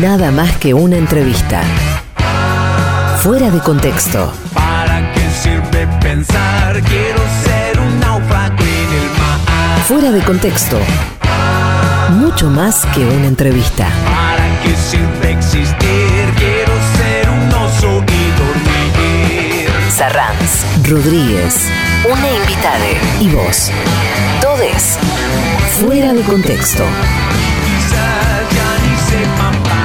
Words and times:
Nada 0.00 0.30
más 0.30 0.56
que 0.58 0.74
una 0.74 0.96
entrevista. 0.96 1.60
Fuera 3.20 3.50
de 3.50 3.58
contexto. 3.58 4.32
¿Para 4.54 5.12
qué 5.12 5.28
sirve 5.42 5.88
pensar? 6.00 6.80
Quiero 6.82 7.20
ser 7.42 7.80
un 7.80 7.98
náufrago 7.98 8.62
en 8.62 8.92
el 8.94 9.10
mar. 9.18 9.80
Fuera 9.88 10.12
de 10.12 10.20
contexto. 10.20 10.78
Mucho 12.10 12.48
más 12.48 12.86
que 12.94 13.04
una 13.04 13.26
entrevista. 13.26 13.88
¿Para 14.04 14.46
qué 14.62 14.76
sirve 14.76 15.32
existir? 15.32 16.32
Quiero 16.36 16.72
ser 16.96 17.30
un 17.30 17.48
oso 17.54 18.04
y 18.06 18.30
dormir. 18.38 19.70
Sarranz, 19.90 20.64
Rodríguez, 20.88 21.66
una 22.08 22.28
invitada 22.36 22.86
y 23.20 23.28
vos. 23.30 23.72
Todes. 24.40 24.96
Fuera 25.80 26.12
de 26.12 26.22
contexto. 26.22 26.84
Quizás 27.64 28.54
ya 28.54 28.70
ni 28.84 28.96
sepan 29.10 29.77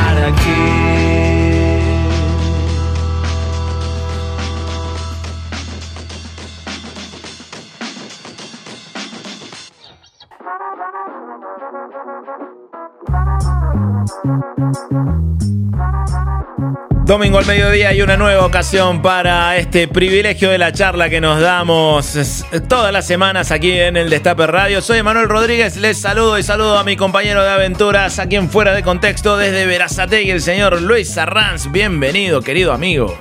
Domingo 17.06 17.38
al 17.38 17.46
mediodía 17.46 17.94
y 17.94 18.02
una 18.02 18.16
nueva 18.16 18.46
ocasión 18.46 19.02
para 19.02 19.58
este 19.58 19.90
privilegio 19.90 20.50
de 20.50 20.58
la 20.58 20.72
charla 20.72 21.10
que 21.10 21.20
nos 21.20 21.42
damos 21.42 22.46
todas 22.70 22.94
las 22.94 23.06
semanas 23.06 23.52
aquí 23.52 23.72
en 23.72 23.98
el 23.98 24.10
Destape 24.10 24.48
Radio. 24.48 24.82
Soy 24.82 25.04
Manuel 25.04 25.28
Rodríguez, 25.28 25.76
les 25.76 26.00
saludo 26.00 26.40
y 26.40 26.44
saludo 26.44 26.78
a 26.78 26.86
mi 26.86 26.96
compañero 26.96 27.44
de 27.44 27.50
aventuras 27.50 28.20
aquí 28.20 28.38
en 28.38 28.50
Fuera 28.50 28.74
de 28.74 28.84
Contexto 28.84 29.36
desde 29.36 29.66
Verazategui, 29.66 30.32
el 30.32 30.42
señor 30.42 30.82
Luis 30.82 31.18
Arranz. 31.18 31.70
Bienvenido, 31.70 32.42
querido 32.42 32.72
amigo. 32.72 33.18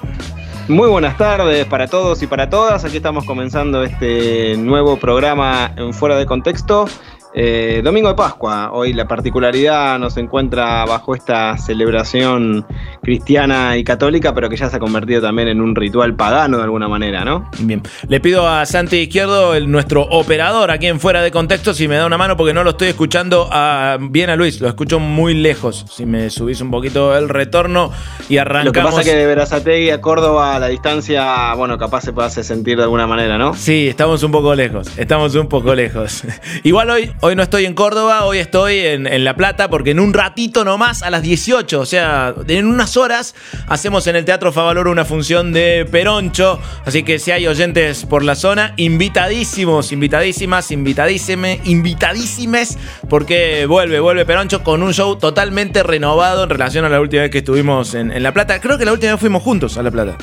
Muy 0.69 0.89
buenas 0.89 1.19
tardes 1.19 1.67
para 1.67 1.89
todos 1.89 2.23
y 2.23 2.29
para 2.29 2.49
todas. 2.49 2.85
Aquí 2.85 2.99
estamos 2.99 3.25
comenzando 3.25 3.83
este 3.83 4.57
nuevo 4.59 4.97
programa 4.97 5.73
en 5.77 5.93
Fuera 5.93 6.17
de 6.17 6.25
Contexto. 6.25 6.87
Eh, 7.35 7.81
domingo 7.83 8.09
de 8.09 8.15
Pascua, 8.15 8.73
hoy 8.73 8.93
la 8.93 9.09
particularidad 9.09 9.99
nos 9.99 10.19
encuentra 10.19 10.85
bajo 10.85 11.15
esta 11.15 11.57
celebración 11.57 12.67
cristiana 13.03 13.79
y 13.79 13.85
católica, 13.85 14.35
pero 14.35 14.51
que 14.51 14.57
ya 14.59 14.69
se 14.69 14.77
ha 14.77 14.79
convertido 14.79 15.23
también 15.23 15.49
en 15.49 15.63
un 15.63 15.75
ritual 15.75 16.15
pagano 16.15 16.59
de 16.59 16.65
alguna 16.65 16.89
manera, 16.89 17.25
¿no? 17.25 17.49
Bien, 17.61 17.83
le 18.07 18.21
pido 18.21 18.47
a 18.47 18.67
Santi 18.67 18.97
Izquierdo, 18.99 19.55
el, 19.55 19.71
nuestro 19.71 20.03
operador 20.03 20.71
aquí 20.71 20.89
en 20.89 21.01
Fuera 21.01 21.23
de 21.23 21.31
Contexto, 21.31 21.73
si 21.73 21.89
me 21.89 21.97
da 21.97 22.05
una 22.05 22.19
mano 22.19 22.37
porque 22.37 22.53
no 22.53 22.65
lo 22.65 22.71
estoy 22.71 22.89
escuchando 22.89 23.49
a- 23.51 23.97
bien 23.99 24.29
a 24.29 24.37
Luis, 24.37 24.61
lo 24.61 24.69
escucho 24.69 25.01
muy 25.01 25.33
lejos. 25.33 25.87
Si 25.91 26.05
me 26.05 26.29
subís 26.29 26.61
un 26.61 26.71
poquito 26.71 27.17
el 27.17 27.31
retorno 27.31 27.93
y 28.29 28.37
arrancamos. 28.37 28.67
Lo 28.67 28.73
que 28.73 28.83
pasa 28.83 29.01
es 29.01 29.07
que 29.07 29.17
de 29.17 29.27
Verazategui 29.27 29.89
a 29.91 30.03
Córdoba 30.03 30.59
la 30.59 30.69
distancia, 30.69 31.55
bueno, 31.55 31.79
capaz 31.79 32.03
se 32.03 32.13
puede 32.13 32.29
hacer 32.29 32.45
sentir 32.45 32.77
de 32.77 32.83
alguna 32.85 33.07
manera, 33.07 33.39
¿no? 33.39 33.55
Sí, 33.55 33.89
estamos 33.89 34.23
un 34.23 34.33
poco 34.33 34.55
lejos, 34.55 34.99
estamos 34.99 35.35
un 35.35 35.49
poco 35.49 35.75
lejos. 35.75 36.25
Igual 36.63 36.91
hoy, 36.91 37.11
hoy 37.25 37.37
no 37.37 37.43
estoy 37.45 37.67
en 37.67 37.75
Córdoba, 37.75 38.25
hoy 38.25 38.39
estoy 38.39 38.81
en, 38.81 39.07
en 39.07 39.25
La 39.25 39.37
Plata, 39.37 39.71
porque 39.71 39.93
en 39.93 40.01
un 40.01 40.13
ratito 40.13 40.65
nomás, 40.65 41.05
a 41.05 41.11
las 41.11 41.23
18, 41.23 41.81
o 41.81 41.87
sea, 41.87 42.35
en 42.49 42.67
unas 42.67 42.97
horas, 42.97 43.37
hacemos 43.69 44.09
en 44.09 44.17
el 44.17 44.25
Teatro 44.25 44.53
Favaloro 44.53 44.91
una 44.91 45.05
función 45.05 45.53
de 45.53 45.87
Peroncho. 45.91 46.59
Así 46.85 47.05
que 47.05 47.21
si 47.21 47.31
hay 47.31 47.47
oyentes 47.47 48.05
por 48.07 48.25
la 48.25 48.35
zona, 48.35 48.75
invitadísimos, 48.77 49.93
invitadísimas, 49.93 50.73
invitadísime, 50.73 51.61
invitadísimes, 51.65 52.77
porque 53.09 53.67
vuelve, 53.67 54.01
vuelve 54.01 54.27
Peroncho 54.27 54.65
con 54.65 54.83
un 54.83 54.93
show 54.93 55.17
totalmente 55.17 55.85
renovado 55.85 56.43
en 56.43 56.51
relación 56.51 56.85
a 56.85 56.89
la 56.89 57.01
última 57.01 57.23
vez 57.23 57.31
que 57.31 57.39
estuvimos 57.39 57.95
en, 57.95 58.11
en 58.11 58.23
La 58.25 58.33
Plata. 58.33 58.61
Creo 58.61 58.79
que 58.79 58.85
la 58.85 58.93
última 58.93 59.13
vez 59.13 59.21
fuimos 59.21 59.45
juntos 59.45 59.79
a 59.79 59.85
La 59.85 59.93
Plata. 59.93 60.19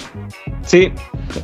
Sí, 0.64 0.92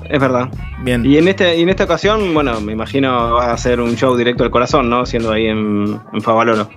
es 0.10 0.20
verdad. 0.20 0.50
Bien. 0.84 1.06
Y 1.06 1.18
en, 1.18 1.28
este, 1.28 1.58
y 1.58 1.64
en 1.64 1.70
esta 1.70 1.86
ocasión, 1.86 2.34
bueno, 2.34 2.60
me 2.62 2.74
imagino 2.74 3.34
va 3.34 3.52
a 3.52 3.58
ser 3.58 3.80
un 3.80 3.96
show 3.96 4.16
directo 4.16 4.44
al 4.44 4.52
corazón, 4.52 4.90
¿no? 4.90 5.06
Siendo 5.06 5.32
ahí 5.32 5.45
en, 5.48 6.00
en 6.14 6.22
Favaloro. 6.22 6.68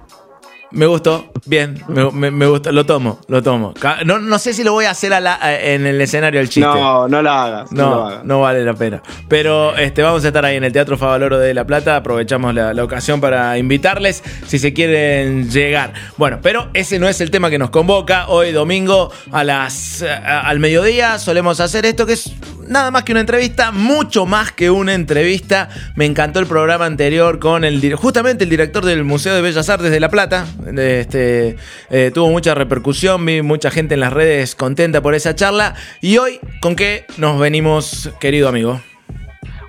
Me 0.70 0.84
gustó, 0.84 1.32
bien, 1.46 1.82
me, 1.88 2.10
me- 2.10 2.30
me 2.30 2.46
gustó, 2.46 2.70
lo 2.72 2.84
tomo, 2.84 3.18
lo 3.26 3.42
tomo. 3.42 3.72
No, 4.04 4.18
no 4.18 4.38
sé 4.38 4.52
si 4.52 4.62
lo 4.62 4.72
voy 4.72 4.84
a 4.84 4.90
hacer 4.90 5.14
a 5.14 5.20
la- 5.20 5.38
en 5.62 5.86
el 5.86 5.98
escenario 5.98 6.40
el 6.42 6.50
chiste. 6.50 6.68
No, 6.68 7.08
no 7.08 7.22
la 7.22 7.44
hagas. 7.44 7.72
No, 7.72 7.82
lo 7.84 7.90
No, 7.96 8.06
hagas. 8.06 8.24
no 8.24 8.40
vale 8.42 8.62
la 8.64 8.74
pena. 8.74 9.02
Pero 9.28 9.74
este, 9.76 10.02
vamos 10.02 10.22
a 10.24 10.28
estar 10.28 10.44
ahí 10.44 10.56
en 10.56 10.64
el 10.64 10.72
Teatro 10.72 10.98
Favaloro 10.98 11.38
de 11.38 11.54
La 11.54 11.64
Plata. 11.66 11.96
Aprovechamos 11.96 12.54
la, 12.54 12.74
la 12.74 12.84
ocasión 12.84 13.18
para 13.18 13.56
invitarles 13.56 14.22
si 14.46 14.58
se 14.58 14.74
quieren 14.74 15.48
llegar. 15.50 15.94
Bueno, 16.18 16.40
pero 16.42 16.68
ese 16.74 16.98
no 16.98 17.08
es 17.08 17.22
el 17.22 17.30
tema 17.30 17.48
que 17.48 17.58
nos 17.58 17.70
convoca. 17.70 18.28
Hoy 18.28 18.52
domingo 18.52 19.10
a 19.32 19.44
las, 19.44 20.02
a- 20.02 20.40
al 20.40 20.58
mediodía 20.58 21.18
solemos 21.18 21.60
hacer 21.60 21.86
esto 21.86 22.04
que 22.04 22.12
es 22.12 22.30
nada 22.66 22.90
más 22.90 23.04
que 23.04 23.12
una 23.12 23.22
entrevista, 23.22 23.72
mucho 23.72 24.26
más 24.26 24.52
que 24.52 24.70
una 24.70 24.92
entrevista. 24.92 25.70
Me 25.96 26.04
encantó 26.04 26.40
el 26.40 26.46
programa 26.46 26.84
anterior 26.84 27.38
con 27.38 27.64
el 27.64 27.94
justamente 27.94 28.44
el 28.44 28.50
director 28.50 28.84
del 28.84 29.02
Museo 29.04 29.34
de 29.34 29.40
Bellas 29.40 29.70
Artes 29.70 29.90
de 29.90 29.98
La 30.00 30.10
Plata. 30.10 30.44
Este, 30.66 31.56
eh, 31.90 32.10
tuvo 32.12 32.30
mucha 32.30 32.54
repercusión, 32.54 33.24
vi 33.24 33.42
mucha 33.42 33.70
gente 33.70 33.94
en 33.94 34.00
las 34.00 34.12
redes 34.12 34.54
contenta 34.54 35.00
por 35.00 35.14
esa 35.14 35.34
charla. 35.34 35.74
Y 36.00 36.18
hoy, 36.18 36.40
¿con 36.60 36.76
qué 36.76 37.04
nos 37.16 37.38
venimos, 37.38 38.10
querido 38.20 38.48
amigo? 38.48 38.80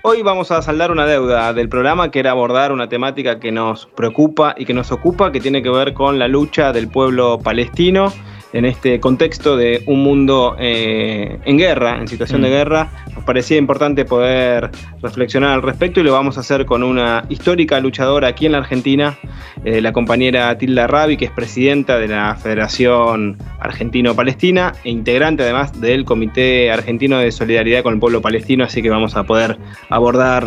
Hoy 0.01 0.21
vamos 0.21 0.49
a 0.51 0.61
saldar 0.61 0.91
una 0.91 1.05
deuda 1.05 1.51
del 1.53 1.67
programa 1.67 2.09
que 2.09 2.19
era 2.19 2.31
abordar 2.31 2.71
una 2.71 2.87
temática 2.87 3.39
que 3.39 3.51
nos 3.51 3.85
preocupa 3.85 4.55
y 4.57 4.65
que 4.65 4.73
nos 4.73 4.91
ocupa, 4.93 5.31
que 5.31 5.41
tiene 5.41 5.61
que 5.61 5.69
ver 5.69 5.93
con 5.93 6.17
la 6.17 6.27
lucha 6.29 6.71
del 6.71 6.87
pueblo 6.87 7.39
palestino 7.39 8.13
en 8.53 8.65
este 8.65 8.99
contexto 8.99 9.57
de 9.57 9.83
un 9.85 10.01
mundo 10.01 10.55
eh, 10.57 11.37
en 11.45 11.57
guerra, 11.57 11.97
en 11.99 12.07
situación 12.07 12.41
de 12.41 12.47
Mm. 12.47 12.51
guerra. 12.51 12.91
Parecía 13.25 13.57
importante 13.57 14.05
poder 14.05 14.69
reflexionar 15.01 15.51
al 15.51 15.61
respecto 15.61 15.99
y 15.99 16.03
lo 16.03 16.13
vamos 16.13 16.37
a 16.37 16.41
hacer 16.41 16.65
con 16.65 16.83
una 16.83 17.25
histórica 17.29 17.79
luchadora 17.79 18.29
aquí 18.29 18.45
en 18.45 18.53
la 18.53 18.59
Argentina, 18.59 19.17
eh, 19.65 19.81
la 19.81 19.93
compañera 19.93 20.57
Tilda 20.57 20.87
Rabi, 20.87 21.17
que 21.17 21.25
es 21.25 21.31
presidenta 21.31 21.97
de 21.99 22.07
la 22.07 22.35
Federación 22.35 23.37
Argentino-Palestina 23.59 24.73
e 24.83 24.89
integrante 24.89 25.43
además 25.43 25.79
del 25.79 26.05
Comité 26.05 26.71
Argentino 26.71 27.19
de 27.19 27.31
Solidaridad 27.31 27.83
con 27.83 27.93
el 27.93 27.99
Pueblo 27.99 28.21
Palestino, 28.21 28.63
así 28.63 28.81
que 28.81 28.89
vamos 28.89 29.15
a 29.15 29.23
poder 29.23 29.57
abordar 29.89 30.45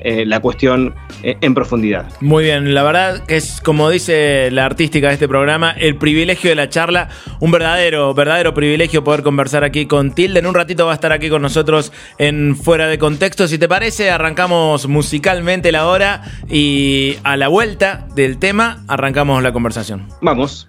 eh, 0.00 0.24
la 0.26 0.40
cuestión 0.40 0.94
eh, 1.22 1.36
en 1.40 1.54
profundidad. 1.54 2.06
Muy 2.20 2.44
bien, 2.44 2.74
la 2.74 2.82
verdad 2.82 3.24
que 3.26 3.36
es 3.36 3.60
como 3.60 3.90
dice 3.90 4.50
la 4.50 4.64
artística 4.64 5.08
de 5.08 5.14
este 5.14 5.28
programa, 5.28 5.72
el 5.72 5.96
privilegio 5.96 6.50
de 6.50 6.56
la 6.56 6.68
charla, 6.68 7.08
un 7.40 7.50
verdadero, 7.50 8.14
verdadero 8.14 8.54
privilegio 8.54 9.04
poder 9.04 9.22
conversar 9.22 9.64
aquí 9.64 9.86
con 9.86 10.12
Tilde. 10.12 10.40
En 10.40 10.46
un 10.46 10.54
ratito 10.54 10.86
va 10.86 10.92
a 10.92 10.94
estar 10.94 11.12
aquí 11.12 11.28
con 11.28 11.42
nosotros 11.42 11.92
en 12.18 12.56
Fuera 12.56 12.86
de 12.86 12.98
Contexto. 12.98 13.48
Si 13.48 13.58
te 13.58 13.68
parece, 13.68 14.10
arrancamos 14.10 14.88
musicalmente 14.88 15.72
la 15.72 15.86
hora 15.86 16.22
y 16.48 17.16
a 17.24 17.36
la 17.36 17.48
vuelta 17.48 18.06
del 18.14 18.38
tema 18.38 18.84
arrancamos 18.88 19.42
la 19.42 19.52
conversación. 19.52 20.08
Vamos. 20.20 20.68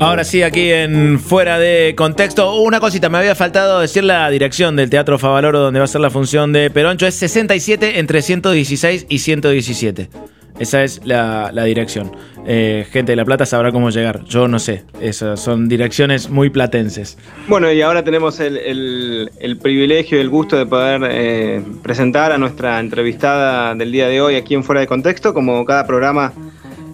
Ahora 0.00 0.24
sí, 0.24 0.42
aquí 0.42 0.70
en 0.70 1.20
Fuera 1.20 1.58
de 1.58 1.94
Contexto. 1.94 2.54
Una 2.62 2.80
cosita, 2.80 3.10
me 3.10 3.18
había 3.18 3.34
faltado 3.34 3.80
decir 3.80 4.02
la 4.02 4.30
dirección 4.30 4.74
del 4.74 4.88
Teatro 4.88 5.18
Favaloro 5.18 5.60
donde 5.60 5.78
va 5.78 5.84
a 5.84 5.88
ser 5.88 6.00
la 6.00 6.08
función 6.08 6.54
de 6.54 6.70
Peroncho. 6.70 7.06
Es 7.06 7.16
67 7.16 7.98
entre 7.98 8.22
116 8.22 9.06
y 9.10 9.18
117. 9.18 10.08
Esa 10.58 10.84
es 10.84 11.02
la, 11.04 11.52
dirección. 11.64 12.12
Eh, 12.46 12.86
gente 12.90 13.12
de 13.12 13.16
La 13.16 13.24
Plata 13.26 13.44
sabrá 13.44 13.72
cómo 13.72 13.90
llegar. 13.90 14.24
Yo 14.24 14.48
no 14.48 14.58
sé. 14.58 14.84
Esas 15.02 15.38
son 15.40 15.68
direcciones 15.68 16.30
muy 16.30 16.48
platenses. 16.48 17.18
Bueno, 17.46 17.70
y 17.70 17.82
ahora 17.82 18.02
tenemos 18.02 18.40
el, 18.40 18.56
el- 18.56 19.30
el 19.38 19.58
privilegio 19.58 20.16
y 20.16 20.22
el 20.22 20.30
gusto 20.30 20.56
de 20.56 20.64
poder 20.66 21.02
eh, 21.10 21.62
presentar 21.82 22.32
a 22.32 22.38
nuestra 22.38 22.80
entrevistada 22.80 23.74
del 23.74 23.92
día 23.92 24.08
de 24.08 24.20
hoy 24.22 24.36
aquí 24.36 24.54
en 24.54 24.64
Fuera 24.64 24.80
de 24.80 24.86
Contexto. 24.86 25.32
Como 25.34 25.64
cada 25.66 25.86
programa, 25.86 26.32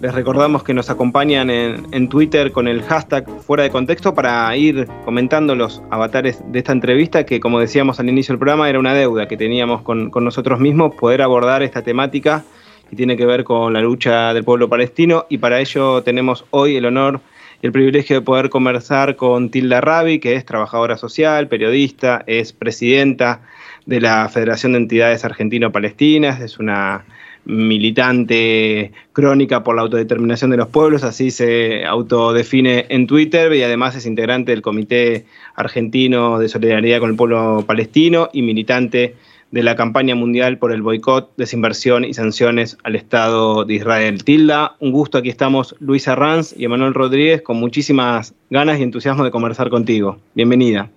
les 0.01 0.13
recordamos 0.13 0.63
que 0.63 0.73
nos 0.73 0.89
acompañan 0.89 1.49
en, 1.49 1.87
en 1.91 2.09
Twitter 2.09 2.51
con 2.51 2.67
el 2.67 2.83
hashtag 2.83 3.27
Fuera 3.41 3.63
de 3.63 3.69
Contexto 3.69 4.13
para 4.13 4.55
ir 4.55 4.87
comentando 5.05 5.55
los 5.55 5.81
avatares 5.89 6.43
de 6.51 6.59
esta 6.59 6.71
entrevista, 6.71 7.25
que 7.25 7.39
como 7.39 7.59
decíamos 7.59 7.99
al 7.99 8.09
inicio 8.09 8.33
del 8.33 8.39
programa, 8.39 8.69
era 8.69 8.79
una 8.79 8.93
deuda 8.93 9.27
que 9.27 9.37
teníamos 9.37 9.81
con, 9.81 10.11
nosotros 10.11 10.59
mismos, 10.59 10.95
poder 10.95 11.21
abordar 11.21 11.63
esta 11.63 11.81
temática 11.81 12.43
que 12.89 12.95
tiene 12.95 13.17
que 13.17 13.25
ver 13.25 13.43
con 13.43 13.73
la 13.73 13.81
lucha 13.81 14.33
del 14.33 14.43
pueblo 14.43 14.69
palestino. 14.69 15.25
Y 15.29 15.39
para 15.39 15.59
ello 15.59 16.03
tenemos 16.03 16.45
hoy 16.51 16.75
el 16.75 16.85
honor 16.85 17.19
y 17.61 17.65
el 17.65 17.71
privilegio 17.71 18.17
de 18.17 18.21
poder 18.21 18.49
conversar 18.49 19.15
con 19.15 19.49
Tilda 19.49 19.81
Rabi, 19.81 20.19
que 20.19 20.35
es 20.35 20.45
trabajadora 20.45 20.97
social, 20.97 21.47
periodista, 21.47 22.23
es 22.27 22.53
presidenta 22.53 23.41
de 23.85 24.01
la 24.01 24.29
Federación 24.29 24.73
de 24.73 24.79
Entidades 24.79 25.25
Argentino-Palestinas, 25.25 26.39
es 26.41 26.59
una 26.59 27.05
militante 27.47 28.91
crónica 29.13 29.63
por 29.63 29.75
la 29.75 29.81
autodeterminación 29.81 30.51
de 30.51 30.57
los 30.57 30.67
pueblos, 30.67 31.03
así 31.03 31.31
se 31.31 31.85
autodefine 31.85 32.85
en 32.89 33.07
Twitter 33.07 33.53
y 33.53 33.63
además 33.63 33.95
es 33.95 34.05
integrante 34.05 34.51
del 34.51 34.61
Comité 34.61 35.25
Argentino 35.55 36.39
de 36.39 36.49
Solidaridad 36.49 36.99
con 36.99 37.09
el 37.09 37.15
Pueblo 37.15 37.63
Palestino 37.65 38.29
y 38.33 38.41
militante 38.41 39.15
de 39.51 39.63
la 39.63 39.75
campaña 39.75 40.13
mundial 40.13 40.57
por 40.57 40.73
el 40.73 40.81
boicot, 40.81 41.31
desinversión 41.37 42.03
y 42.03 42.13
sanciones 42.13 42.77
al 42.83 42.97
Estado 42.97 43.63
de 43.63 43.75
Israel. 43.75 44.25
Tilda, 44.25 44.75
un 44.81 44.91
gusto, 44.91 45.17
aquí 45.17 45.29
estamos 45.29 45.73
Luis 45.79 46.09
Arranz 46.09 46.53
y 46.57 46.65
Emanuel 46.65 46.93
Rodríguez 46.93 47.41
con 47.41 47.57
muchísimas 47.57 48.33
ganas 48.49 48.79
y 48.79 48.83
entusiasmo 48.83 49.23
de 49.23 49.31
conversar 49.31 49.69
contigo. 49.69 50.17
Bienvenida. 50.35 50.89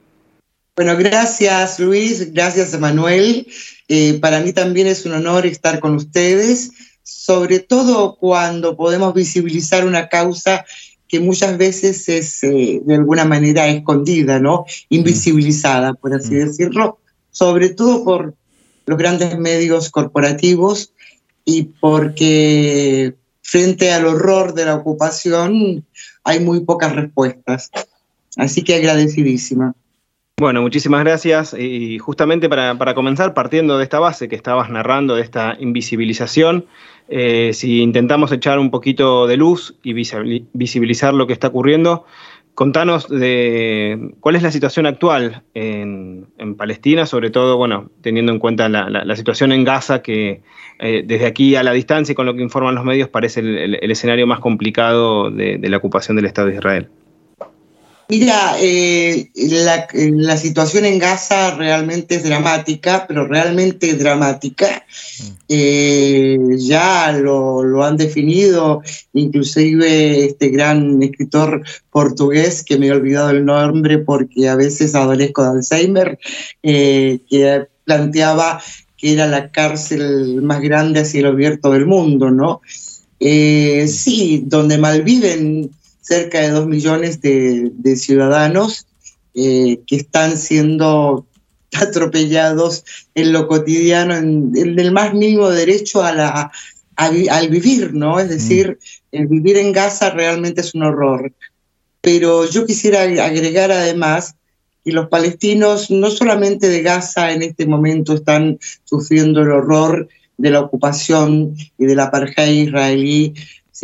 Bueno, 0.81 0.97
gracias 0.97 1.79
Luis, 1.79 2.33
gracias 2.33 2.73
Emanuel. 2.73 3.47
Eh, 3.87 4.19
para 4.19 4.41
mí 4.41 4.55
también 4.55 4.87
es 4.87 5.05
un 5.05 5.13
honor 5.13 5.45
estar 5.45 5.79
con 5.79 5.95
ustedes, 5.95 6.71
sobre 7.03 7.59
todo 7.59 8.17
cuando 8.17 8.79
podemos 8.79 9.13
visibilizar 9.13 9.87
una 9.87 10.09
causa 10.09 10.65
que 11.07 11.21
muchas 11.21 11.59
veces 11.59 12.09
es 12.09 12.43
eh, 12.45 12.81
de 12.83 12.95
alguna 12.95 13.27
manera 13.27 13.69
escondida, 13.69 14.41
¿no? 14.41 14.65
Invisibilizada, 14.89 15.93
por 15.93 16.15
así 16.15 16.35
decirlo, 16.37 16.99
sobre 17.31 17.69
todo 17.69 18.03
por 18.03 18.35
los 18.87 18.99
grandes 18.99 19.39
medios 19.39 19.91
corporativos 19.91 20.95
y 21.45 21.65
porque 21.65 23.17
frente 23.43 23.93
al 23.93 24.07
horror 24.07 24.55
de 24.55 24.65
la 24.65 24.77
ocupación 24.77 25.85
hay 26.25 26.41
muy 26.41 26.61
pocas 26.61 26.97
respuestas. 26.97 27.71
Así 28.39 28.63
que 28.65 28.77
agradecidísima. 28.77 29.75
Bueno, 30.41 30.63
muchísimas 30.63 31.05
gracias. 31.05 31.53
Y 31.53 31.99
justamente 31.99 32.49
para, 32.49 32.79
para 32.79 32.95
comenzar, 32.95 33.35
partiendo 33.35 33.77
de 33.77 33.85
esta 33.85 33.99
base 33.99 34.27
que 34.27 34.37
estabas 34.37 34.71
narrando, 34.71 35.17
de 35.17 35.21
esta 35.21 35.55
invisibilización, 35.61 36.65
eh, 37.11 37.51
si 37.53 37.83
intentamos 37.83 38.33
echar 38.33 38.59
un 38.59 38.71
poquito 38.71 39.27
de 39.27 39.37
luz 39.37 39.75
y 39.83 39.93
visibili- 39.93 40.47
visibilizar 40.55 41.13
lo 41.13 41.27
que 41.27 41.35
está 41.35 41.49
ocurriendo, 41.49 42.07
contanos 42.55 43.07
de 43.11 44.15
cuál 44.21 44.35
es 44.35 44.43
la 44.43 44.51
situación 44.51 44.87
actual 44.87 45.43
en, 45.53 46.27
Palestina, 46.57 47.05
sobre 47.05 47.29
todo, 47.29 47.59
bueno, 47.59 47.91
teniendo 48.01 48.33
en 48.33 48.39
cuenta 48.39 48.71
la, 48.71 49.17
situación 49.17 49.53
en 49.53 49.65
Gaza, 49.65 50.01
que 50.01 50.41
eh, 50.79 51.03
desde 51.05 51.27
aquí 51.27 51.55
a 51.55 51.63
la 51.63 51.73
distancia 51.73 52.13
y 52.13 52.17
con 52.17 52.25
lo 52.25 52.35
que 52.35 52.41
informan 52.41 52.75
los 52.75 52.85
medios 52.87 53.11
parece 53.11 53.41
el, 53.41 53.91
escenario 53.91 54.27
más 54.27 54.41
complicado 54.41 55.31
de 55.31 55.69
la 55.69 55.77
ocupación 55.77 56.17
del 56.17 56.25
Estado 56.25 56.49
de 56.49 56.55
Israel. 56.55 56.89
Mira, 58.11 58.57
eh, 58.59 59.31
la, 59.37 59.87
la 59.95 60.37
situación 60.37 60.85
en 60.85 60.99
Gaza 60.99 61.55
realmente 61.55 62.17
es 62.17 62.25
dramática, 62.25 63.05
pero 63.07 63.25
realmente 63.25 63.95
dramática. 63.95 64.85
Eh, 65.49 66.37
ya 66.59 67.13
lo, 67.13 67.63
lo 67.63 67.85
han 67.85 67.97
definido, 67.97 68.83
inclusive 69.13 70.25
este 70.25 70.49
gran 70.49 71.01
escritor 71.05 71.63
portugués, 71.93 72.65
que 72.65 72.79
me 72.79 72.89
he 72.89 72.91
olvidado 72.93 73.31
el 73.31 73.45
nombre 73.45 73.99
porque 73.99 74.49
a 74.49 74.57
veces 74.57 74.97
adolezco 74.97 75.45
de 75.45 75.51
Alzheimer, 75.51 76.19
eh, 76.65 77.21
que 77.31 77.69
planteaba 77.85 78.61
que 78.97 79.13
era 79.13 79.29
la 79.29 79.53
cárcel 79.53 80.43
más 80.43 80.61
grande 80.61 80.99
a 80.99 81.05
cielo 81.05 81.29
abierto 81.29 81.71
del 81.71 81.87
mundo, 81.87 82.33
¿no? 82.33 82.61
Sí, 83.21 84.43
donde 84.47 84.79
malviven 84.79 85.71
cerca 86.11 86.41
de 86.41 86.51
dos 86.51 86.67
millones 86.67 87.21
de, 87.21 87.71
de 87.73 87.95
ciudadanos 87.95 88.89
eh, 89.33 89.79
que 89.87 89.95
están 89.95 90.37
siendo 90.37 91.25
atropellados 91.73 92.85
en 93.15 93.33
lo 93.33 93.47
cotidiano, 93.47 94.17
en, 94.17 94.51
en 94.57 94.77
el 94.77 94.91
más 94.91 95.15
mínimo 95.15 95.49
derecho 95.51 96.03
a 96.03 96.13
la, 96.13 96.29
a 96.97 97.05
al 97.07 97.49
vivir, 97.49 97.95
¿no? 97.95 98.19
Es 98.19 98.29
decir, 98.29 98.79
el 99.13 99.29
vivir 99.29 99.57
en 99.57 99.71
Gaza 99.71 100.11
realmente 100.11 100.63
es 100.63 100.75
un 100.75 100.83
horror. 100.83 101.33
Pero 102.01 102.45
yo 102.51 102.67
quisiera 102.67 103.03
agregar 103.03 103.71
además 103.71 104.35
que 104.85 104.91
los 104.93 105.09
palestinos, 105.09 105.93
no 105.93 106.11
solamente 106.11 106.69
de 106.69 106.83
Gaza 106.83 107.31
en 107.31 107.43
este 107.43 107.67
momento, 107.67 108.15
están 108.15 108.59
sufriendo 108.85 109.43
el 109.43 109.53
horror 109.53 110.09
de 110.37 110.51
la 110.51 110.61
ocupación 110.61 111.55
y 111.79 111.87
del 111.87 112.01
apartheid 112.01 112.67
israelí 112.67 113.35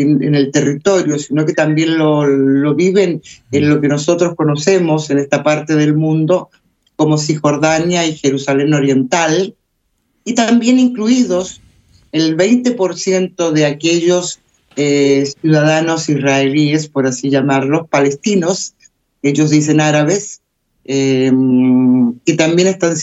en 0.02 0.34
el 0.34 0.50
territorio, 0.50 1.18
sino 1.18 1.46
que 1.46 1.52
también 1.52 1.98
lo, 1.98 2.26
lo 2.26 2.74
viven 2.74 3.22
en 3.52 3.68
lo 3.68 3.80
que 3.80 3.88
nosotros 3.88 4.34
conocemos 4.34 5.10
en 5.10 5.18
esta 5.18 5.42
parte 5.42 5.74
del 5.74 5.94
mundo 5.94 6.50
como 6.96 7.18
Cisjordania 7.18 8.06
y 8.06 8.16
Jerusalén 8.16 8.74
Oriental, 8.74 9.54
y 10.24 10.34
también 10.34 10.78
incluidos 10.78 11.60
el 12.10 12.36
20% 12.36 13.52
de 13.52 13.66
aquellos 13.66 14.40
eh, 14.76 15.24
ciudadanos 15.40 16.08
israelíes, 16.08 16.88
por 16.88 17.06
así 17.06 17.30
llamarlos, 17.30 17.88
palestinos, 17.88 18.74
ellos 19.22 19.50
dicen 19.50 19.80
árabes, 19.80 20.40
eh, 20.84 21.30
que 22.24 22.34
también 22.34 22.68
están 22.68 22.94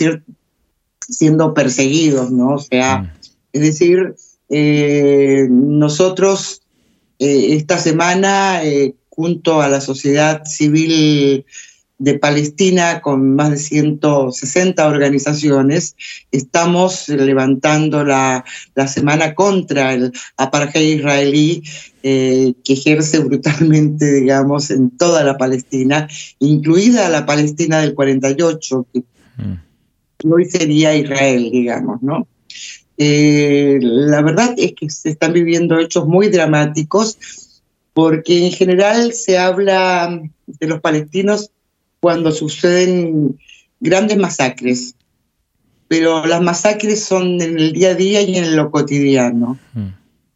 siendo 1.08 1.54
perseguidos, 1.54 2.32
¿no? 2.32 2.56
O 2.56 2.60
sea, 2.60 3.16
es 3.52 3.62
decir, 3.62 4.16
eh, 4.50 5.48
nosotros 5.50 6.63
eh, 7.20 7.56
esta 7.56 7.78
semana, 7.78 8.64
eh, 8.64 8.96
junto 9.10 9.62
a 9.62 9.70
la 9.70 9.82
sociedad 9.82 10.44
civil 10.46 11.46
de 12.00 12.20
Palestina 12.20 13.02
con 13.02 13.36
más 13.36 13.52
de 13.52 13.58
160 13.58 14.86
organizaciones. 14.86 15.96
Estamos 16.32 17.08
levantando 17.08 18.04
la, 18.04 18.44
la 18.76 18.88
semana 18.88 19.36
contra 19.36 19.94
el 19.94 20.12
apartheid 20.38 20.98
israelí 20.98 21.64
eh, 22.06 22.54
que 22.66 22.74
ejerce 22.74 23.20
brutalmente, 23.20 24.12
digamos, 24.12 24.70
en 24.72 24.90
toda 24.90 25.24
la 25.24 25.38
Palestina, 25.38 26.10
incluida 26.40 27.08
la 27.08 27.26
Palestina 27.26 27.80
del 27.80 27.94
48, 27.94 28.86
que 28.92 29.04
hoy 30.28 30.46
sería 30.46 30.94
Israel, 30.96 31.50
digamos, 31.52 32.04
¿no? 32.04 32.28
Eh, 32.98 33.80
la 33.82 34.22
verdad 34.22 34.54
es 34.58 34.74
que 34.74 34.90
se 34.90 35.10
están 35.10 35.34
viviendo 35.34 35.80
hechos 35.80 36.08
muy 36.08 36.30
dramáticos 36.30 37.18
porque 37.94 38.46
en 38.46 38.52
general 38.52 39.14
se 39.14 39.38
habla 39.38 40.22
de 40.46 40.68
los 40.68 40.82
palestinos 40.82 41.52
cuando 42.00 42.32
suceden 42.32 43.40
grandes 43.80 44.18
masacres, 44.18 44.96
pero 45.88 46.26
las 46.26 46.42
masacres 46.42 47.04
son 47.04 47.42
en 47.42 47.60
el 47.60 47.74
día 47.74 47.90
a 47.90 47.96
día 47.96 48.22
y 48.22 48.38
en 48.38 48.56
lo 48.56 48.72
cotidiano. 48.72 49.58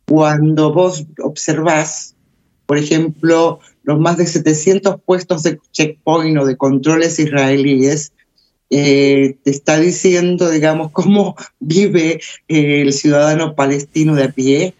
Cuando 0.05 0.73
vos 0.73 1.05
observás, 1.21 2.15
por 2.65 2.77
ejemplo, 2.77 3.59
los 3.83 3.99
más 3.99 4.17
de 4.17 4.27
700 4.27 5.01
puestos 5.01 5.43
de 5.43 5.59
checkpoint 5.71 6.37
o 6.37 6.45
de 6.45 6.57
controles 6.57 7.19
israelíes, 7.19 8.13
eh, 8.69 9.37
te 9.43 9.51
está 9.51 9.79
diciendo, 9.79 10.49
digamos, 10.49 10.91
cómo 10.91 11.35
vive 11.59 12.19
eh, 12.47 12.81
el 12.81 12.93
ciudadano 12.93 13.55
palestino 13.55 14.15
de 14.15 14.23
a 14.25 14.31
pie. 14.31 14.73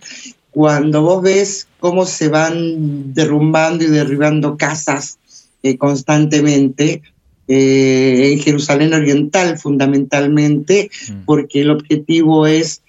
Cuando 0.51 1.01
vos 1.01 1.22
ves 1.22 1.67
cómo 1.79 2.06
se 2.06 2.29
van 2.29 3.13
derrumbando 3.13 3.84
y 3.84 3.88
derribando 3.88 4.58
casas 4.58 5.20
eh, 5.63 5.77
constantemente, 5.77 7.01
en 7.50 8.39
Jerusalén 8.39 8.94
Oriental 8.94 9.58
fundamentalmente, 9.58 10.91
mm. 11.08 11.24
porque 11.24 11.62
el 11.62 11.70
objetivo 11.70 12.46
es 12.46 12.82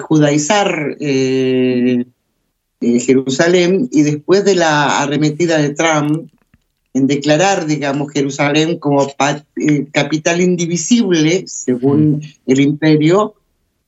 judaizar 0.00 0.98
Jerusalén 2.78 3.88
y 3.90 4.02
después 4.02 4.44
de 4.44 4.56
la 4.56 5.00
arremetida 5.00 5.56
de 5.56 5.70
Trump, 5.70 6.30
en 6.92 7.06
declarar, 7.06 7.66
digamos, 7.66 8.12
Jerusalén 8.12 8.78
como 8.78 9.06
eh, 9.56 9.86
capital 9.92 10.40
indivisible, 10.40 11.44
según 11.46 12.16
mm. 12.16 12.20
el 12.46 12.60
imperio, 12.60 13.34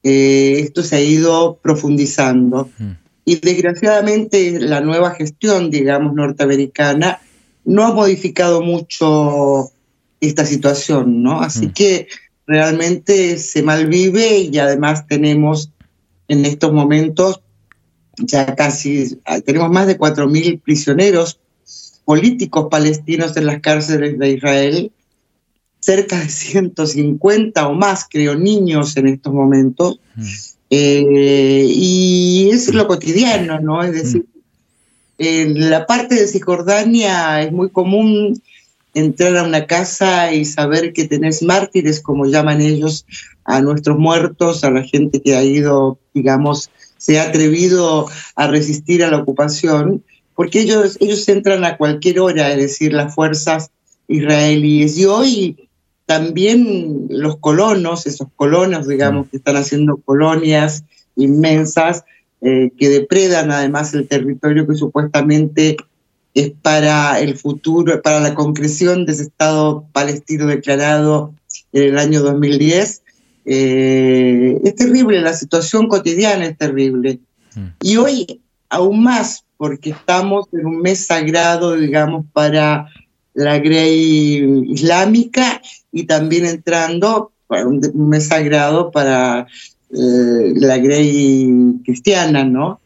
eh, 0.02 0.60
esto 0.60 0.82
se 0.82 0.96
ha 0.96 1.00
ido 1.00 1.58
profundizando. 1.62 2.70
Mm. 2.78 2.90
Y 3.24 3.36
desgraciadamente 3.36 4.60
la 4.60 4.80
nueva 4.80 5.12
gestión, 5.12 5.70
digamos, 5.70 6.14
norteamericana 6.14 7.20
no 7.64 7.84
ha 7.84 7.92
modificado 7.92 8.62
mucho 8.62 9.70
esta 10.20 10.44
situación, 10.44 11.22
¿no? 11.22 11.40
Así 11.40 11.68
mm. 11.68 11.72
que 11.72 12.08
realmente 12.46 13.38
se 13.38 13.62
malvive 13.62 14.38
y 14.38 14.58
además 14.58 15.06
tenemos 15.06 15.70
en 16.28 16.44
estos 16.44 16.72
momentos 16.72 17.40
ya 18.18 18.54
casi, 18.54 19.18
tenemos 19.44 19.70
más 19.70 19.86
de 19.86 19.98
4.000 19.98 20.60
prisioneros 20.60 21.40
políticos 22.04 22.68
palestinos 22.70 23.36
en 23.36 23.46
las 23.46 23.60
cárceles 23.60 24.18
de 24.18 24.30
Israel, 24.30 24.92
cerca 25.80 26.18
de 26.18 26.28
150 26.28 27.68
o 27.68 27.74
más, 27.74 28.06
creo, 28.08 28.34
niños 28.36 28.96
en 28.96 29.08
estos 29.08 29.32
momentos. 29.32 29.98
Mm. 30.14 30.22
Eh, 30.70 31.66
y 31.68 32.50
es 32.50 32.72
lo 32.72 32.86
cotidiano, 32.86 33.60
¿no? 33.60 33.82
Es 33.82 33.92
decir, 33.92 34.24
en 35.18 35.70
la 35.70 35.86
parte 35.86 36.14
de 36.14 36.26
Cisjordania 36.26 37.42
es 37.42 37.52
muy 37.52 37.68
común 37.68 38.40
entrar 38.94 39.36
a 39.36 39.44
una 39.44 39.66
casa 39.66 40.32
y 40.32 40.44
saber 40.44 40.92
que 40.92 41.06
tenés 41.06 41.42
mártires, 41.42 42.00
como 42.00 42.26
llaman 42.26 42.60
ellos, 42.60 43.06
a 43.44 43.60
nuestros 43.60 43.98
muertos, 43.98 44.64
a 44.64 44.70
la 44.70 44.82
gente 44.82 45.20
que 45.20 45.34
ha 45.34 45.42
ido, 45.42 45.98
digamos, 46.14 46.70
se 46.96 47.18
ha 47.18 47.24
atrevido 47.24 48.08
a 48.36 48.46
resistir 48.46 49.02
a 49.02 49.10
la 49.10 49.18
ocupación 49.18 50.04
porque 50.42 50.62
ellos, 50.62 50.96
ellos 50.98 51.28
entran 51.28 51.64
a 51.64 51.76
cualquier 51.76 52.18
hora, 52.18 52.50
es 52.50 52.56
decir, 52.56 52.92
las 52.92 53.14
fuerzas 53.14 53.70
israelíes. 54.08 54.98
Y 54.98 55.04
hoy 55.04 55.68
también 56.04 57.06
los 57.10 57.36
colonos, 57.36 58.08
esos 58.08 58.26
colonos, 58.34 58.88
digamos, 58.88 59.28
que 59.28 59.36
están 59.36 59.54
haciendo 59.54 59.98
colonias 59.98 60.82
inmensas, 61.14 62.02
eh, 62.40 62.72
que 62.76 62.88
depredan 62.88 63.52
además 63.52 63.94
el 63.94 64.08
territorio 64.08 64.66
que 64.66 64.74
supuestamente 64.74 65.76
es 66.34 66.50
para 66.60 67.20
el 67.20 67.36
futuro, 67.36 68.02
para 68.02 68.18
la 68.18 68.34
concreción 68.34 69.06
de 69.06 69.12
ese 69.12 69.22
Estado 69.22 69.84
palestino 69.92 70.46
declarado 70.46 71.34
en 71.72 71.84
el 71.84 71.98
año 71.98 72.20
2010. 72.20 73.02
Eh, 73.44 74.58
es 74.64 74.74
terrible, 74.74 75.20
la 75.20 75.34
situación 75.34 75.86
cotidiana 75.86 76.46
es 76.46 76.58
terrible. 76.58 77.20
Mm. 77.54 77.66
Y 77.80 77.96
hoy 77.98 78.40
aún 78.72 79.04
más, 79.04 79.44
porque 79.62 79.90
estamos 79.90 80.46
en 80.52 80.66
un 80.66 80.80
mes 80.80 81.06
sagrado, 81.06 81.76
digamos, 81.76 82.26
para 82.32 82.88
la 83.32 83.60
Grey 83.60 84.64
islámica 84.66 85.62
y 85.92 86.02
también 86.02 86.46
entrando 86.46 87.30
un 87.48 88.08
mes 88.08 88.26
sagrado 88.26 88.90
para 88.90 89.46
eh, 89.92 90.52
la 90.56 90.78
Grey 90.78 91.48
cristiana, 91.84 92.42
¿no? 92.42 92.80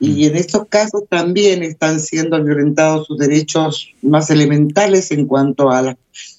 Y 0.00 0.08
mm. 0.08 0.22
en 0.22 0.36
estos 0.36 0.66
casos 0.66 1.02
también 1.10 1.62
están 1.62 2.00
siendo 2.00 2.42
violentados 2.42 3.06
sus 3.06 3.18
derechos 3.18 3.92
más 4.00 4.30
elementales 4.30 5.10
en 5.10 5.26
cuanto 5.26 5.70
a, 5.70 5.94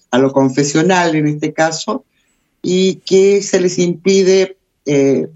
a 0.10 0.18
lo 0.18 0.32
confesional 0.32 1.15
en 1.15 1.27
este 1.27 1.54
caso, 1.54 2.06
y 2.63 2.96
que 3.06 3.44
se 3.44 3.62
les 3.62 3.77
impide 3.77 4.58
eh, 4.88 5.27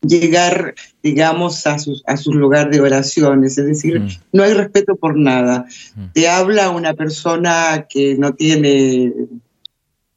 llegar, 0.00 0.74
digamos, 1.02 1.66
a 1.66 1.78
su, 1.78 2.00
a 2.06 2.16
su 2.16 2.32
lugar 2.32 2.70
de 2.70 2.80
oraciones. 2.80 3.58
Es 3.58 3.66
decir, 3.66 4.00
mm. 4.00 4.08
no 4.32 4.42
hay 4.42 4.54
respeto 4.54 4.96
por 4.96 5.16
nada. 5.16 5.66
Mm. 5.94 6.04
Te 6.12 6.28
habla 6.28 6.70
una 6.70 6.94
persona 6.94 7.86
que 7.88 8.16
no 8.16 8.34
tiene... 8.34 9.12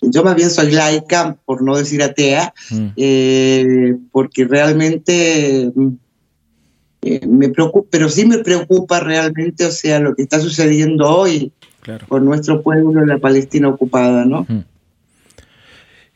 Yo 0.02 0.24
más 0.24 0.36
bien 0.36 0.50
soy 0.50 0.72
laica, 0.72 1.38
por 1.46 1.62
no 1.62 1.76
decir 1.76 2.02
atea, 2.02 2.54
mm. 2.72 2.88
eh, 2.96 3.98
porque 4.12 4.46
realmente 4.46 5.72
eh, 7.02 7.28
me 7.28 7.50
preocupa, 7.50 7.88
pero 7.92 8.08
sí 8.08 8.26
me 8.26 8.38
preocupa 8.38 9.02
realmente, 9.02 9.66
o 9.66 9.72
sea, 9.72 10.00
lo 10.00 10.16
que 10.16 10.22
está 10.22 10.40
sucediendo 10.40 11.10
hoy 11.10 11.52
con 12.08 12.24
nuestro 12.24 12.62
pueblo 12.62 13.02
en 13.02 13.08
la 13.08 13.18
Palestina 13.18 13.68
ocupada, 13.68 14.26
¿no? 14.26 14.46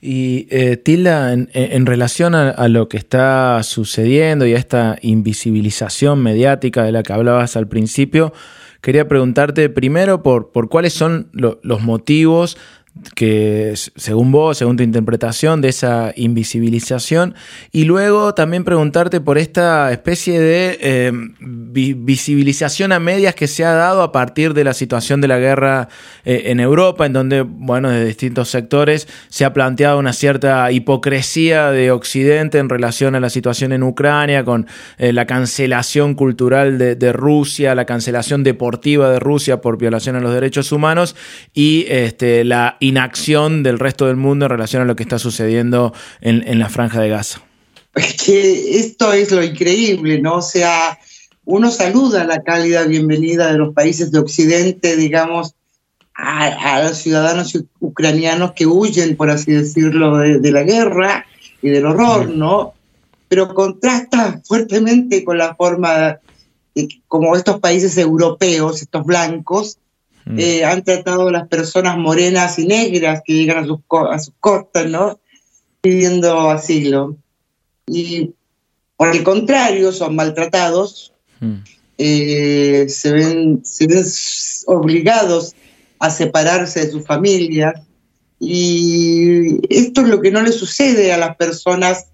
Y 0.05 0.47
eh, 0.49 0.75
Tilda, 0.75 1.31
en, 1.31 1.85
relación 1.85 2.35
a, 2.35 2.67
lo 2.67 2.89
que 2.89 2.97
está 2.97 3.63
sucediendo 3.63 4.45
y 4.45 4.53
a 4.53 4.57
esta 4.57 4.97
invisibilización 5.01 6.21
mediática 6.21 6.83
de 6.83 6.91
la 6.91 7.03
que 7.03 7.13
hablabas 7.13 7.55
al 7.55 7.69
principio, 7.69 8.33
quería 8.81 9.07
preguntarte 9.07 9.69
primero 9.69 10.21
por, 10.21 10.51
por 10.51 10.67
cuáles 10.67 10.91
son 10.91 11.29
los 11.31 11.81
motivos 11.83 12.57
que 13.15 13.73
según 13.75 14.31
vos, 14.31 14.57
según 14.57 14.77
tu 14.77 14.83
interpretación 14.83 15.61
de 15.61 15.69
esa 15.69 16.13
invisibilización, 16.15 17.33
y 17.71 17.85
luego 17.85 18.33
también 18.35 18.63
preguntarte 18.63 19.19
por 19.19 19.37
esta 19.37 19.91
especie 19.91 20.39
de 20.39 20.77
eh, 20.79 21.11
visibilización 21.39 22.91
a 22.91 22.99
medias 22.99 23.33
que 23.33 23.47
se 23.47 23.65
ha 23.65 23.73
dado 23.73 24.03
a 24.03 24.11
partir 24.11 24.53
de 24.53 24.63
la 24.63 24.73
situación 24.73 25.21
de 25.21 25.27
la 25.27 25.39
guerra 25.39 25.89
eh, 26.23 26.43
en 26.45 26.59
Europa, 26.59 27.05
en 27.05 27.13
donde, 27.13 27.41
bueno, 27.41 27.89
de 27.89 28.05
distintos 28.05 28.49
sectores 28.49 29.07
se 29.29 29.43
ha 29.43 29.53
planteado 29.53 29.97
una 29.97 30.13
cierta 30.13 30.71
hipocresía 30.71 31.71
de 31.71 31.91
Occidente 31.91 32.59
en 32.59 32.69
relación 32.69 33.15
a 33.15 33.19
la 33.19 33.29
situación 33.31 33.73
en 33.73 33.81
Ucrania, 33.81 34.43
con 34.45 34.67
eh, 34.99 35.13
la 35.13 35.25
cancelación 35.25 36.13
cultural 36.13 36.77
de, 36.77 36.95
de, 36.95 37.11
Rusia, 37.11 37.73
la 37.73 37.85
cancelación 37.85 38.43
deportiva 38.43 39.09
de 39.09 39.19
Rusia 39.19 39.61
por 39.61 39.77
violación 39.77 40.15
a 40.15 40.19
los 40.19 40.33
derechos 40.33 40.71
humanos 40.71 41.15
y 41.53 41.85
este, 41.89 42.43
la 42.43 42.77
inacción 42.83 43.63
del 43.63 43.79
resto 43.79 44.07
del 44.07 44.17
mundo 44.17 44.45
en 44.45 44.51
relación 44.51 44.81
a 44.81 44.85
lo 44.85 44.95
que 44.95 45.03
está 45.03 45.19
sucediendo 45.19 45.93
en, 46.21 46.59
la 46.59 46.69
franja 46.69 46.99
de 47.01 47.09
Gaza. 47.09 47.41
Es 47.95 48.13
que 48.21 48.77
esto 48.77 49.13
es 49.13 49.31
lo 49.31 49.43
increíble, 49.43 50.19
¿no? 50.19 50.37
O 50.37 50.41
sea, 50.41 50.97
uno 51.45 51.71
saluda 51.71 52.23
la 52.23 52.41
cálida 52.41 52.83
bienvenida 52.83 53.51
de 53.51 53.57
los 53.57 53.73
países 53.73 54.11
de 54.11 54.19
Occidente, 54.19 54.95
digamos, 54.95 55.55
a, 56.15 56.83
los 56.83 56.97
ciudadanos 56.97 57.57
ucranianos 57.79 58.53
que 58.53 58.65
huyen, 58.65 59.15
por 59.15 59.29
así 59.29 59.51
decirlo, 59.51 60.17
de, 60.17 60.51
la 60.51 60.63
guerra 60.63 61.25
y 61.61 61.69
del 61.69 61.85
horror, 61.85 62.29
¿no? 62.29 62.73
Pero 63.27 63.53
contrasta 63.53 64.41
fuertemente 64.43 65.23
con 65.23 65.37
la 65.37 65.55
forma 65.55 66.19
de, 66.75 66.89
como 67.07 67.35
estos 67.35 67.59
países 67.59 67.97
europeos, 67.97 68.81
estos 68.81 69.05
blancos, 69.05 69.77
Mm. 70.25 70.39
Eh, 70.39 70.65
han 70.65 70.83
tratado 70.83 71.27
a 71.27 71.31
las 71.31 71.47
personas 71.47 71.97
morenas 71.97 72.57
y 72.59 72.65
negras 72.65 73.21
que 73.25 73.33
llegan 73.33 73.63
a 73.63 73.67
sus, 73.67 73.79
a 74.11 74.19
sus 74.19 74.33
costas, 74.39 74.87
¿no? 74.87 75.19
Pidiendo 75.81 76.49
asilo. 76.49 77.17
Y 77.87 78.31
por 78.95 79.15
el 79.15 79.23
contrario, 79.23 79.91
son 79.91 80.15
maltratados, 80.15 81.13
mm. 81.39 81.55
eh, 81.97 82.85
se, 82.87 83.11
ven, 83.11 83.61
se 83.65 83.87
ven 83.87 84.05
obligados 84.67 85.53
a 85.99 86.09
separarse 86.09 86.85
de 86.85 86.91
sus 86.91 87.05
familias. 87.05 87.81
Y 88.39 89.57
esto 89.73 90.01
es 90.01 90.07
lo 90.07 90.21
que 90.21 90.31
no 90.31 90.41
le 90.41 90.51
sucede 90.51 91.13
a 91.13 91.17
las 91.17 91.35
personas 91.37 92.07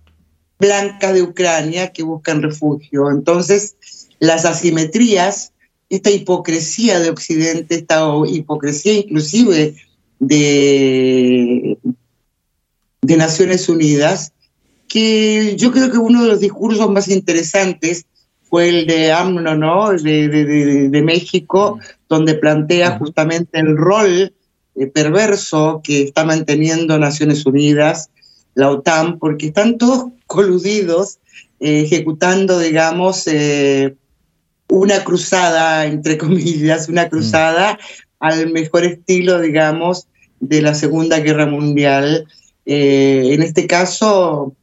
blancas 0.59 1.13
de 1.13 1.23
Ucrania 1.23 1.91
que 1.91 2.03
buscan 2.03 2.41
refugio. 2.41 3.09
Entonces, 3.09 3.75
las 4.19 4.45
asimetrías, 4.45 5.53
esta 5.89 6.11
hipocresía 6.11 6.99
de 6.99 7.09
Occidente, 7.09 7.75
esta 7.75 8.05
hipocresía 8.27 8.93
inclusive 8.93 9.75
de, 10.19 11.77
de 13.01 13.17
Naciones 13.17 13.67
Unidas, 13.69 14.33
que 14.87 15.55
yo 15.57 15.71
creo 15.71 15.91
que 15.91 15.97
uno 15.97 16.23
de 16.23 16.29
los 16.29 16.39
discursos 16.39 16.89
más 16.89 17.07
interesantes 17.07 18.05
fue 18.43 18.69
el 18.69 18.87
de 18.87 19.11
AMNO, 19.11 19.55
¿no? 19.55 19.91
De, 19.91 20.27
de, 20.27 20.89
de 20.89 21.01
México, 21.01 21.79
donde 22.07 22.33
plantea 22.33 22.97
justamente 22.97 23.59
el 23.59 23.77
rol 23.77 24.33
eh, 24.75 24.87
perverso 24.87 25.81
que 25.83 26.03
está 26.03 26.23
manteniendo 26.23 26.97
Naciones 26.97 27.45
Unidas, 27.45 28.09
la 28.55 28.71
OTAN, 28.71 29.19
porque 29.19 29.47
están 29.47 29.77
todos 29.77 30.05
coludidos, 30.27 31.19
eh, 31.59 31.81
ejecutando, 31.81 32.59
digamos, 32.59 33.27
eh, 33.27 33.95
una 34.69 35.03
cruzada, 35.03 35.85
entre 35.85 36.17
comillas, 36.19 36.89
una 36.89 37.09
cruzada 37.09 37.77
al 38.19 38.51
mejor 38.51 38.85
estilo, 38.85 39.39
digamos, 39.39 40.07
de 40.39 40.61
la 40.61 40.73
Segunda 40.73 41.19
Guerra 41.19 41.45
Mundial. 41.45 42.25
en 42.65 43.41
este 43.41 43.67
caso, 43.67 44.55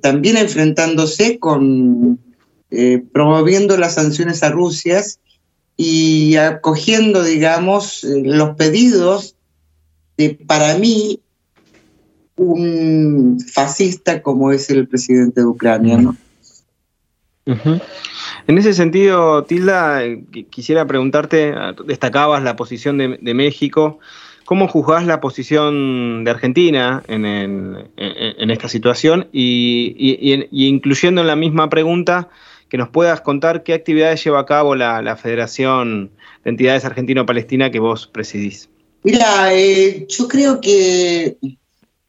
también 0.00 0.36
enfrentándose 0.36 1.38
con, 1.38 2.20
promoviendo 3.12 3.76
las 3.76 3.94
sanciones 3.94 4.42
a 4.42 4.50
Rusia 4.50 5.02
y 5.76 6.36
acogiendo, 6.36 7.22
digamos, 7.22 8.04
los 8.04 8.56
pedidos 8.56 9.36
de, 10.16 10.30
para 10.30 10.78
mí, 10.78 11.20
un 12.36 13.38
fascista 13.40 14.22
como 14.22 14.52
es 14.52 14.70
el 14.70 14.86
presidente 14.86 15.40
de 15.40 15.46
Ucrania. 15.46 15.98
¿no? 15.98 16.16
En 18.48 18.58
ese 18.58 18.74
sentido, 18.74 19.44
Tilda, 19.44 20.02
quisiera 20.50 20.86
preguntarte, 20.86 21.52
destacabas 21.84 22.42
la 22.44 22.54
posición 22.54 22.96
de, 22.96 23.34
México, 23.34 23.98
¿cómo 24.44 24.68
juzgás 24.68 25.04
la 25.04 25.20
posición 25.20 26.22
de 26.22 26.30
Argentina 26.30 27.02
en, 27.08 28.50
esta 28.50 28.68
situación? 28.68 29.28
Y, 29.32 30.46
incluyendo 30.52 31.22
en 31.22 31.26
la 31.26 31.34
misma 31.34 31.68
pregunta, 31.68 32.28
que 32.68 32.78
nos 32.78 32.88
puedas 32.88 33.20
contar 33.20 33.64
qué 33.64 33.74
actividades 33.74 34.22
lleva 34.22 34.40
a 34.40 34.46
cabo 34.46 34.74
la, 34.74 35.02
la 35.02 35.16
Federación 35.16 36.10
de 36.44 36.50
Entidades 36.50 36.84
Argentino-Palestina 36.84 37.70
que 37.70 37.80
vos 37.80 38.06
presidís. 38.06 38.68
Mira, 39.02 39.54
eh, 39.54 40.06
yo 40.08 40.26
creo 40.26 40.60
que 40.60 41.36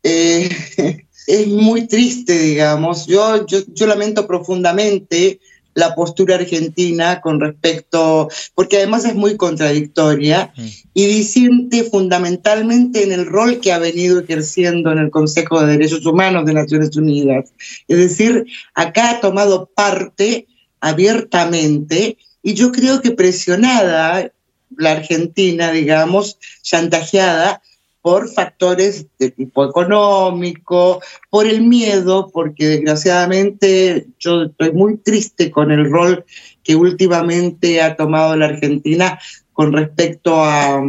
eh, 0.03 0.49
es 1.27 1.47
muy 1.47 1.87
triste, 1.87 2.37
digamos. 2.37 3.07
Yo, 3.07 3.45
yo, 3.45 3.59
yo 3.73 3.87
lamento 3.87 4.25
profundamente 4.25 5.39
la 5.77 5.93
postura 5.93 6.35
argentina 6.35 7.21
con 7.21 7.39
respecto, 7.39 8.29
porque 8.55 8.77
además 8.77 9.05
es 9.05 9.13
muy 9.13 9.37
contradictoria 9.37 10.51
y 10.95 11.05
disiente 11.05 11.83
fundamentalmente 11.83 13.03
en 13.03 13.11
el 13.11 13.27
rol 13.27 13.59
que 13.59 13.71
ha 13.71 13.77
venido 13.77 14.19
ejerciendo 14.19 14.91
en 14.91 14.97
el 14.97 15.11
Consejo 15.11 15.61
de 15.61 15.73
Derechos 15.73 16.03
Humanos 16.07 16.47
de 16.47 16.55
Naciones 16.55 16.97
Unidas. 16.97 17.53
Es 17.87 17.97
decir, 17.99 18.47
acá 18.73 19.11
ha 19.11 19.21
tomado 19.21 19.69
parte 19.75 20.47
abiertamente 20.81 22.17
y 22.41 22.55
yo 22.55 22.71
creo 22.71 23.03
que 23.03 23.11
presionada 23.11 24.31
la 24.75 24.91
Argentina, 24.93 25.71
digamos, 25.71 26.39
chantajeada 26.63 27.61
por 28.01 28.29
factores 28.29 29.07
de 29.19 29.31
tipo 29.31 29.65
económico, 29.65 31.01
por 31.29 31.45
el 31.45 31.61
miedo, 31.61 32.29
porque 32.33 32.67
desgraciadamente 32.67 34.07
yo 34.19 34.43
estoy 34.43 34.71
muy 34.71 34.97
triste 34.97 35.51
con 35.51 35.71
el 35.71 35.89
rol 35.91 36.25
que 36.63 36.75
últimamente 36.75 37.81
ha 37.81 37.95
tomado 37.95 38.35
la 38.35 38.45
Argentina 38.45 39.19
con 39.53 39.73
respecto 39.73 40.43
a, 40.43 40.81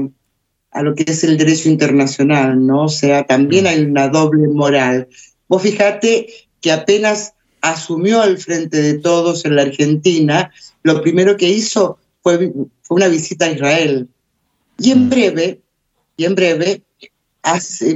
a 0.71 0.83
lo 0.83 0.94
que 0.94 1.05
es 1.07 1.25
el 1.25 1.38
derecho 1.38 1.68
internacional, 1.68 2.66
¿no? 2.66 2.85
O 2.85 2.88
sea, 2.88 3.27
también 3.27 3.66
hay 3.66 3.83
una 3.83 4.09
doble 4.09 4.47
moral. 4.49 5.09
Vos 5.49 5.62
fíjate 5.62 6.29
que 6.61 6.73
apenas 6.73 7.35
asumió 7.61 8.21
al 8.21 8.38
frente 8.38 8.81
de 8.81 8.94
todos 8.99 9.44
en 9.44 9.57
la 9.57 9.62
Argentina, 9.62 10.53
lo 10.83 11.03
primero 11.03 11.37
que 11.37 11.49
hizo 11.49 11.99
fue, 12.23 12.53
fue 12.83 12.97
una 12.97 13.09
visita 13.09 13.47
a 13.47 13.53
Israel. 13.53 14.09
Y 14.79 14.92
en 14.92 15.11
breve, 15.11 15.61
y 16.18 16.24
en 16.24 16.35
breve, 16.35 16.83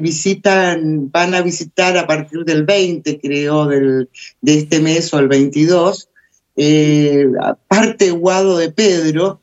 visitan, 0.01 1.11
van 1.11 1.35
a 1.35 1.43
visitar 1.43 1.99
a 1.99 2.07
partir 2.07 2.45
del 2.45 2.65
20, 2.65 3.21
creo, 3.21 3.67
del, 3.67 4.09
de 4.41 4.59
este 4.59 4.81
mes 4.81 5.13
o 5.13 5.19
el 5.19 5.27
22, 5.27 6.09
eh, 6.55 7.27
aparte 7.43 8.13
Guado 8.13 8.57
de 8.57 8.71
Pedro, 8.71 9.41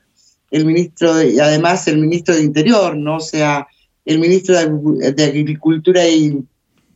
el 0.49 0.65
ministro, 0.65 1.13
de, 1.13 1.41
además 1.41 1.87
el 1.89 1.97
ministro 1.97 2.33
de 2.33 2.43
Interior, 2.43 2.95
¿no? 2.95 3.17
O 3.17 3.19
sea, 3.19 3.67
el 4.05 4.19
ministro 4.19 4.55
de, 4.55 5.23
Agricultura 5.25 6.07
y 6.07 6.41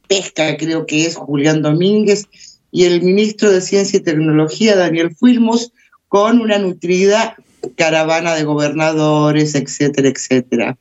Pesca, 0.08 0.56
creo 0.56 0.86
que 0.86 1.06
es 1.06 1.18
Julián 1.18 1.62
Domínguez, 1.62 2.28
y 2.72 2.86
el 2.86 3.02
ministro 3.02 3.52
de 3.52 3.60
Ciencia 3.60 4.00
y 4.00 4.04
Tecnología, 4.04 4.78
Daniel 4.78 5.14
Fuimos, 5.14 5.74
con 6.08 6.40
una 6.40 6.58
nutrida 6.60 7.36
caravana 7.76 8.36
de 8.36 8.46
gobernadores, 8.46 9.54
etcétera, 9.54 10.08
etcétera 10.08 10.78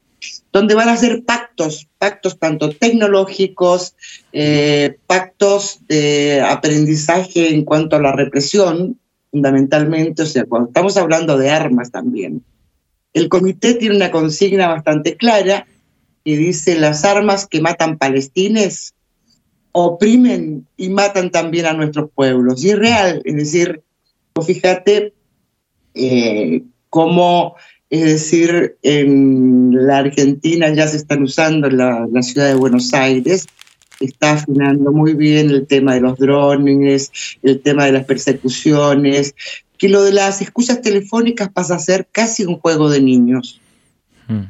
donde 0.52 0.74
van 0.74 0.88
a 0.88 0.92
hacer 0.92 1.24
pactos, 1.24 1.88
pactos 1.98 2.38
tanto 2.38 2.70
tecnológicos, 2.70 3.94
eh, 4.32 4.98
pactos 5.06 5.80
de 5.88 6.42
aprendizaje 6.42 7.54
en 7.54 7.64
cuanto 7.64 7.96
a 7.96 8.00
la 8.00 8.12
represión, 8.12 8.98
fundamentalmente, 9.30 10.22
o 10.22 10.26
sea, 10.26 10.44
cuando 10.44 10.68
estamos 10.68 10.96
hablando 10.98 11.38
de 11.38 11.50
armas 11.50 11.90
también. 11.90 12.44
El 13.14 13.28
comité 13.28 13.74
tiene 13.74 13.96
una 13.96 14.10
consigna 14.10 14.68
bastante 14.68 15.16
clara 15.16 15.66
y 16.24 16.36
dice 16.36 16.78
las 16.78 17.04
armas 17.04 17.46
que 17.46 17.60
matan 17.60 17.98
palestines 17.98 18.94
oprimen 19.72 20.66
y 20.76 20.90
matan 20.90 21.30
también 21.30 21.66
a 21.66 21.72
nuestros 21.72 22.10
pueblos. 22.14 22.62
Y 22.62 22.70
es 22.70 22.78
real, 22.78 23.22
es 23.24 23.36
decir, 23.36 23.82
fíjate 24.46 25.14
eh, 25.94 26.62
cómo 26.90 27.56
es 27.92 28.04
decir, 28.04 28.78
en 28.82 29.86
la 29.86 29.98
Argentina 29.98 30.72
ya 30.72 30.88
se 30.88 30.96
están 30.96 31.22
usando 31.22 31.68
la, 31.68 32.08
la, 32.10 32.22
ciudad 32.22 32.48
de 32.48 32.54
Buenos 32.54 32.94
Aires, 32.94 33.46
está 34.00 34.32
afinando 34.32 34.92
muy 34.92 35.12
bien 35.12 35.50
el 35.50 35.66
tema 35.66 35.92
de 35.92 36.00
los 36.00 36.18
drones, 36.18 37.12
el 37.42 37.60
tema 37.60 37.84
de 37.84 37.92
las 37.92 38.06
persecuciones, 38.06 39.34
que 39.76 39.90
lo 39.90 40.02
de 40.04 40.12
las 40.12 40.40
excusas 40.40 40.80
telefónicas 40.80 41.50
pasa 41.52 41.74
a 41.74 41.80
ser 41.80 42.08
casi 42.10 42.46
un 42.46 42.56
juego 42.56 42.88
de 42.88 43.02
niños. 43.02 43.60
Hmm. 44.26 44.44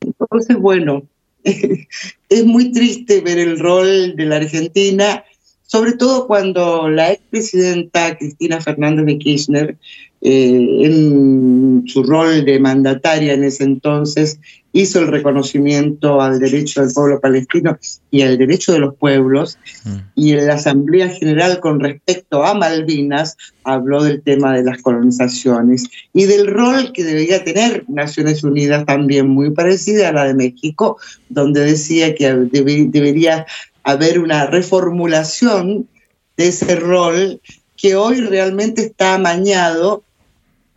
Entonces, 0.00 0.56
bueno, 0.56 1.04
es 1.44 2.44
muy 2.44 2.72
triste 2.72 3.20
ver 3.20 3.38
el 3.38 3.60
rol 3.60 4.16
de 4.16 4.26
la 4.26 4.38
Argentina, 4.38 5.22
sobre 5.64 5.92
todo 5.92 6.26
cuando 6.26 6.88
la 6.88 7.12
expresidenta 7.12 8.18
Cristina 8.18 8.60
Fernández 8.60 9.06
de 9.06 9.18
Kirchner 9.18 9.76
eh, 10.22 10.84
en 10.84 11.84
su 11.86 12.02
rol 12.02 12.44
de 12.44 12.60
mandataria 12.60 13.32
en 13.32 13.44
ese 13.44 13.64
entonces, 13.64 14.38
hizo 14.72 15.00
el 15.00 15.08
reconocimiento 15.08 16.20
al 16.20 16.38
derecho 16.38 16.82
del 16.82 16.92
pueblo 16.92 17.20
palestino 17.20 17.78
y 18.10 18.22
al 18.22 18.38
derecho 18.38 18.72
de 18.72 18.80
los 18.80 18.94
pueblos, 18.94 19.58
mm. 19.84 19.96
y 20.14 20.32
en 20.32 20.46
la 20.46 20.54
Asamblea 20.54 21.08
General 21.08 21.58
con 21.60 21.80
respecto 21.80 22.44
a 22.44 22.54
Malvinas 22.54 23.36
habló 23.64 24.04
del 24.04 24.22
tema 24.22 24.54
de 24.54 24.62
las 24.62 24.80
colonizaciones 24.82 25.88
y 26.12 26.24
del 26.24 26.46
rol 26.46 26.92
que 26.92 27.04
debería 27.04 27.42
tener 27.42 27.84
Naciones 27.88 28.44
Unidas 28.44 28.86
también 28.86 29.28
muy 29.28 29.50
parecida 29.50 30.10
a 30.10 30.12
la 30.12 30.24
de 30.24 30.34
México, 30.34 30.98
donde 31.28 31.60
decía 31.64 32.14
que 32.14 32.32
deb 32.32 32.90
debería 32.90 33.46
haber 33.82 34.18
una 34.18 34.46
reformulación 34.46 35.88
de 36.36 36.48
ese 36.48 36.76
rol 36.76 37.40
que 37.76 37.96
hoy 37.96 38.20
realmente 38.20 38.82
está 38.82 39.14
amañado 39.14 40.04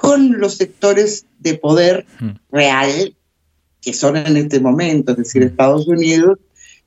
con 0.04 0.38
los 0.38 0.56
sectores 0.56 1.26
de 1.40 1.56
poder 1.56 2.06
real 2.52 3.16
que 3.82 3.94
son 3.94 4.18
en 4.18 4.36
este 4.36 4.60
momento, 4.60 5.14
es 5.14 5.18
decir, 5.20 5.44
Estados 5.44 5.88
Unidos 5.88 6.40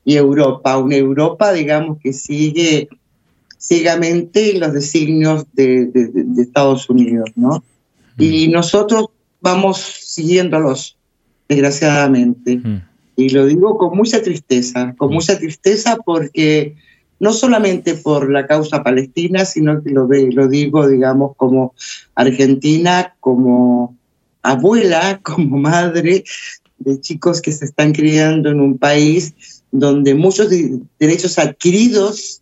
y 0.05 0.17
Europa, 0.17 0.77
una 0.77 0.97
Europa, 0.97 1.51
digamos, 1.51 1.97
que 1.99 2.13
sigue 2.13 2.87
ciegamente 3.57 4.53
los 4.59 4.71
designios 4.71 5.45
de, 5.53 5.87
de, 5.87 6.11
de 6.13 6.41
Estados 6.43 6.87
Unidos, 6.91 7.31
¿no? 7.35 7.63
Y 8.19 8.49
nosotros 8.49 9.07
vamos 9.41 9.79
siguiéndolos, 9.79 10.95
desgraciadamente. 11.49 12.61
Y 13.15 13.29
lo 13.29 13.47
digo 13.47 13.79
con 13.79 13.97
mucha 13.97 14.21
tristeza, 14.21 14.93
con 14.95 15.11
mucha 15.11 15.39
tristeza 15.39 15.97
porque 16.05 16.75
no 17.19 17.33
solamente 17.33 17.95
por 17.95 18.29
la 18.31 18.45
causa 18.45 18.83
palestina, 18.83 19.45
sino 19.45 19.81
que 19.83 19.89
lo, 19.91 20.07
lo 20.07 20.47
digo, 20.47 20.87
digamos, 20.87 21.35
como 21.35 21.73
argentina, 22.15 23.15
como 23.19 23.95
abuela, 24.43 25.19
como 25.23 25.57
madre, 25.57 26.23
de 26.79 27.01
chicos 27.01 27.41
que 27.41 27.51
se 27.51 27.65
están 27.65 27.91
criando 27.93 28.49
en 28.49 28.59
un 28.61 28.77
país 28.77 29.33
donde 29.71 30.13
muchos 30.13 30.49
de- 30.49 30.79
derechos 30.99 31.39
adquiridos 31.39 32.41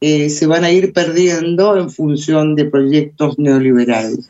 eh, 0.00 0.28
se 0.28 0.46
van 0.46 0.64
a 0.64 0.70
ir 0.70 0.92
perdiendo 0.92 1.76
en 1.78 1.88
función 1.90 2.54
de 2.54 2.66
proyectos 2.66 3.38
neoliberales. 3.38 4.28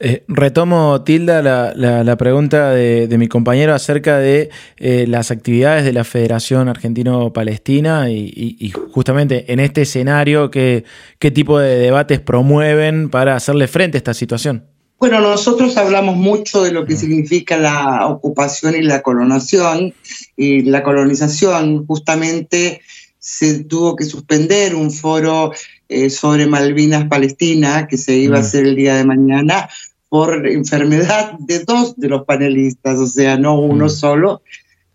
Eh, 0.00 0.24
retomo, 0.26 1.02
Tilda, 1.02 1.40
la, 1.40 1.72
la- 1.76 2.02
la 2.02 2.16
pregunta 2.16 2.70
de, 2.70 3.06
de 3.06 3.16
mi 3.18 3.28
compañero 3.28 3.74
acerca 3.74 4.18
de 4.18 4.50
eh, 4.76 5.06
las 5.08 5.30
actividades 5.30 5.84
de 5.84 5.92
la 5.92 6.02
Federación 6.04 6.68
Argentino-Palestina 6.68 8.10
y, 8.10 8.72
justamente 8.92 9.52
en 9.52 9.60
este 9.60 9.82
escenario, 9.82 10.50
¿qué, 10.50 10.84
qué 11.18 11.30
tipo 11.30 11.58
de 11.58 11.76
debates 11.78 12.20
promueven 12.20 13.08
para 13.08 13.36
hacerle 13.36 13.68
frente 13.68 13.96
a 13.96 14.00
esta 14.00 14.14
situación? 14.14 14.64
Bueno, 14.98 15.20
nosotros 15.20 15.76
hablamos 15.76 16.16
mucho 16.16 16.62
de 16.62 16.72
lo 16.72 16.84
que 16.86 16.96
significa 16.96 17.56
la 17.56 18.06
ocupación 18.06 18.74
y 18.74 18.82
la 18.82 19.02
colonización. 19.02 19.92
Y 20.36 20.62
la 20.62 20.82
colonización, 20.82 21.86
justamente, 21.86 22.80
se 23.18 23.64
tuvo 23.64 23.96
que 23.96 24.04
suspender 24.04 24.74
un 24.74 24.90
foro 24.90 25.52
eh, 25.88 26.10
sobre 26.10 26.46
Malvinas 26.46 27.06
Palestina 27.08 27.86
que 27.86 27.96
se 27.96 28.16
iba 28.16 28.36
a 28.36 28.40
Mm. 28.40 28.42
hacer 28.42 28.66
el 28.66 28.76
día 28.76 28.96
de 28.96 29.04
mañana 29.04 29.68
por 30.08 30.46
enfermedad 30.46 31.32
de 31.40 31.60
dos 31.60 31.96
de 31.96 32.08
los 32.08 32.24
panelistas, 32.24 32.98
o 32.98 33.06
sea, 33.06 33.36
no 33.36 33.60
uno 33.60 33.86
Mm. 33.86 33.90
solo. 33.90 34.42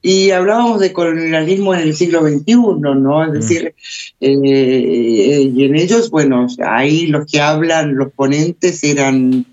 Y 0.02 0.32
hablábamos 0.32 0.80
de 0.80 0.94
colonialismo 0.94 1.74
en 1.76 1.82
el 1.82 1.94
siglo 1.94 2.22
XXI, 2.22 2.96
¿no? 2.96 3.26
Es 3.26 3.34
decir, 3.34 3.74
eh, 4.22 5.52
y 5.54 5.64
en 5.66 5.76
ellos, 5.76 6.10
bueno, 6.10 6.48
ahí 6.66 7.08
los 7.08 7.30
que 7.30 7.42
hablan, 7.42 7.96
los 7.96 8.12
ponentes 8.14 8.82
eran 8.84 9.46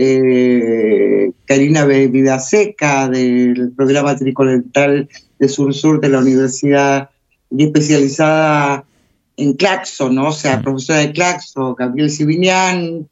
eh, 0.00 1.32
Karina 1.44 1.84
Vidaseca 1.84 3.08
del 3.08 3.72
programa 3.76 4.14
tricolental 4.16 5.08
de 5.40 5.48
Sur 5.48 5.74
Sur 5.74 6.00
de 6.00 6.08
la 6.08 6.20
Universidad 6.20 7.10
y 7.50 7.64
especializada 7.64 8.84
en 9.38 9.54
Claxo, 9.54 10.10
¿no? 10.10 10.28
O 10.28 10.32
sea, 10.32 10.60
profesora 10.60 10.98
de 10.98 11.12
Claxo, 11.12 11.74
Gabriel 11.74 12.10
Sibinian, 12.10 13.08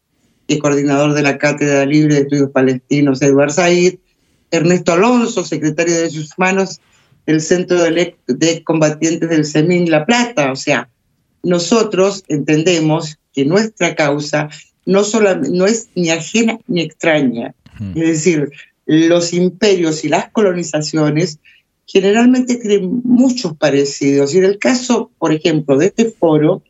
que 0.47 0.55
es 0.55 0.61
coordinador 0.61 1.15
de 1.15 1.23
la 1.23 1.39
Cátedra 1.39 1.87
Libre 1.87 2.17
de 2.17 2.21
Estudios 2.23 2.51
Palestinos, 2.51 3.23
Edward 3.23 3.53
Said, 3.53 3.95
Ernesto 4.51 4.93
Alonso, 4.93 5.45
secretario 5.45 5.95
de 5.95 6.01
Derechos 6.03 6.31
Humanos 6.37 6.81
del 7.27 7.41
Centro 7.41 7.83
de, 7.83 8.17
de 8.27 8.63
Combatientes 8.65 9.29
del 9.29 9.47
CEMIN 9.47 9.91
La 9.91 10.05
Plata. 10.05 10.53
O 10.53 10.57
sea, 10.57 10.89
nosotros 11.43 12.25
entendemos 12.29 13.19
que 13.33 13.45
nuestra 13.45 13.95
causa 13.95 14.49
no, 14.85 15.05
sola- 15.05 15.35
no 15.35 15.67
es 15.67 15.89
ni 15.95 16.11
ajena 16.11 16.59
ni 16.67 16.83
extraña. 16.83 17.55
Es 17.95 18.07
decir, 18.25 18.51
los 18.87 19.33
imperios 19.33 20.05
y 20.05 20.09
las 20.09 20.31
colonizaciones 20.31 21.39
generalmente 21.87 22.57
tienen 22.57 23.01
muchos 23.05 23.57
parecidos. 23.57 24.35
Y 24.35 24.39
en 24.39 24.45
el 24.45 24.59
caso, 24.59 25.11
por 25.19 25.33
ejemplo, 25.33 25.79
de 25.79 25.87
este 25.87 26.11
foro, 26.11 26.63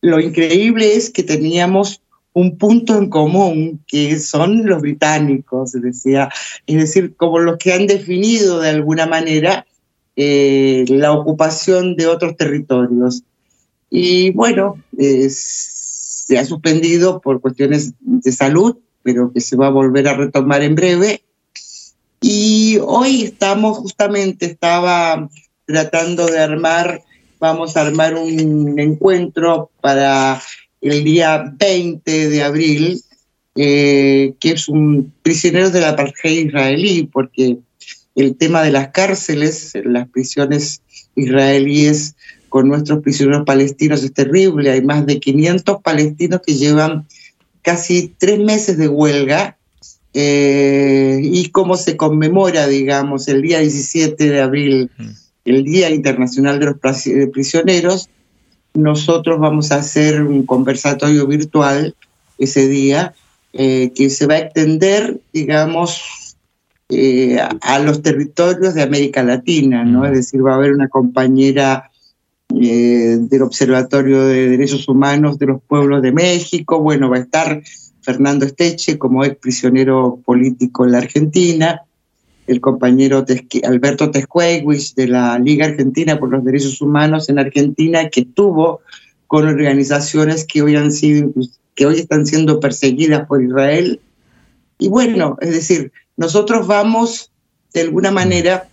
lo 0.00 0.20
increíble 0.20 0.94
es 0.94 1.10
que 1.10 1.22
teníamos 1.22 2.00
un 2.32 2.56
punto 2.56 2.96
en 2.96 3.10
común, 3.10 3.82
que 3.86 4.18
son 4.20 4.64
los 4.64 4.80
británicos, 4.80 5.72
decía, 5.72 6.28
es 6.66 6.76
decir, 6.76 7.16
como 7.16 7.40
los 7.40 7.58
que 7.58 7.72
han 7.72 7.88
definido 7.88 8.60
de 8.60 8.70
alguna 8.70 9.06
manera 9.06 9.66
eh, 10.14 10.84
la 10.88 11.12
ocupación 11.12 11.96
de 11.96 12.06
otros 12.06 12.36
territorios. 12.36 13.24
Y 13.90 14.30
bueno, 14.30 14.82
se 14.98 16.38
ha 16.38 16.44
suspendido 16.44 17.20
por 17.20 17.40
cuestiones 17.40 17.94
de 18.00 18.30
salud, 18.32 18.76
pero 19.02 19.32
que 19.32 19.40
se 19.40 19.56
va 19.56 19.68
a 19.68 19.70
volver 19.70 20.06
a 20.06 20.16
retomar 20.16 20.62
en 20.62 20.74
breve. 20.74 21.22
Y 22.20 22.78
hoy 22.82 23.22
estamos, 23.22 23.78
justamente 23.78 24.46
estaba 24.46 25.28
tratando 25.66 26.26
de 26.26 26.38
armar, 26.38 27.02
vamos 27.38 27.76
a 27.76 27.82
armar 27.82 28.14
un 28.14 28.78
encuentro 28.78 29.70
para 29.80 30.40
el 30.80 31.04
día 31.04 31.52
20 31.56 32.28
de 32.28 32.42
abril, 32.42 33.02
eh, 33.54 34.34
que 34.40 34.52
es 34.52 34.68
un 34.68 35.12
prisionero 35.22 35.70
de 35.70 35.80
la 35.80 35.90
apartheid 35.90 36.46
israelí, 36.46 37.08
porque 37.12 37.58
el 38.14 38.36
tema 38.36 38.62
de 38.62 38.72
las 38.72 38.88
cárceles, 38.88 39.72
las 39.84 40.08
prisiones 40.08 40.82
israelíes 41.14 42.16
con 42.48 42.68
nuestros 42.68 43.02
prisioneros 43.02 43.44
palestinos 43.44 44.02
es 44.02 44.12
terrible. 44.12 44.70
Hay 44.70 44.82
más 44.82 45.06
de 45.06 45.20
500 45.20 45.82
palestinos 45.82 46.40
que 46.44 46.54
llevan 46.54 47.06
casi 47.62 48.14
tres 48.18 48.38
meses 48.38 48.78
de 48.78 48.88
huelga. 48.88 49.57
Eh, 50.20 51.20
y 51.22 51.50
cómo 51.50 51.76
se 51.76 51.96
conmemora, 51.96 52.66
digamos, 52.66 53.28
el 53.28 53.40
día 53.40 53.60
17 53.60 54.30
de 54.30 54.40
abril, 54.40 54.90
el 55.44 55.62
Día 55.62 55.90
Internacional 55.90 56.58
de 56.58 56.66
los 56.66 56.76
Prisioneros, 57.32 58.10
nosotros 58.74 59.38
vamos 59.38 59.70
a 59.70 59.76
hacer 59.76 60.24
un 60.24 60.44
conversatorio 60.44 61.24
virtual 61.28 61.94
ese 62.36 62.66
día 62.66 63.14
eh, 63.52 63.92
que 63.94 64.10
se 64.10 64.26
va 64.26 64.34
a 64.34 64.38
extender, 64.38 65.20
digamos, 65.32 66.36
eh, 66.88 67.38
a, 67.38 67.50
a 67.60 67.78
los 67.78 68.02
territorios 68.02 68.74
de 68.74 68.82
América 68.82 69.22
Latina, 69.22 69.84
¿no? 69.84 70.04
Es 70.04 70.14
decir, 70.14 70.44
va 70.44 70.54
a 70.54 70.56
haber 70.56 70.72
una 70.72 70.88
compañera 70.88 71.92
eh, 72.56 73.18
del 73.20 73.42
Observatorio 73.42 74.24
de 74.24 74.48
Derechos 74.48 74.88
Humanos 74.88 75.38
de 75.38 75.46
los 75.46 75.62
Pueblos 75.62 76.02
de 76.02 76.10
México, 76.10 76.80
bueno, 76.80 77.08
va 77.08 77.18
a 77.18 77.20
estar 77.20 77.62
Fernando 78.08 78.46
Esteche 78.46 78.96
como 78.96 79.22
ex 79.22 79.36
prisionero 79.36 80.18
político 80.24 80.86
en 80.86 80.92
la 80.92 80.98
Argentina, 80.98 81.82
el 82.46 82.58
compañero 82.58 83.22
Alberto 83.64 84.10
Tescueguich 84.10 84.94
de 84.94 85.08
la 85.08 85.38
Liga 85.38 85.66
Argentina 85.66 86.18
por 86.18 86.30
los 86.30 86.42
Derechos 86.42 86.80
Humanos 86.80 87.28
en 87.28 87.38
Argentina, 87.38 88.08
que 88.08 88.20
estuvo 88.22 88.80
con 89.26 89.46
organizaciones 89.46 90.46
que 90.46 90.62
hoy, 90.62 90.74
han 90.74 90.90
sido, 90.90 91.34
que 91.74 91.84
hoy 91.84 91.96
están 91.96 92.24
siendo 92.24 92.60
perseguidas 92.60 93.26
por 93.26 93.42
Israel. 93.42 94.00
Y 94.78 94.88
bueno, 94.88 95.36
es 95.42 95.50
decir, 95.50 95.92
nosotros 96.16 96.66
vamos 96.66 97.30
de 97.74 97.82
alguna 97.82 98.10
manera 98.10 98.70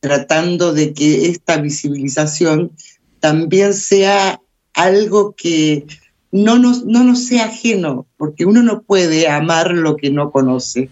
tratando 0.00 0.74
de 0.74 0.92
que 0.92 1.30
esta 1.30 1.56
visibilización 1.56 2.72
también 3.18 3.72
sea 3.72 4.42
algo 4.74 5.34
que 5.34 5.86
no 6.36 6.58
nos, 6.58 6.84
no 6.84 7.02
nos 7.02 7.24
sea 7.24 7.46
ajeno, 7.46 8.06
porque 8.16 8.44
uno 8.44 8.62
no 8.62 8.82
puede 8.82 9.28
amar 9.28 9.72
lo 9.72 9.96
que 9.96 10.10
no 10.10 10.30
conoce. 10.30 10.90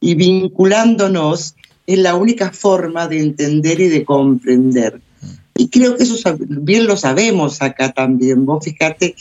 Y 0.00 0.14
vinculándonos 0.14 1.54
es 1.86 1.98
la 1.98 2.14
única 2.14 2.52
forma 2.52 3.08
de 3.08 3.20
entender 3.20 3.80
y 3.80 3.88
de 3.88 4.04
comprender. 4.04 5.00
Y 5.56 5.68
creo 5.68 5.96
que 5.96 6.04
eso 6.04 6.16
bien 6.38 6.86
lo 6.86 6.96
sabemos 6.96 7.60
acá 7.60 7.92
también. 7.92 8.46
Vos 8.46 8.64
fíjate 8.64 9.14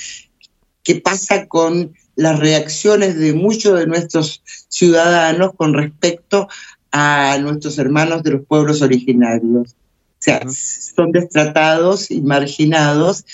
qué 0.83 0.95
pasa 0.95 1.47
con 1.47 1.93
las 2.15 2.39
reacciones 2.39 3.17
de 3.17 3.33
muchos 3.33 3.77
de 3.79 3.87
nuestros 3.87 4.41
ciudadanos 4.67 5.53
con 5.55 5.73
respecto 5.73 6.47
a 6.91 7.37
nuestros 7.41 7.77
hermanos 7.77 8.23
de 8.23 8.31
los 8.31 8.45
pueblos 8.45 8.81
originarios. 8.81 9.71
O 9.71 10.21
sea, 10.21 10.41
son 10.47 11.11
destratados 11.11 12.11
y 12.11 12.21
marginados 12.21 13.25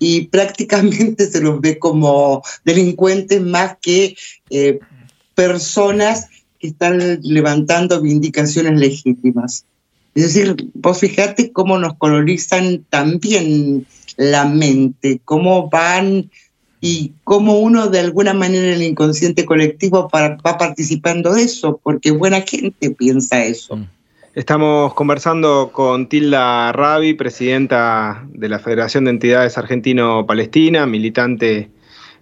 y 0.00 0.26
prácticamente 0.28 1.26
se 1.30 1.40
los 1.40 1.60
ve 1.60 1.78
como 1.78 2.42
delincuentes 2.64 3.40
más 3.40 3.76
que 3.80 4.16
eh, 4.48 4.80
personas 5.36 6.26
que 6.58 6.68
están 6.68 7.20
levantando 7.22 8.00
vindicaciones 8.00 8.80
legítimas. 8.80 9.64
Es 10.14 10.24
decir, 10.24 10.56
vos 10.74 10.98
fíjate 10.98 11.52
cómo 11.52 11.78
nos 11.78 11.96
colonizan 11.96 12.84
también 12.90 13.86
la 14.16 14.44
mente, 14.44 15.20
cómo 15.24 15.68
van 15.70 16.30
y 16.80 17.12
cómo 17.24 17.60
uno 17.60 17.88
de 17.88 18.00
alguna 18.00 18.34
manera 18.34 18.74
el 18.74 18.82
inconsciente 18.82 19.44
colectivo 19.44 20.10
va 20.12 20.58
participando 20.58 21.34
de 21.34 21.42
eso, 21.42 21.78
porque 21.82 22.10
buena 22.10 22.40
gente 22.40 22.90
piensa 22.90 23.44
eso. 23.44 23.78
Estamos 24.34 24.94
conversando 24.94 25.70
con 25.72 26.08
Tilda 26.08 26.70
Rabi, 26.72 27.14
presidenta 27.14 28.24
de 28.32 28.48
la 28.48 28.60
Federación 28.60 29.04
de 29.04 29.10
Entidades 29.10 29.58
Argentino-Palestina, 29.58 30.86
militante 30.86 31.68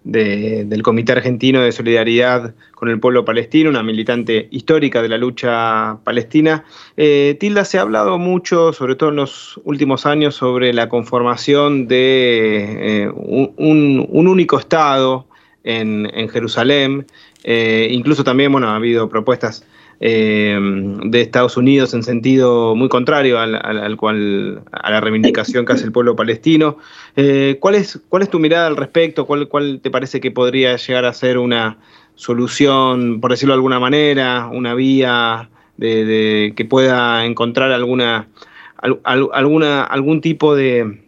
de- 0.05 0.65
del 0.65 0.83
Comité 0.83 1.13
Argentino 1.13 1.61
de 1.61 1.71
Solidaridad 1.71 2.55
con 2.75 2.89
el 2.89 2.99
Pueblo 2.99 3.27
Palestino, 3.27 3.69
una 3.69 3.83
militante 3.83 4.49
histórica 4.51 5.03
de 5.03 5.09
la 5.11 5.19
lucha 5.19 5.99
palestina. 6.03 6.65
Eh, 6.97 7.37
Tilda, 7.39 7.67
se 7.67 7.77
ha 7.77 7.83
hablado 7.83 8.17
mucho, 8.17 8.73
sobre 8.73 8.95
todo 8.97 9.11
en 9.11 9.17
los 9.17 9.61
últimos 9.65 10.07
años, 10.07 10.35
sobre 10.35 10.73
la 10.73 10.89
conformación 10.89 11.89
de 11.89 13.03
eh, 13.05 13.11
un, 13.15 14.07
único 14.09 14.59
Estado 14.59 15.27
en, 15.63 16.11
en 16.15 16.31
Jerusalén. 16.31 17.07
Eh, 17.45 17.89
incluso 17.91 18.25
también, 18.25 18.51
bueno, 18.51 18.69
ha 18.69 18.77
habido 18.77 19.11
propuestas 19.11 19.67
eh, 20.01 20.59
de 21.05 21.21
Estados 21.21 21.57
Unidos 21.57 21.93
en 21.95 22.03
sentido 22.03 22.75
muy 22.77 22.89
contrario 22.89 23.39
al, 23.39 23.55
al- 23.57 23.79
al 23.79 23.97
cual 23.97 24.63
a 24.71 24.91
la 24.91 25.01
reivindicación 25.01 25.65
que 25.67 25.73
hace 25.73 25.85
el 25.85 25.93
pueblo 25.93 26.15
palestino. 26.17 26.79
Eh, 27.17 27.57
¿cuál, 27.61 27.75
es, 27.75 28.01
¿Cuál 28.09 28.23
es 28.23 28.31
tu 28.31 28.39
mirada 28.39 28.67
al 28.69 28.77
respecto? 28.77 29.27
¿Cuál, 29.27 29.49
¿Cuál 29.49 29.81
te 29.83 29.91
parece 29.91 30.21
que 30.21 30.31
podría 30.31 30.77
llegar 30.77 31.05
a 31.05 31.13
ser 31.13 31.39
una 31.39 31.79
solución, 32.15 33.21
por 33.21 33.31
decirlo 33.31 33.55
de 33.55 33.59
alguna 33.59 33.81
manera, 33.81 34.49
una 34.53 34.75
vía 34.75 35.51
de, 35.77 36.05
de 36.05 36.53
que 36.57 36.65
pueda 36.65 37.25
encontrar 37.25 37.71
alguna, 37.73 38.29
al- 38.77 39.01
al- 39.05 39.29
alguna 39.33 39.83
algún 39.85 40.21
tipo 40.21 40.55
de, 40.55 41.01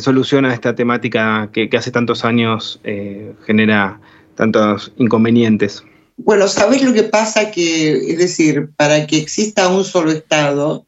solución 0.00 0.44
a 0.44 0.52
esta 0.52 0.74
temática 0.74 1.50
que, 1.52 1.68
que 1.68 1.76
hace 1.76 1.90
tantos 1.92 2.24
años 2.24 2.80
eh, 2.84 3.32
genera 3.46 4.00
tantos 4.34 4.92
inconvenientes. 4.96 5.84
Bueno, 6.16 6.48
¿sabés 6.48 6.82
lo 6.82 6.92
que 6.92 7.02
pasa? 7.04 7.50
Que, 7.50 8.12
es 8.12 8.18
decir, 8.18 8.70
para 8.76 9.06
que 9.06 9.18
exista 9.18 9.68
un 9.68 9.84
solo 9.84 10.12
Estado, 10.12 10.86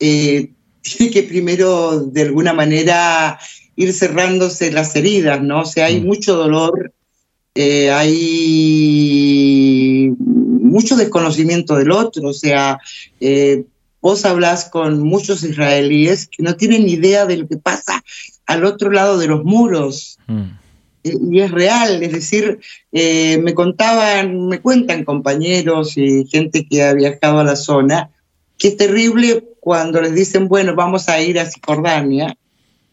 eh, 0.00 0.50
tiene 0.80 1.12
que 1.12 1.22
primero, 1.22 2.00
de 2.00 2.22
alguna 2.22 2.52
manera, 2.52 3.38
ir 3.76 3.92
cerrándose 3.92 4.72
las 4.72 4.96
heridas, 4.96 5.42
¿no? 5.42 5.60
O 5.60 5.64
sea, 5.66 5.86
hay 5.86 6.00
mucho 6.00 6.36
dolor, 6.36 6.92
eh, 7.54 7.90
hay 7.90 9.26
mucho 10.18 10.96
desconocimiento 10.96 11.76
del 11.76 11.90
otro, 11.90 12.28
o 12.28 12.32
sea, 12.32 12.78
eh, 13.20 13.64
vos 14.00 14.24
hablás 14.24 14.66
con 14.66 15.02
muchos 15.02 15.42
israelíes 15.42 16.28
que 16.28 16.42
no 16.42 16.56
tienen 16.56 16.88
idea 16.88 17.26
de 17.26 17.38
lo 17.38 17.48
que 17.48 17.56
pasa 17.58 18.02
al 18.46 18.64
otro 18.64 18.90
lado 18.90 19.18
de 19.18 19.26
los 19.26 19.44
muros. 19.44 20.18
Mm. 20.26 20.65
Y 21.30 21.40
es 21.40 21.50
real, 21.50 22.02
es 22.02 22.12
decir, 22.12 22.60
eh, 22.92 23.38
me 23.38 23.54
contaban, 23.54 24.46
me 24.48 24.60
cuentan 24.60 25.04
compañeros 25.04 25.96
y 25.96 26.26
gente 26.26 26.66
que 26.66 26.82
ha 26.82 26.94
viajado 26.94 27.38
a 27.40 27.44
la 27.44 27.56
zona, 27.56 28.10
que 28.58 28.68
es 28.68 28.76
terrible 28.76 29.44
cuando 29.60 30.00
les 30.00 30.14
dicen, 30.14 30.48
bueno, 30.48 30.74
vamos 30.74 31.08
a 31.08 31.20
ir 31.20 31.38
a 31.38 31.46
Cisjordania, 31.46 32.36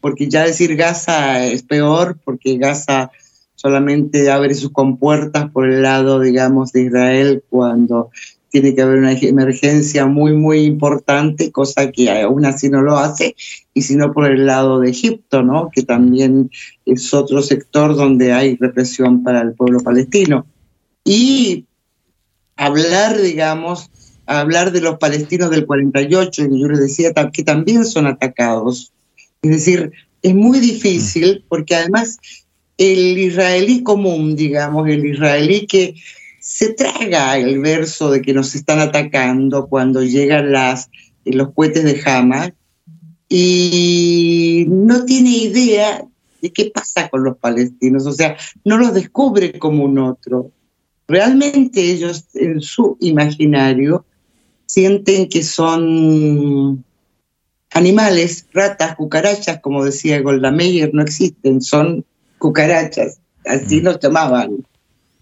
porque 0.02 0.28
ya 0.28 0.44
decir 0.44 0.76
Gaza 0.76 1.46
es 1.46 1.64
peor, 1.64 2.18
porque 2.24 2.58
Gaza 2.58 3.12
solamente 3.56 4.30
abre 4.30 4.54
sus 4.56 4.72
compuertas 4.72 5.50
por 5.52 5.70
el 5.70 5.82
lado, 5.82 6.20
digamos, 6.20 6.72
de 6.74 6.84
Israel 6.84 7.44
cuando 7.50 8.12
tiene 8.54 8.76
que 8.76 8.84
haber 8.84 9.00
una 9.00 9.14
emergencia 9.14 10.06
muy, 10.06 10.34
muy 10.34 10.60
importante, 10.60 11.52
cosa 11.52 11.90
que 11.92 12.12
aún 12.12 12.46
así 12.46 12.70
no 12.70 12.84
lo 12.84 13.00
hace, 13.00 13.36
y 13.74 13.82
sino 13.82 14.14
por 14.14 14.30
el 14.30 14.46
lado 14.46 14.80
de 14.80 14.92
Egipto, 14.92 15.42
¿no? 15.42 15.72
que 15.74 15.82
también 15.82 16.52
es 16.86 17.12
otro 17.16 17.42
sector 17.42 17.96
donde 17.96 18.32
hay 18.32 18.56
represión 18.58 19.24
para 19.24 19.42
el 19.42 19.54
pueblo 19.54 19.80
palestino. 19.80 20.46
Y 21.04 21.66
hablar, 22.56 23.20
digamos, 23.20 23.90
hablar 24.28 24.72
de 24.72 24.82
los 24.82 25.00
palestinos 25.00 25.50
del 25.50 25.66
48, 25.66 26.48
que 26.48 26.60
yo 26.60 26.68
les 26.68 26.80
decía 26.80 27.12
que 27.34 27.44
también 27.44 27.86
son 27.86 28.06
atacados. 28.06 28.94
Es 29.42 29.50
decir, 29.50 29.92
es 30.22 30.36
muy 30.36 30.60
difícil 30.60 31.44
porque 31.50 31.74
además 31.74 32.20
el 32.78 33.18
israelí 33.18 33.82
común, 33.82 34.36
digamos, 34.36 34.88
el 34.88 35.04
israelí 35.08 35.66
que 35.66 35.96
se 36.44 36.74
traga 36.74 37.38
el 37.38 37.60
verso 37.60 38.12
de 38.12 38.22
que 38.22 38.34
nos 38.34 38.54
están 38.54 38.80
atacando 38.80 39.68
cuando 39.68 40.04
llegan 40.04 40.52
las, 40.52 40.90
los 41.24 41.54
cohetes 41.54 41.86
de 41.86 42.02
Hamas 42.06 42.52
y 43.30 44.66
no 44.68 45.06
tiene 45.06 45.30
idea 45.30 46.04
de 46.42 46.52
qué 46.52 46.66
pasa 46.66 47.08
con 47.08 47.24
los 47.24 47.38
palestinos, 47.38 48.06
o 48.06 48.12
sea, 48.12 48.36
no 48.66 48.78
los 48.78 48.94
descubre 48.94 49.58
como 49.58 49.86
un 49.86 49.98
otro. 50.00 50.52
Realmente 51.08 51.80
ellos 51.80 52.26
en 52.34 52.60
su 52.60 52.98
imaginario 53.00 54.04
sienten 54.66 55.30
que 55.30 55.44
son 55.44 56.84
animales, 57.72 58.48
ratas, 58.52 58.98
cucarachas, 58.98 59.62
como 59.62 59.86
decía 59.86 60.22
Golda 60.22 60.52
Meir, 60.52 60.94
no 60.94 61.04
existen, 61.04 61.62
son 61.62 62.04
cucarachas, 62.38 63.20
así 63.46 63.80
los 63.80 63.98
llamaban. 64.02 64.68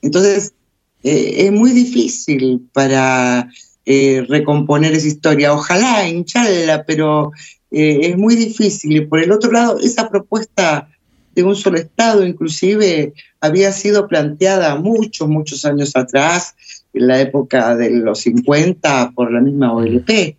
Entonces, 0.01 0.55
eh, 1.03 1.45
es 1.45 1.51
muy 1.51 1.71
difícil 1.71 2.67
para 2.73 3.49
eh, 3.85 4.25
recomponer 4.27 4.93
esa 4.93 5.07
historia. 5.07 5.53
Ojalá, 5.53 6.07
hincharla, 6.07 6.83
pero 6.85 7.31
eh, 7.71 7.99
es 8.03 8.17
muy 8.17 8.35
difícil. 8.35 8.95
Y 8.95 9.01
por 9.01 9.19
el 9.19 9.31
otro 9.31 9.51
lado, 9.51 9.79
esa 9.79 10.09
propuesta 10.09 10.89
de 11.33 11.43
un 11.43 11.55
solo 11.55 11.77
Estado, 11.77 12.25
inclusive, 12.25 13.13
había 13.39 13.71
sido 13.71 14.07
planteada 14.07 14.75
muchos, 14.75 15.27
muchos 15.27 15.65
años 15.65 15.95
atrás, 15.95 16.55
en 16.93 17.07
la 17.07 17.21
época 17.21 17.75
de 17.75 17.89
los 17.91 18.19
50, 18.19 19.13
por 19.15 19.31
la 19.31 19.39
misma 19.39 19.73
OLP. 19.73 20.35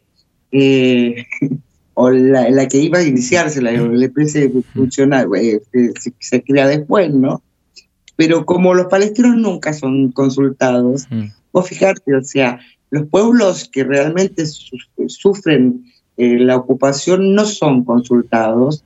Eh, 0.52 1.26
o 1.94 2.10
la, 2.10 2.48
la, 2.50 2.68
que 2.68 2.78
iba 2.78 2.98
a 2.98 3.02
iniciarse, 3.02 3.60
la 3.60 3.70
OLP 3.70 4.26
se 4.26 4.50
funciona, 4.72 5.26
eh, 5.36 5.60
se, 5.72 6.12
se, 6.18 6.42
crea 6.42 6.66
después, 6.66 7.12
¿no? 7.12 7.42
Pero 8.16 8.44
como 8.44 8.74
los 8.74 8.86
palestinos 8.86 9.36
nunca 9.36 9.72
son 9.72 10.12
consultados, 10.12 11.06
mm. 11.10 11.24
vos 11.52 11.68
fijarte, 11.68 12.14
o 12.14 12.22
sea, 12.22 12.60
los 12.90 13.06
pueblos 13.06 13.68
que 13.72 13.84
realmente 13.84 14.44
su, 14.46 14.76
sufren 15.06 15.84
eh, 16.16 16.38
la 16.38 16.56
ocupación 16.56 17.34
no 17.34 17.44
son 17.46 17.84
consultados. 17.84 18.84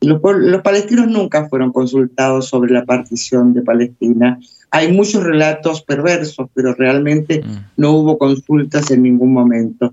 Los, 0.00 0.20
los, 0.22 0.62
palestinos 0.62 1.06
nunca 1.06 1.48
fueron 1.48 1.70
consultados 1.70 2.48
sobre 2.48 2.72
la 2.72 2.84
partición 2.84 3.52
de 3.52 3.62
Palestina. 3.62 4.40
Hay 4.70 4.90
muchos 4.90 5.22
relatos 5.22 5.82
perversos, 5.82 6.48
pero 6.54 6.74
realmente 6.74 7.42
mm. 7.44 7.56
no 7.76 7.92
hubo 7.92 8.18
consultas 8.18 8.90
en 8.90 9.02
ningún 9.02 9.32
momento. 9.32 9.92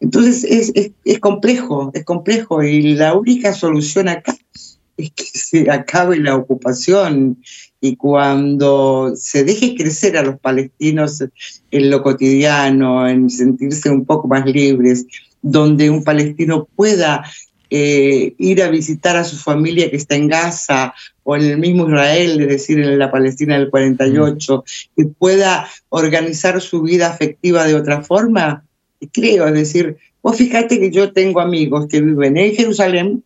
Entonces 0.00 0.44
es, 0.44 0.72
es, 0.74 0.92
es, 1.04 1.18
complejo, 1.20 1.90
es 1.94 2.04
complejo 2.04 2.62
y 2.62 2.94
la 2.94 3.14
única 3.14 3.52
solución 3.52 4.08
acá 4.08 4.36
es 4.96 5.10
que 5.10 5.24
se 5.24 5.70
acabe 5.70 6.18
la 6.18 6.36
ocupación 6.36 7.38
y 7.80 7.96
cuando 7.96 9.12
se 9.16 9.44
deje 9.44 9.74
crecer 9.76 10.16
a 10.16 10.22
los 10.22 10.38
palestinos 10.40 11.22
en 11.70 11.90
lo 11.90 12.02
cotidiano, 12.02 13.08
en 13.08 13.28
sentirse 13.30 13.90
un 13.90 14.04
poco 14.04 14.28
más 14.28 14.46
libres, 14.46 15.06
donde 15.42 15.90
un 15.90 16.02
palestino 16.02 16.68
pueda 16.74 17.24
eh, 17.68 18.34
ir 18.38 18.62
a 18.62 18.68
visitar 18.68 19.16
a 19.16 19.24
su 19.24 19.36
familia 19.36 19.90
que 19.90 19.96
está 19.96 20.14
en 20.14 20.28
Gaza 20.28 20.94
o 21.24 21.36
en 21.36 21.42
el 21.42 21.58
mismo 21.58 21.88
Israel, 21.88 22.40
es 22.40 22.48
decir, 22.48 22.78
en 22.78 22.98
la 22.98 23.10
Palestina 23.10 23.58
del 23.58 23.70
48, 23.70 24.64
y 24.96 25.04
pueda 25.04 25.68
organizar 25.88 26.60
su 26.60 26.82
vida 26.82 27.08
afectiva 27.08 27.64
de 27.64 27.74
otra 27.74 28.02
forma, 28.02 28.64
creo, 29.12 29.46
es 29.48 29.54
decir, 29.54 29.96
vos 30.22 30.36
fíjate 30.36 30.78
que 30.78 30.90
yo 30.90 31.12
tengo 31.12 31.40
amigos 31.40 31.88
que 31.88 32.00
viven 32.00 32.36
en 32.36 32.54
Jerusalén, 32.54 33.24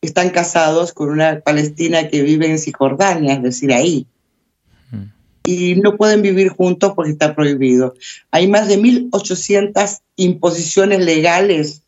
están 0.00 0.30
casados 0.30 0.92
con 0.92 1.10
una 1.10 1.40
palestina 1.40 2.08
que 2.08 2.22
vive 2.22 2.50
en 2.50 2.58
Cisjordania, 2.58 3.34
es 3.34 3.42
decir, 3.42 3.72
ahí. 3.72 4.06
Mm. 4.90 5.04
Y 5.44 5.74
no 5.76 5.96
pueden 5.96 6.22
vivir 6.22 6.48
juntos 6.48 6.92
porque 6.94 7.12
está 7.12 7.34
prohibido. 7.34 7.94
Hay 8.30 8.48
más 8.48 8.68
de 8.68 8.78
1.800 8.78 10.00
imposiciones 10.16 11.04
legales 11.04 11.82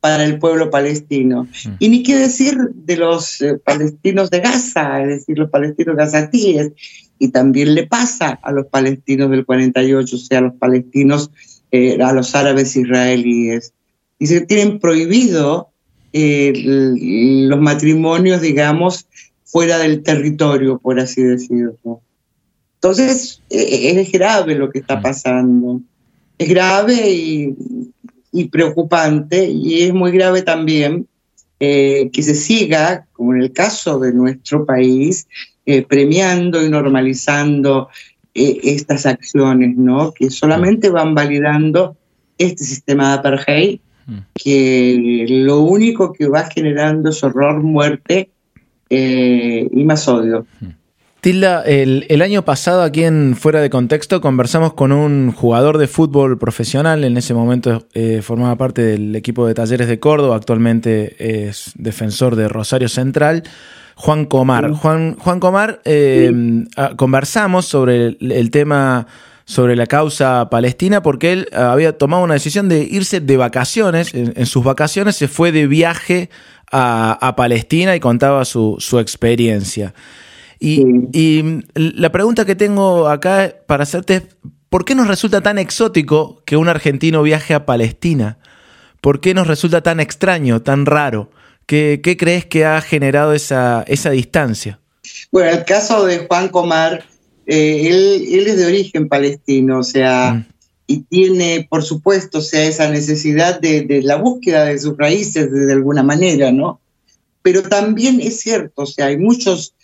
para 0.00 0.24
el 0.24 0.38
pueblo 0.38 0.70
palestino. 0.70 1.44
Mm. 1.44 1.72
Y 1.78 1.88
ni 1.90 2.02
qué 2.02 2.16
decir 2.16 2.56
de 2.72 2.96
los 2.96 3.42
eh, 3.42 3.58
palestinos 3.58 4.30
de 4.30 4.40
Gaza, 4.40 5.02
es 5.02 5.08
decir, 5.08 5.38
los 5.38 5.50
palestinos 5.50 5.96
gazatíes. 5.96 6.72
Y 7.18 7.28
también 7.28 7.74
le 7.74 7.86
pasa 7.86 8.40
a 8.42 8.50
los 8.52 8.66
palestinos 8.68 9.30
del 9.30 9.44
48, 9.44 10.16
o 10.16 10.18
sea, 10.18 10.38
a 10.38 10.42
los 10.42 10.54
palestinos, 10.54 11.30
eh, 11.70 12.02
a 12.02 12.14
los 12.14 12.34
árabes 12.34 12.74
israelíes. 12.74 13.74
Y 14.18 14.26
se 14.26 14.40
tienen 14.40 14.78
prohibido 14.78 15.70
eh, 16.12 16.52
los 17.48 17.60
matrimonios, 17.60 18.40
digamos, 18.40 19.06
fuera 19.44 19.78
del 19.78 20.02
territorio, 20.02 20.78
por 20.78 21.00
así 21.00 21.22
decirlo. 21.22 22.00
Entonces, 22.74 23.42
eh, 23.50 24.00
es 24.00 24.12
grave 24.12 24.54
lo 24.54 24.70
que 24.70 24.78
está 24.78 25.00
pasando. 25.00 25.80
Es 26.38 26.48
grave 26.48 27.10
y, 27.10 27.54
y 28.32 28.48
preocupante, 28.48 29.48
y 29.48 29.82
es 29.82 29.92
muy 29.92 30.12
grave 30.12 30.42
también 30.42 31.06
eh, 31.62 32.08
que 32.10 32.22
se 32.22 32.34
siga, 32.34 33.06
como 33.12 33.34
en 33.34 33.42
el 33.42 33.52
caso 33.52 33.98
de 33.98 34.14
nuestro 34.14 34.64
país, 34.64 35.28
eh, 35.66 35.82
premiando 35.86 36.64
y 36.64 36.70
normalizando 36.70 37.90
eh, 38.34 38.60
estas 38.62 39.04
acciones, 39.04 39.76
¿no? 39.76 40.12
Que 40.12 40.30
solamente 40.30 40.88
van 40.88 41.14
validando 41.14 41.98
este 42.38 42.64
sistema 42.64 43.08
de 43.08 43.18
apartheid 43.18 43.80
que 44.34 45.26
lo 45.28 45.60
único 45.60 46.12
que 46.12 46.28
va 46.28 46.44
generando 46.44 47.10
es 47.10 47.22
horror, 47.22 47.62
muerte 47.62 48.30
eh, 48.88 49.68
y 49.70 49.84
más 49.84 50.08
odio. 50.08 50.46
Tilda, 51.20 51.62
el, 51.64 52.06
el, 52.08 52.22
año 52.22 52.46
pasado 52.46 52.82
aquí 52.82 53.04
en 53.04 53.36
Fuera 53.36 53.60
de 53.60 53.68
Contexto 53.68 54.22
conversamos 54.22 54.72
con 54.72 54.90
un 54.90 55.32
jugador 55.32 55.76
de 55.76 55.86
fútbol 55.86 56.38
profesional, 56.38 57.04
en 57.04 57.18
ese 57.18 57.34
momento 57.34 57.86
eh, 57.92 58.22
formaba 58.22 58.56
parte 58.56 58.80
del 58.80 59.14
equipo 59.14 59.46
de 59.46 59.52
Talleres 59.52 59.86
de 59.86 60.00
Córdoba, 60.00 60.36
actualmente 60.36 61.48
es 61.48 61.72
defensor 61.76 62.36
de 62.36 62.48
Rosario 62.48 62.88
Central, 62.88 63.42
Juan 63.96 64.24
Comar. 64.24 64.70
Sí. 64.70 64.78
Juan, 64.80 65.16
Juan 65.16 65.40
Comar, 65.40 65.82
eh, 65.84 66.32
sí. 66.32 66.96
conversamos 66.96 67.66
sobre 67.66 68.06
el, 68.06 68.32
el 68.32 68.50
tema 68.50 69.06
sobre 69.50 69.74
la 69.74 69.86
causa 69.86 70.48
palestina 70.48 71.02
porque 71.02 71.32
él 71.32 71.48
había 71.52 71.98
tomado 71.98 72.22
una 72.22 72.34
decisión 72.34 72.68
de 72.68 72.84
irse 72.84 73.18
de 73.18 73.36
vacaciones, 73.36 74.14
en, 74.14 74.32
en 74.36 74.46
sus 74.46 74.62
vacaciones 74.62 75.16
se 75.16 75.26
fue 75.26 75.50
de 75.50 75.66
viaje 75.66 76.30
a, 76.70 77.18
a 77.20 77.34
Palestina 77.34 77.96
y 77.96 78.00
contaba 78.00 78.44
su, 78.44 78.76
su 78.78 79.00
experiencia. 79.00 79.92
Y, 80.60 80.84
y, 81.12 81.64
la 81.74 82.12
pregunta 82.12 82.44
que 82.44 82.54
tengo 82.54 83.08
acá 83.08 83.52
para 83.66 83.82
hacerte 83.82 84.14
es, 84.14 84.22
¿por 84.68 84.84
qué 84.84 84.94
nos 84.94 85.08
resulta 85.08 85.40
tan 85.40 85.58
exótico 85.58 86.44
que 86.44 86.56
un 86.56 86.68
argentino 86.68 87.20
viaje 87.24 87.52
a 87.52 87.66
Palestina? 87.66 88.38
¿Por 89.00 89.20
qué 89.20 89.34
nos 89.34 89.48
resulta 89.48 89.82
tan 89.82 89.98
extraño, 89.98 90.62
tan 90.62 90.86
raro? 90.86 91.32
¿Qué, 91.66 92.00
qué 92.04 92.16
crees 92.16 92.46
que 92.46 92.66
ha 92.66 92.80
generado 92.82 93.32
esa, 93.32 93.82
esa 93.88 94.10
distancia? 94.10 94.78
Bueno, 95.32 95.50
el 95.50 95.64
caso 95.64 96.06
de 96.06 96.28
Juan 96.28 96.50
Comar, 96.50 97.02
eh, 97.50 97.88
él, 97.88 98.26
él 98.32 98.46
es 98.46 98.56
de 98.58 98.66
origen 98.66 99.08
palestino, 99.08 99.80
o 99.80 99.82
sea, 99.82 100.34
Mm. 100.34 100.44
y 100.86 100.96
tiene, 101.02 101.66
por 101.68 101.82
supuesto, 101.82 102.38
o 102.38 102.42
sea, 102.42 102.64
esa 102.64 102.88
necesidad 102.90 103.60
de, 103.60 103.82
de 103.82 104.02
la 104.02 104.16
búsqueda 104.16 104.64
de 104.66 104.78
sus 104.78 104.96
raíces 104.96 105.50
de, 105.50 105.66
de 105.66 105.72
alguna 105.72 106.02
manera, 106.02 106.52
¿no? 106.52 106.80
Pero 107.42 107.62
también 107.62 108.20
es 108.20 108.40
cierto, 108.40 108.82
o 108.82 108.86
sea, 108.86 109.06
hay 109.06 109.16
muchos 109.16 109.74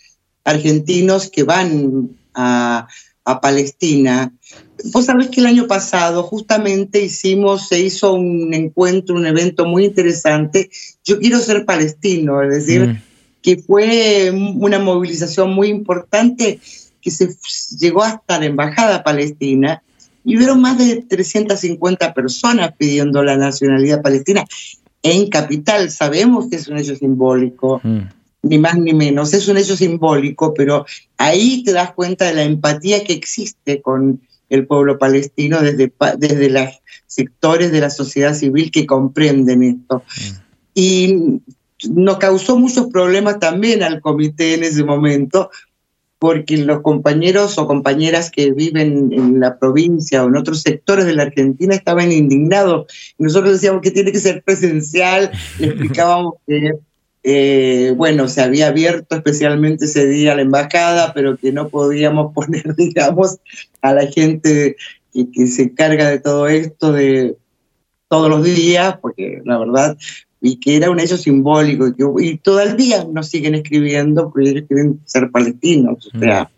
argentinos 0.43 1.29
que 1.29 1.43
van 1.43 2.09
a, 2.33 2.87
a 3.25 3.41
Palestina. 3.41 4.31
Vos 4.93 5.05
sabés 5.05 5.27
que 5.29 5.41
el 5.41 5.47
año 5.47 5.67
pasado 5.67 6.23
justamente 6.23 7.01
hicimos, 7.03 7.67
se 7.67 7.79
hizo 7.81 8.13
un 8.13 8.53
encuentro, 8.53 9.15
un 9.15 9.25
evento 9.25 9.65
muy 9.65 9.83
interesante. 9.85 10.69
Yo 11.03 11.19
quiero 11.19 11.39
ser 11.39 11.65
palestino, 11.65 12.41
es 12.43 12.49
decir, 12.49 12.81
Mm. 12.87 13.01
que 13.41 13.57
fue 13.57 14.31
una 14.31 14.79
movilización 14.79 15.53
muy 15.53 15.67
importante 15.69 16.59
que 17.07 17.11
se 17.11 17.77
llegó 17.79 18.03
hasta 18.03 18.39
la 18.39 18.47
embajada 18.47 19.01
palestina 19.03 19.81
y 20.25 20.35
hubieron 20.35 20.59
más 20.59 20.77
de 20.77 21.05
350 21.07 22.13
personas 22.13 22.73
pidiendo 22.77 23.23
la 23.23 23.37
nacionalidad 23.37 24.01
palestina 24.01 24.45
en 25.03 25.29
capital. 25.29 25.89
Sabemos 25.89 26.49
que 26.49 26.57
es 26.57 26.67
un 26.67 26.77
hecho 26.77 26.95
simbólico, 26.95 27.79
Mm. 27.81 27.99
ni 28.43 28.57
más 28.57 28.77
ni 28.77 28.93
menos, 28.93 29.33
es 29.33 29.47
un 29.47 29.57
hecho 29.57 29.77
simbólico, 29.77 30.53
pero 30.53 30.85
ahí 31.17 31.63
te 31.63 31.71
das 31.71 31.93
cuenta 31.93 32.25
de 32.25 32.33
la 32.33 32.43
empatía 32.43 33.03
que 33.05 33.13
existe 33.13 33.81
con 33.81 34.19
el 34.49 34.67
pueblo 34.67 34.97
palestino 34.97 35.61
desde, 35.61 35.91
desde 36.17 36.49
los 36.49 36.69
sectores 37.05 37.71
de 37.71 37.81
la 37.81 37.89
sociedad 37.89 38.33
civil 38.33 38.69
que 38.69 38.85
comprenden 38.85 39.63
esto. 39.63 40.03
Y 40.73 41.39
nos 41.89 42.17
causó 42.17 42.57
muchos 42.57 42.87
problemas 42.87 43.39
también 43.39 43.81
al 43.83 44.01
comité 44.01 44.55
en 44.55 44.63
ese 44.63 44.83
momento, 44.83 45.49
porque 46.19 46.57
los 46.57 46.81
compañeros 46.81 47.57
o 47.57 47.67
compañeras 47.67 48.31
que 48.31 48.51
viven 48.51 49.13
en 49.13 49.39
la 49.39 49.59
provincia 49.59 50.23
o 50.23 50.27
en 50.27 50.35
otros 50.35 50.61
sectores 50.61 51.05
de 51.05 51.13
la 51.13 51.23
Argentina 51.23 51.75
estaban 51.75 52.11
indignados. 52.11 52.87
Nosotros 53.17 53.53
decíamos 53.53 53.81
que 53.81 53.91
tiene 53.91 54.11
que 54.11 54.19
ser 54.19 54.41
presencial, 54.43 55.31
le 55.59 55.67
explicábamos 55.67 56.35
que, 56.47 56.73
eh, 57.23 57.93
bueno, 57.95 58.27
se 58.27 58.41
había 58.41 58.67
abierto 58.67 59.15
especialmente 59.15 59.85
ese 59.85 60.07
día 60.07 60.35
la 60.35 60.41
embajada, 60.41 61.13
pero 61.13 61.37
que 61.37 61.51
no 61.51 61.69
podíamos 61.69 62.33
poner, 62.35 62.75
digamos, 62.75 63.37
a 63.81 63.93
la 63.93 64.07
gente 64.07 64.75
que, 65.13 65.31
que 65.31 65.47
se 65.47 65.63
encarga 65.63 66.09
de 66.09 66.19
todo 66.19 66.47
esto 66.47 66.91
de 66.93 67.37
todos 68.09 68.29
los 68.29 68.43
días, 68.43 68.97
porque 69.01 69.41
la 69.45 69.57
verdad 69.57 69.97
y 70.41 70.57
que 70.57 70.75
era 70.75 70.91
un 70.91 70.99
hecho 70.99 71.17
simbólico, 71.17 71.87
y, 71.87 71.93
que, 71.93 72.03
y 72.19 72.37
todavía 72.37 73.05
nos 73.05 73.27
siguen 73.27 73.55
escribiendo 73.55 74.31
porque 74.31 74.49
ellos 74.49 74.63
quieren 74.67 74.99
ser 75.05 75.31
palestinos, 75.31 76.09
o 76.13 76.19
sea, 76.19 76.49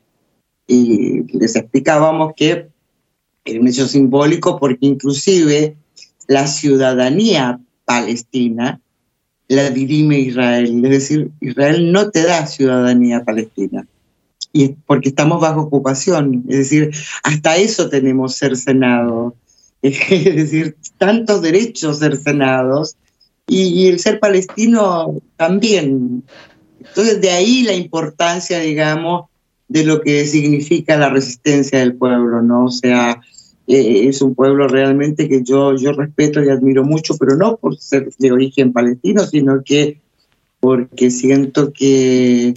y 0.68 1.24
les 1.38 1.56
explicábamos 1.56 2.34
que 2.36 2.68
era 3.46 3.60
un 3.60 3.68
hecho 3.68 3.88
simbólico 3.88 4.60
porque 4.60 4.86
inclusive 4.86 5.76
la 6.28 6.46
ciudadanía 6.46 7.60
palestina 7.86 8.80
la 9.48 9.72
dirime 9.72 10.20
Israel, 10.20 10.86
es 10.86 10.92
decir, 10.92 11.32
Israel 11.42 11.92
no 11.92 12.12
te 12.12 12.22
da 12.22 12.46
ciudadanía 12.46 13.24
palestina, 13.24 13.88
y 14.54 14.64
es 14.64 14.72
porque 14.86 15.10
estamos 15.10 15.42
bajo 15.42 15.62
ocupación, 15.62 16.44
es 16.48 16.58
decir, 16.58 16.92
hasta 17.24 17.58
eso 17.58 17.90
tenemos 17.90 18.36
cercenados, 18.36 19.34
es 19.82 20.36
decir, 20.36 20.76
tantos 21.00 21.42
derechos 21.42 21.98
cercenados, 21.98 22.96
y, 23.50 23.88
el 23.88 24.00
ser 24.00 24.20
palestino 24.20 25.22
también. 25.36 26.24
Entonces, 26.80 27.22
de 27.22 27.32
ahí 27.32 27.64
la 27.64 27.74
importancia, 27.74 28.60
digamos, 28.60 29.26
de 29.68 29.84
lo 29.84 30.02
que 30.02 30.26
significa 30.26 30.98
la 30.98 31.10
resistencia 31.10 31.80
del 31.80 31.96
pueblo, 31.96 32.42
¿no? 32.42 32.66
O 32.66 32.72
sea, 32.72 33.20
eh, 33.68 34.08
es 34.08 34.22
un 34.22 34.36
pueblo 34.36 34.68
realmente 34.68 35.28
que 35.28 35.44
yo, 35.44 35.76
yo 35.76 35.92
respeto 35.92 36.44
y 36.44 36.50
admiro 36.50 36.84
mucho, 36.84 37.18
pero 37.18 37.36
no 37.36 37.58
por 37.58 37.78
ser 37.78 38.10
de 38.18 38.32
origen 38.32 38.74
palestino, 38.74 39.26
sino 39.26 39.64
que 39.64 40.00
porque 40.60 41.12
siento 41.12 41.72
que, 41.72 42.54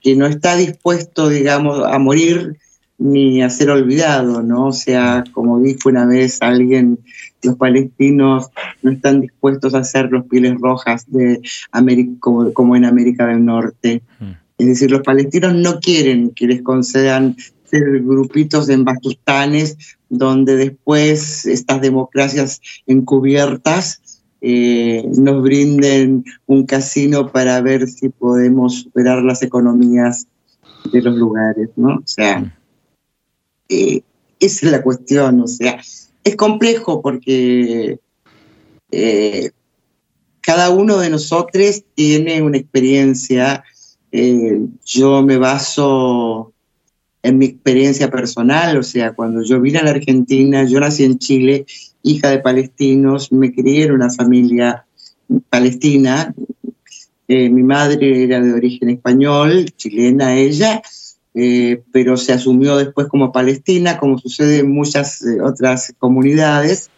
que 0.00 0.16
no 0.16 0.26
está 0.26 0.56
dispuesto, 0.56 1.28
digamos, 1.28 1.80
a 1.84 1.98
morir 1.98 2.56
ni 2.98 3.42
a 3.42 3.48
ser 3.48 3.70
olvidado, 3.70 4.42
¿no? 4.42 4.66
O 4.66 4.72
sea, 4.72 5.24
como 5.32 5.60
dijo 5.60 5.88
una 5.88 6.04
vez 6.04 6.38
alguien, 6.42 6.98
los 7.42 7.56
palestinos 7.56 8.48
no 8.82 8.90
están 8.90 9.20
dispuestos 9.20 9.74
a 9.74 9.78
hacer 9.78 10.10
los 10.10 10.24
pieles 10.26 10.54
rojas 10.60 11.04
de 11.10 11.40
América, 11.72 12.12
como, 12.20 12.52
como 12.52 12.76
en 12.76 12.84
América 12.84 13.26
del 13.26 13.44
Norte. 13.44 14.02
Mm. 14.18 14.30
Es 14.58 14.66
decir, 14.66 14.90
los 14.90 15.02
palestinos 15.02 15.54
no 15.54 15.80
quieren 15.80 16.30
que 16.30 16.46
les 16.46 16.62
concedan 16.62 17.36
ser 17.64 18.02
grupitos 18.02 18.68
en 18.68 18.84
bastustanes 18.84 19.76
donde 20.08 20.56
después 20.56 21.46
estas 21.46 21.80
democracias 21.80 22.60
encubiertas 22.86 24.22
eh, 24.40 25.04
nos 25.16 25.42
brinden 25.42 26.24
un 26.46 26.66
casino 26.66 27.30
para 27.30 27.60
ver 27.60 27.86
si 27.88 28.08
podemos 28.08 28.82
superar 28.82 29.22
las 29.22 29.42
economías 29.42 30.26
de 30.92 31.02
los 31.02 31.14
lugares, 31.16 31.68
¿no? 31.76 31.96
O 31.96 32.06
sea, 32.06 32.56
eh, 33.68 34.02
esa 34.40 34.66
es 34.66 34.72
la 34.72 34.82
cuestión, 34.82 35.40
o 35.40 35.46
sea, 35.46 35.80
es 36.24 36.36
complejo 36.36 37.00
porque 37.02 37.98
eh, 38.90 39.50
cada 40.40 40.70
uno 40.70 40.98
de 40.98 41.10
nosotros 41.10 41.82
tiene 41.94 42.42
una 42.42 42.58
experiencia. 42.58 43.62
eh, 44.12 44.60
yo 44.84 45.22
me 45.22 45.38
baso 45.38 46.52
en 47.22 47.38
mi 47.38 47.46
experiencia 47.46 48.10
personal, 48.10 48.78
o 48.78 48.82
sea, 48.82 49.12
cuando 49.12 49.42
yo 49.42 49.60
vine 49.60 49.78
a 49.78 49.84
la 49.84 49.90
Argentina, 49.90 50.64
yo 50.64 50.80
nací 50.80 51.04
en 51.04 51.18
Chile, 51.18 51.66
hija 52.02 52.30
de 52.30 52.38
palestinos, 52.38 53.30
me 53.30 53.52
crié 53.52 53.84
en 53.84 53.92
una 53.92 54.10
familia 54.10 54.86
palestina. 55.48 56.34
Eh, 57.28 57.48
mi 57.50 57.62
madre 57.62 58.24
era 58.24 58.40
de 58.40 58.52
origen 58.52 58.90
español, 58.90 59.66
chilena 59.76 60.36
ella, 60.36 60.82
eh, 61.34 61.82
pero 61.92 62.16
se 62.16 62.32
asumió 62.32 62.76
después 62.76 63.06
como 63.06 63.32
palestina, 63.32 63.98
como 63.98 64.18
sucede 64.18 64.60
en 64.60 64.70
muchas 64.70 65.22
eh, 65.22 65.40
otras 65.40 65.94
comunidades. 65.98 66.90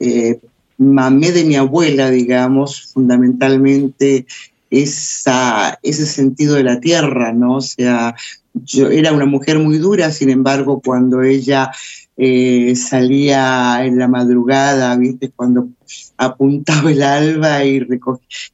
Eh, 0.00 0.40
mamé 0.78 1.32
de 1.32 1.44
mi 1.44 1.56
abuela, 1.56 2.10
digamos, 2.10 2.92
fundamentalmente 2.92 4.26
esa, 4.70 5.78
ese 5.82 6.06
sentido 6.06 6.54
de 6.54 6.64
la 6.64 6.80
tierra, 6.80 7.32
¿no? 7.32 7.56
O 7.56 7.60
sea, 7.60 8.14
yo 8.54 8.88
era 8.88 9.12
una 9.12 9.26
mujer 9.26 9.58
muy 9.58 9.78
dura, 9.78 10.10
sin 10.10 10.30
embargo, 10.30 10.80
cuando 10.84 11.22
ella 11.22 11.70
eh, 12.18 12.74
salía 12.74 13.84
en 13.84 13.98
la 13.98 14.08
madrugada, 14.08 14.96
¿viste? 14.96 15.30
Cuando 15.30 15.68
apuntaba 16.16 16.90
el 16.90 17.02
alba 17.02 17.64
y, 17.64 17.80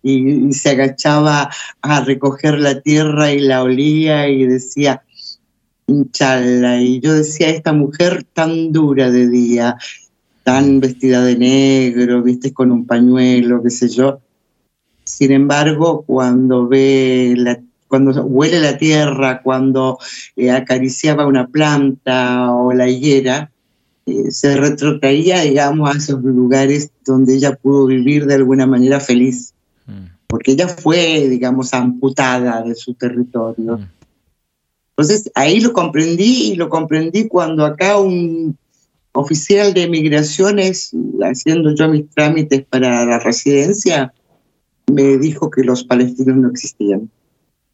y, 0.03 0.49
y 0.49 0.53
se 0.53 0.71
agachaba 0.71 1.51
a 1.81 2.01
recoger 2.03 2.59
la 2.59 2.81
tierra 2.81 3.33
y 3.33 3.41
la 3.41 3.62
olía 3.62 4.29
y 4.29 4.45
decía, 4.45 5.03
Inchala, 5.87 6.81
y 6.81 7.01
yo 7.01 7.12
decía, 7.12 7.51
esta 7.51 7.73
mujer 7.73 8.25
tan 8.33 8.73
dura 8.73 9.11
de 9.11 9.29
día, 9.29 9.77
tan 10.43 10.81
vestida 10.81 11.23
de 11.23 11.37
negro, 11.37 12.23
viste, 12.23 12.53
con 12.55 12.71
un 12.71 12.87
pañuelo, 12.87 13.62
qué 13.62 13.71
sé 13.71 13.89
yo. 13.89 14.21
Sin 15.05 15.33
embargo, 15.33 16.03
cuando 16.07 16.67
ve 16.67 17.35
la, 17.37 17.61
cuando 17.89 18.25
huele 18.25 18.61
la 18.61 18.79
tierra, 18.79 19.43
cuando 19.43 19.99
eh, 20.37 20.51
acariciaba 20.51 21.27
una 21.27 21.49
planta 21.49 22.51
o 22.53 22.73
la 22.73 22.89
higuera, 22.89 23.51
eh, 24.07 24.31
se 24.31 24.57
retrotraía, 24.57 25.43
digamos, 25.43 25.95
a 25.95 25.99
esos 25.99 26.23
lugares 26.23 26.91
donde 27.05 27.35
ella 27.35 27.57
pudo 27.57 27.87
vivir 27.87 28.27
de 28.27 28.35
alguna 28.35 28.67
manera 28.67 29.01
feliz, 29.01 29.55
Mm. 29.87 30.07
porque 30.27 30.53
ella 30.53 30.69
fue, 30.69 31.29
digamos, 31.29 31.75
amputada 31.75 32.63
de 32.63 32.75
su 32.75 32.95
territorio. 32.95 33.79
Mm. 33.79 33.89
Entonces 34.91 35.31
ahí 35.35 35.61
lo 35.61 35.73
comprendí 35.73 36.53
y 36.53 36.57
lo 36.57 36.69
comprendí 36.69 37.29
cuando 37.29 37.65
acá 37.65 37.99
un 37.99 38.57
oficial 39.13 39.75
de 39.75 39.89
migraciones, 39.89 40.93
haciendo 41.23 41.75
yo 41.75 41.89
mis 41.89 42.09
trámites 42.11 42.65
para 42.65 43.05
la 43.05 43.19
residencia, 43.19 44.13
me 44.93 45.19
dijo 45.19 45.51
que 45.51 45.63
los 45.63 45.85
palestinos 45.85 46.37
no 46.37 46.49
existían. 46.51 47.11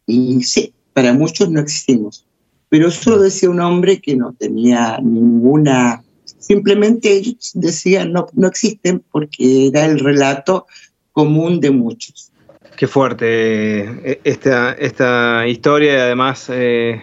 Y 0.07 0.43
sí, 0.43 0.73
para 0.93 1.13
muchos 1.13 1.51
no 1.51 1.61
existimos. 1.61 2.27
Pero 2.69 2.89
eso 2.89 3.11
lo 3.11 3.19
decía 3.19 3.51
un 3.51 3.61
hombre 3.61 4.01
que 4.01 4.17
no 4.17 4.33
tenía 4.33 4.99
ninguna, 5.03 6.03
simplemente 6.51 7.13
ellos 7.13 7.53
decían 7.55 8.13
no, 8.13 8.27
no 8.35 8.49
existen 8.49 9.05
porque 9.13 9.69
era 9.69 9.87
el 9.87 10.01
relato 10.01 10.67
común 11.13 11.61
de 11.61 11.71
muchos. 11.71 12.33
Qué 12.77 12.89
fuerte 12.89 13.25
eh, 13.29 14.21
esta, 14.25 14.73
esta 14.73 15.47
historia 15.47 15.93
y 15.93 16.01
además 16.01 16.51
eh, 16.53 17.01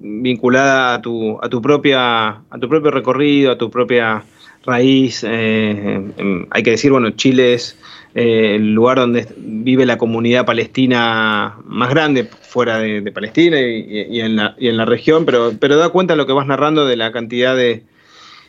vinculada 0.00 0.94
a 0.94 1.02
tu, 1.02 1.38
a, 1.42 1.48
tu 1.50 1.60
propia, 1.60 2.28
a 2.28 2.58
tu 2.58 2.70
propio 2.70 2.90
recorrido, 2.90 3.52
a 3.52 3.58
tu 3.58 3.70
propia 3.70 4.24
raíz. 4.64 5.22
eh, 5.24 6.00
em, 6.16 6.46
hay 6.50 6.62
que 6.62 6.70
decir, 6.70 6.90
bueno, 6.90 7.10
Chile 7.10 7.52
es 7.52 7.76
el 8.14 8.72
lugar 8.72 8.96
donde 8.96 9.28
vive 9.36 9.84
la 9.84 9.98
comunidad 9.98 10.46
palestina 10.46 11.58
más 11.66 11.90
grande 11.90 12.24
fuera 12.24 12.78
de, 12.78 13.02
de 13.02 13.12
Palestina 13.12 13.60
y, 13.60 14.06
y 14.10 14.20
en 14.20 14.36
la, 14.36 14.54
y 14.58 14.68
en 14.68 14.78
la 14.78 14.86
región, 14.86 15.26
pero, 15.26 15.52
pero 15.60 15.76
da 15.76 15.90
cuenta 15.90 16.16
lo 16.16 16.26
que 16.26 16.32
vas 16.32 16.46
narrando 16.46 16.86
de 16.86 16.96
la 16.96 17.12
cantidad 17.12 17.54
de, 17.54 17.84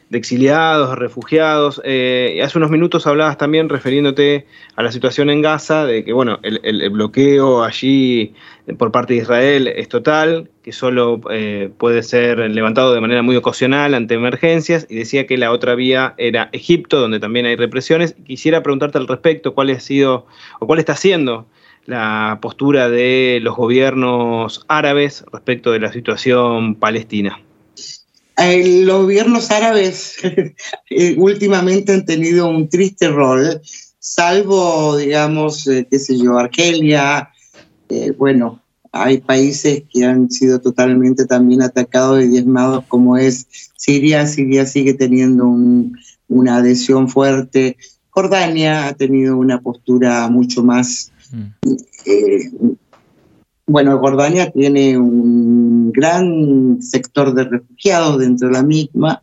de 0.09 0.17
exiliados, 0.17 0.89
de 0.91 0.95
refugiados. 0.95 1.81
Eh, 1.83 2.39
hace 2.43 2.57
unos 2.57 2.71
minutos 2.71 3.05
hablabas 3.07 3.37
también 3.37 3.67
refiriéndote 3.67 4.45
a 4.75 4.83
la 4.83 4.91
situación 4.91 5.29
en 5.29 5.41
Gaza, 5.41 5.85
de 5.85 6.03
que 6.05 6.13
bueno, 6.13 6.39
el, 6.43 6.61
el- 6.63 6.81
el 6.81 6.89
bloqueo 6.91 7.63
allí 7.63 8.33
eh, 8.67 8.73
por 8.73 8.91
parte 8.91 9.13
de 9.15 9.19
Israel 9.19 9.67
es 9.67 9.89
total, 9.89 10.49
que 10.63 10.71
solo 10.71 11.19
eh, 11.29 11.69
puede 11.77 12.03
ser 12.03 12.39
levantado 12.39 12.93
de 12.93 13.01
manera 13.01 13.21
muy 13.21 13.35
ocasional 13.35 13.93
ante 13.93 14.13
emergencias, 14.15 14.87
y 14.89 14.95
decía 14.95 15.27
que 15.27 15.37
la 15.37 15.51
otra 15.51 15.75
vía 15.75 16.13
era 16.17 16.49
Egipto, 16.53 16.99
donde 17.01 17.19
también 17.19 17.45
hay 17.45 17.55
represiones. 17.57 18.15
Quisiera 18.25 18.63
preguntarte 18.63 18.97
al 18.97 19.07
respecto 19.07 19.53
cuál 19.53 19.69
ha 19.71 19.79
sido 19.79 20.25
o 20.59 20.67
cuál 20.67 20.79
está 20.79 20.95
siendo 20.95 21.47
la 21.85 22.39
postura 22.41 22.89
de 22.89 23.39
los 23.41 23.55
gobiernos 23.55 24.65
árabes 24.67 25.23
respecto 25.31 25.71
de 25.71 25.79
la 25.79 25.91
situación 25.91 26.75
palestina. 26.75 27.39
Eh, 28.37 28.81
los 28.83 29.01
gobiernos 29.03 29.49
árabes 29.51 30.15
eh, 30.89 31.15
últimamente 31.17 31.93
han 31.93 32.05
tenido 32.05 32.47
un 32.47 32.69
triste 32.69 33.07
rol, 33.09 33.61
salvo, 33.99 34.97
digamos, 34.97 35.67
eh, 35.67 35.87
qué 35.89 35.97
sé 35.99 36.17
yo, 36.17 36.37
Argelia, 36.37 37.29
eh, 37.89 38.11
bueno, 38.11 38.61
hay 38.91 39.19
países 39.19 39.83
que 39.91 40.05
han 40.05 40.29
sido 40.31 40.59
totalmente 40.61 41.25
también 41.25 41.61
atacados 41.61 42.23
y 42.23 42.27
diezmados, 42.27 42.85
como 42.87 43.17
es 43.17 43.47
Siria. 43.75 44.25
Siria 44.25 44.65
sigue 44.65 44.93
teniendo 44.93 45.45
un- 45.47 45.97
una 46.27 46.57
adhesión 46.57 47.07
fuerte. 47.09 47.77
Jordania 48.09 48.87
ha 48.87 48.93
tenido 48.93 49.37
una 49.37 49.61
postura 49.61 50.27
mucho 50.29 50.63
más 50.63 51.11
eh, 52.05 52.49
bueno, 53.67 53.99
Jordania 53.99 54.49
tiene 54.49 54.97
un 54.97 55.91
gran 55.91 56.81
sector 56.81 57.33
de 57.33 57.43
refugiados 57.43 58.19
dentro 58.19 58.47
de 58.47 58.53
la 58.53 58.63
misma, 58.63 59.21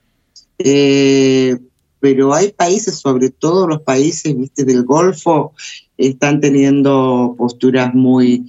eh, 0.58 1.56
pero 1.98 2.34
hay 2.34 2.52
países, 2.52 2.96
sobre 2.96 3.30
todo 3.30 3.66
los 3.66 3.80
países 3.80 4.36
¿viste, 4.36 4.64
del 4.64 4.84
Golfo, 4.84 5.54
están 5.96 6.40
teniendo 6.40 7.34
posturas 7.38 7.94
muy, 7.94 8.44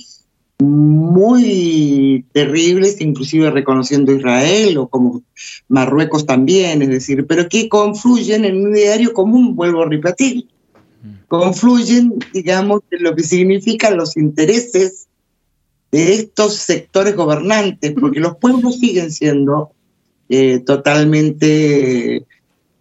muy 0.59 2.25
terribles, 2.33 2.99
inclusive 2.99 3.49
reconociendo 3.49 4.11
a 4.11 4.15
Israel 4.15 4.77
o 4.77 4.89
como 4.89 5.23
Marruecos 5.69 6.25
también, 6.25 6.81
es 6.81 6.89
decir, 6.89 7.25
pero 7.25 7.47
que 7.47 7.69
confluyen 7.69 8.43
en 8.43 8.65
un 8.65 8.75
ideario 8.75 9.13
común, 9.13 9.55
vuelvo 9.55 9.83
a 9.83 9.89
repetir, 9.89 10.47
confluyen, 11.29 12.15
digamos, 12.33 12.81
en 12.91 13.03
lo 13.03 13.15
que 13.15 13.23
significan 13.23 13.95
los 13.95 14.17
intereses 14.17 15.07
de 15.95 16.13
estos 16.13 16.55
sectores 16.55 17.15
gobernantes, 17.15 17.93
porque 17.93 18.19
los 18.19 18.35
pueblos 18.35 18.79
siguen 18.79 19.11
siendo 19.13 19.71
eh, 20.27 20.59
totalmente, 20.59 22.25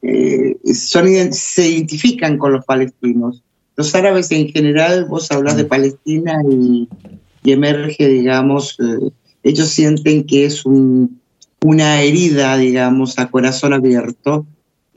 eh, 0.02 0.56
son, 0.74 1.32
se 1.32 1.68
identifican 1.68 2.38
con 2.38 2.54
los 2.54 2.64
palestinos. 2.64 3.40
Los 3.76 3.94
árabes 3.94 4.32
en 4.32 4.48
general, 4.48 5.04
vos 5.04 5.30
hablas 5.30 5.56
de 5.56 5.64
Palestina 5.64 6.42
y, 6.50 6.88
emerge, 7.44 8.08
digamos, 8.08 8.76
eh, 8.80 9.10
ellos 9.44 9.68
sienten 9.68 10.24
que 10.24 10.46
es 10.46 10.66
un- 10.66 11.20
una 11.62 12.02
herida, 12.02 12.56
digamos, 12.56 13.16
a 13.20 13.30
corazón 13.30 13.74
abierto 13.74 14.44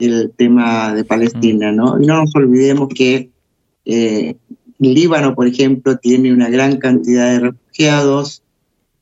el 0.00 0.32
tema 0.36 0.92
de 0.92 1.04
Palestina, 1.04 1.70
¿no? 1.70 2.02
Y 2.02 2.06
no 2.06 2.22
nos 2.22 2.34
olvidemos 2.34 2.88
que 2.88 3.30
Líbano, 4.78 5.34
por 5.34 5.46
ejemplo, 5.46 5.96
tiene 5.98 6.32
una 6.32 6.48
gran 6.48 6.76
cantidad 6.76 7.32
de 7.32 7.40
refugiados, 7.78 8.42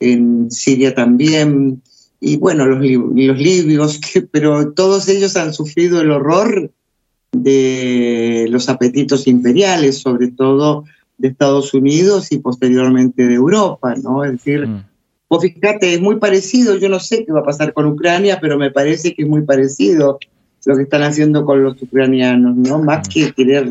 en 0.00 0.50
Siria 0.50 0.94
también, 0.94 1.82
y 2.20 2.36
bueno, 2.36 2.66
los, 2.66 2.78
los 2.84 3.38
libios, 3.38 3.98
que- 4.12 4.22
pero 4.22 4.72
todos 4.72 5.08
ellos 5.08 5.36
han 5.36 5.52
sufrido 5.54 6.00
el 6.00 6.10
horror 6.10 6.70
de 7.32 8.46
los 8.50 8.68
apetitos 8.68 9.26
imperiales, 9.26 9.98
sobre 9.98 10.28
todo 10.28 10.84
de 11.18 11.28
Estados 11.28 11.72
Unidos 11.74 12.30
y 12.30 12.38
posteriormente 12.38 13.26
de 13.26 13.34
Europa, 13.34 13.94
¿no? 14.02 14.24
Es 14.24 14.32
decir, 14.32 14.68
vos 15.30 15.42
fíjate, 15.42 15.94
es 15.94 16.00
muy 16.00 16.16
parecido, 16.16 16.76
yo 16.76 16.88
no 16.88 17.00
sé 17.00 17.24
qué 17.24 17.32
va 17.32 17.40
a 17.40 17.44
pasar 17.44 17.72
con 17.72 17.86
Ucrania, 17.86 18.38
pero 18.40 18.58
me 18.58 18.70
parece 18.70 19.14
que 19.14 19.22
es 19.22 19.28
muy 19.28 19.42
parecido 19.42 20.18
lo 20.66 20.76
que 20.76 20.82
están 20.82 21.02
haciendo 21.02 21.44
con 21.46 21.62
los 21.62 21.80
ucranianos, 21.80 22.56
¿no? 22.56 22.80
Más 22.82 23.08
que 23.08 23.32
querer 23.32 23.70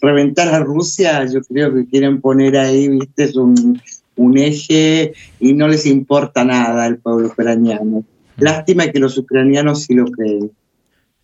reventar 0.00 0.48
a 0.54 0.60
Rusia, 0.60 1.24
yo 1.26 1.40
creo 1.42 1.74
que 1.74 1.86
quieren 1.86 2.20
poner 2.20 2.56
ahí, 2.58 2.88
viste, 2.88 3.24
es 3.24 3.36
un, 3.36 3.80
un 4.16 4.38
eje 4.38 5.12
y 5.40 5.52
no 5.52 5.68
les 5.68 5.86
importa 5.86 6.44
nada 6.44 6.84
al 6.84 6.98
pueblo 6.98 7.28
ucraniano. 7.28 8.04
Lástima 8.36 8.88
que 8.88 8.98
los 8.98 9.16
ucranianos 9.18 9.82
sí 9.84 9.94
lo 9.94 10.06
creen. 10.06 10.50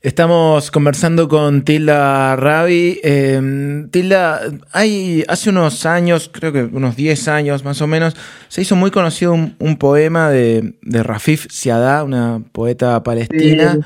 Estamos 0.03 0.71
conversando 0.71 1.29
con 1.29 1.63
Tilda 1.63 2.35
Rabi. 2.35 2.99
Eh, 3.03 3.85
Tilda, 3.91 4.41
hay, 4.73 5.25
hace 5.29 5.51
unos 5.51 5.85
años, 5.85 6.31
creo 6.33 6.53
que 6.55 6.63
unos 6.63 6.97
10 6.97 7.29
años 7.29 7.65
más 7.65 7.83
o 7.83 7.87
menos, 7.87 8.17
se 8.49 8.63
hizo 8.63 8.77
muy 8.77 8.91
conocido 8.91 9.35
un, 9.35 9.57
un 9.59 9.77
poema 9.77 10.31
de, 10.31 10.75
de 10.81 11.03
Rafif 11.03 11.49
Siadá, 11.51 12.03
una 12.05 12.43
poeta 12.53 13.03
palestina, 13.03 13.75
Sí. 13.75 13.81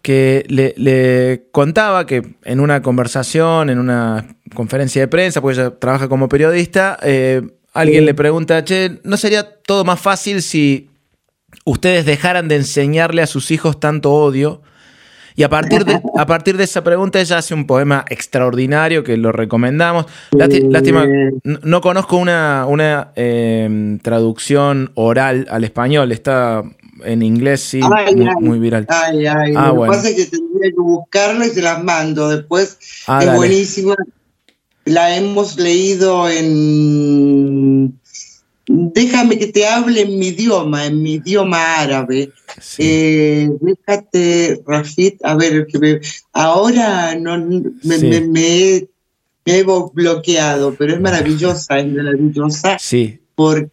que 0.00 0.44
le, 0.48 0.72
le 0.78 1.48
contaba 1.52 2.06
que 2.06 2.22
en 2.44 2.60
una 2.60 2.80
conversación, 2.80 3.68
en 3.68 3.78
una 3.78 4.24
conferencia 4.54 5.02
de 5.02 5.08
prensa, 5.08 5.42
porque 5.42 5.60
ella 5.60 5.78
trabaja 5.78 6.08
como 6.08 6.30
periodista, 6.30 6.98
eh, 7.02 7.42
alguien 7.80 8.00
Sí. 8.02 8.06
le 8.06 8.14
pregunta, 8.14 8.64
che, 8.64 9.00
¿no 9.04 9.16
sería 9.16 9.44
todo 9.66 9.84
más 9.84 10.00
fácil 10.00 10.42
si 10.42 10.90
ustedes 11.64 12.04
dejaran 12.06 12.48
de 12.48 12.56
enseñarle 12.56 13.22
a 13.22 13.26
sus 13.26 13.50
hijos 13.50 13.78
tanto 13.80 14.12
odio? 14.12 14.62
Y 15.36 15.44
a 15.44 15.48
partir, 15.48 15.84
de, 15.84 16.00
a 16.16 16.26
partir 16.26 16.56
de 16.56 16.64
esa 16.64 16.82
pregunta 16.82 17.20
ella 17.20 17.38
hace 17.38 17.54
un 17.54 17.64
poema 17.66 18.04
extraordinario 18.08 19.04
que 19.04 19.16
lo 19.16 19.30
recomendamos. 19.30 20.06
Lásti- 20.32 20.68
Lástima, 20.68 21.06
no, 21.44 21.60
no 21.62 21.80
conozco 21.80 22.16
una, 22.16 22.66
una 22.66 23.12
eh, 23.14 23.98
traducción 24.02 24.90
oral 24.96 25.46
al 25.48 25.62
español, 25.62 26.10
está 26.10 26.64
en 27.04 27.22
inglés, 27.22 27.60
sí, 27.60 27.80
Ay, 27.96 28.16
muy, 28.16 28.26
ay. 28.26 28.34
muy 28.40 28.58
viral. 28.58 28.86
Ay, 28.88 29.26
ay, 29.26 29.52
Ah, 29.56 29.66
lo 29.68 29.72
que 29.74 29.76
bueno. 29.78 29.92
pasa 29.92 30.08
es 30.08 30.16
que 30.16 30.24
tendría 30.26 30.70
que 30.72 30.80
buscarla 30.80 31.46
y 31.46 31.50
se 31.50 31.62
las 31.62 31.84
mando. 31.84 32.28
Después 32.30 32.76
Ah, 33.06 33.20
es 33.20 33.26
dale. 33.26 33.38
buenísima. 33.38 33.94
La 34.88 35.16
hemos 35.16 35.56
leído 35.56 36.28
en. 36.28 37.98
Déjame 38.70 39.38
que 39.38 39.46
te 39.46 39.66
hable 39.66 40.02
en 40.02 40.18
mi 40.18 40.28
idioma, 40.28 40.84
en 40.86 41.02
mi 41.02 41.14
idioma 41.14 41.76
árabe. 41.80 42.30
Sí. 42.60 42.82
Eh, 42.84 43.50
déjate, 43.60 44.62
Rafit, 44.66 45.24
a 45.24 45.34
ver, 45.36 45.66
que 45.66 45.78
me- 45.78 46.00
ahora 46.32 47.14
no, 47.14 47.38
me, 47.38 47.98
Sí. 47.98 48.06
me- 48.06 48.20
me 48.20 48.40
he, 48.76 48.88
me 49.46 49.58
he 49.60 49.64
bloqueado, 49.94 50.74
pero 50.74 50.92
es 50.94 51.00
maravillosa, 51.00 51.78
es 51.78 51.86
maravillosa 51.94 52.76
Sí, 52.78 53.18
porque 53.34 53.70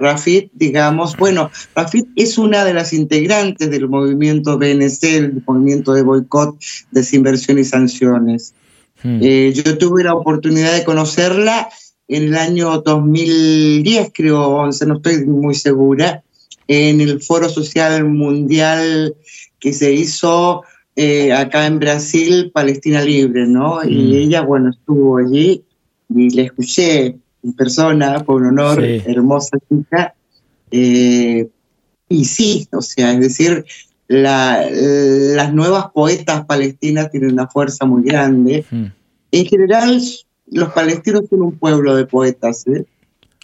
Rafit, 0.00 0.50
digamos, 0.54 1.16
bueno, 1.18 1.50
Rafit 1.74 2.06
es 2.16 2.38
una 2.38 2.64
de 2.64 2.72
las 2.72 2.94
integrantes 2.94 3.70
del 3.70 3.88
movimiento 3.90 4.56
BNC, 4.56 5.16
el 5.18 5.42
movimiento 5.46 5.92
de 5.92 6.02
boicot, 6.02 6.56
desinversión 6.92 7.58
y 7.58 7.64
sanciones. 7.64 8.54
Hmm. 9.02 9.18
Eh, 9.22 9.52
yo 9.54 9.78
tuve 9.78 10.04
la 10.04 10.14
oportunidad 10.14 10.74
de 10.76 10.84
conocerla 10.84 11.68
en 12.08 12.24
el 12.24 12.34
año 12.36 12.80
2010, 12.82 14.10
creo, 14.12 14.46
11, 14.48 14.86
no 14.86 14.96
estoy 14.96 15.24
muy 15.26 15.54
segura, 15.54 16.22
en 16.68 17.00
el 17.00 17.20
Foro 17.22 17.48
Social 17.48 18.04
Mundial 18.04 19.14
que 19.58 19.72
se 19.72 19.92
hizo 19.92 20.62
eh, 20.96 21.32
acá 21.32 21.66
en 21.66 21.78
Brasil, 21.78 22.50
Palestina 22.52 23.00
Libre, 23.02 23.46
¿no? 23.46 23.82
Y 23.84 23.94
Mm. 23.94 24.14
ella, 24.14 24.40
bueno, 24.42 24.70
estuvo 24.70 25.18
allí 25.18 25.62
y 26.14 26.30
la 26.30 26.42
escuché 26.42 27.16
en 27.42 27.52
persona, 27.56 28.22
fue 28.24 28.34
un 28.36 28.46
honor, 28.46 28.82
Sí. 28.84 29.02
hermosa 29.06 29.56
chica. 29.68 30.14
Eh, 30.70 31.46
y 32.08 32.24
sí, 32.24 32.66
o 32.72 32.82
sea, 32.82 33.12
es 33.12 33.20
decir, 33.20 33.64
la- 34.12 34.68
las 34.68 35.54
nuevas 35.54 35.86
poetas 35.94 36.44
palestinas 36.44 37.12
tienen 37.12 37.32
una 37.32 37.46
fuerza 37.46 37.84
muy 37.86 38.02
grande. 38.02 38.64
Hmm. 38.68 38.86
En 39.30 39.44
general, 39.46 40.02
los 40.50 40.72
palestinos 40.72 41.22
son 41.30 41.42
un 41.42 41.56
pueblo 41.56 41.94
de 41.94 42.06
poetas. 42.06 42.66
¿eh? 42.66 42.84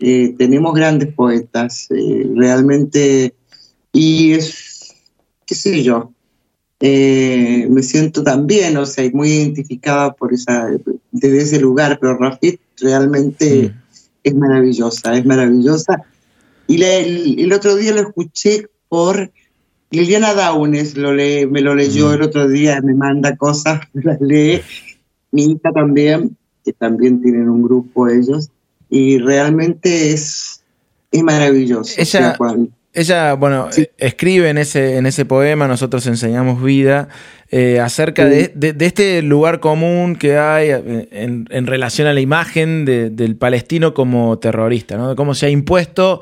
Eh, 0.00 0.34
tenemos 0.36 0.74
grandes 0.74 1.14
poetas, 1.14 1.86
eh, 1.90 2.28
realmente. 2.34 3.32
Y 3.92 4.32
es, 4.32 4.92
qué 5.46 5.54
sé 5.54 5.84
yo, 5.84 6.10
eh, 6.80 7.68
me 7.70 7.84
siento 7.84 8.24
también, 8.24 8.76
o 8.76 8.86
sea, 8.86 9.08
muy 9.12 9.28
identificada 9.30 10.12
por 10.14 10.34
esa, 10.34 10.68
desde 11.12 11.38
ese 11.38 11.60
lugar, 11.60 11.96
pero 12.00 12.18
Rafit 12.18 12.60
realmente 12.80 13.68
Hmm. 13.68 13.80
es 14.24 14.34
maravillosa, 14.34 15.16
es 15.16 15.24
maravillosa. 15.24 16.02
Y 16.66 16.78
la- 16.78 16.96
el, 16.96 17.38
el 17.38 17.52
otro 17.52 17.76
día 17.76 17.92
lo 17.94 18.00
escuché 18.00 18.66
por 18.88 19.30
Liliana 19.90 20.34
Daunes, 20.34 20.96
lo 20.96 21.12
lee, 21.14 21.46
me 21.46 21.60
lo 21.60 21.74
leyó 21.74 22.12
el 22.12 22.22
otro 22.22 22.48
día, 22.48 22.80
me 22.82 22.94
manda 22.94 23.36
cosas, 23.36 23.80
las 23.94 24.20
lee. 24.20 24.60
Mi 25.32 25.44
hija 25.44 25.70
también, 25.72 26.36
que 26.64 26.72
también 26.72 27.22
tienen 27.22 27.48
un 27.48 27.62
grupo 27.62 28.08
ellos, 28.08 28.50
y 28.90 29.18
realmente 29.18 30.12
es, 30.12 30.62
es 31.12 31.22
maravilloso. 31.22 31.94
Ella- 32.00 32.36
Ella, 32.92 33.34
bueno, 33.34 33.68
Sí. 33.72 33.86
escribe 33.98 34.48
en 34.48 34.56
ese, 34.58 34.96
en 34.96 35.04
ese 35.06 35.24
poema, 35.26 35.68
nosotros 35.68 36.06
enseñamos 36.06 36.62
vida, 36.62 37.08
eh, 37.50 37.78
acerca 37.80 38.24
de, 38.26 38.52
de- 38.54 38.72
de 38.72 38.86
este 38.86 39.22
lugar 39.22 39.60
común 39.60 40.16
que 40.16 40.36
hay 40.36 40.70
eh, 40.70 41.08
en, 41.12 41.46
en 41.50 41.66
relación 41.66 42.08
a 42.08 42.12
la 42.12 42.20
imagen 42.20 42.84
de- 42.84 43.10
del 43.10 43.36
palestino 43.36 43.94
como 43.94 44.38
terrorista, 44.38 44.96
¿no? 44.96 45.10
De 45.10 45.16
cómo 45.16 45.34
se 45.34 45.46
ha 45.46 45.50
impuesto 45.50 46.20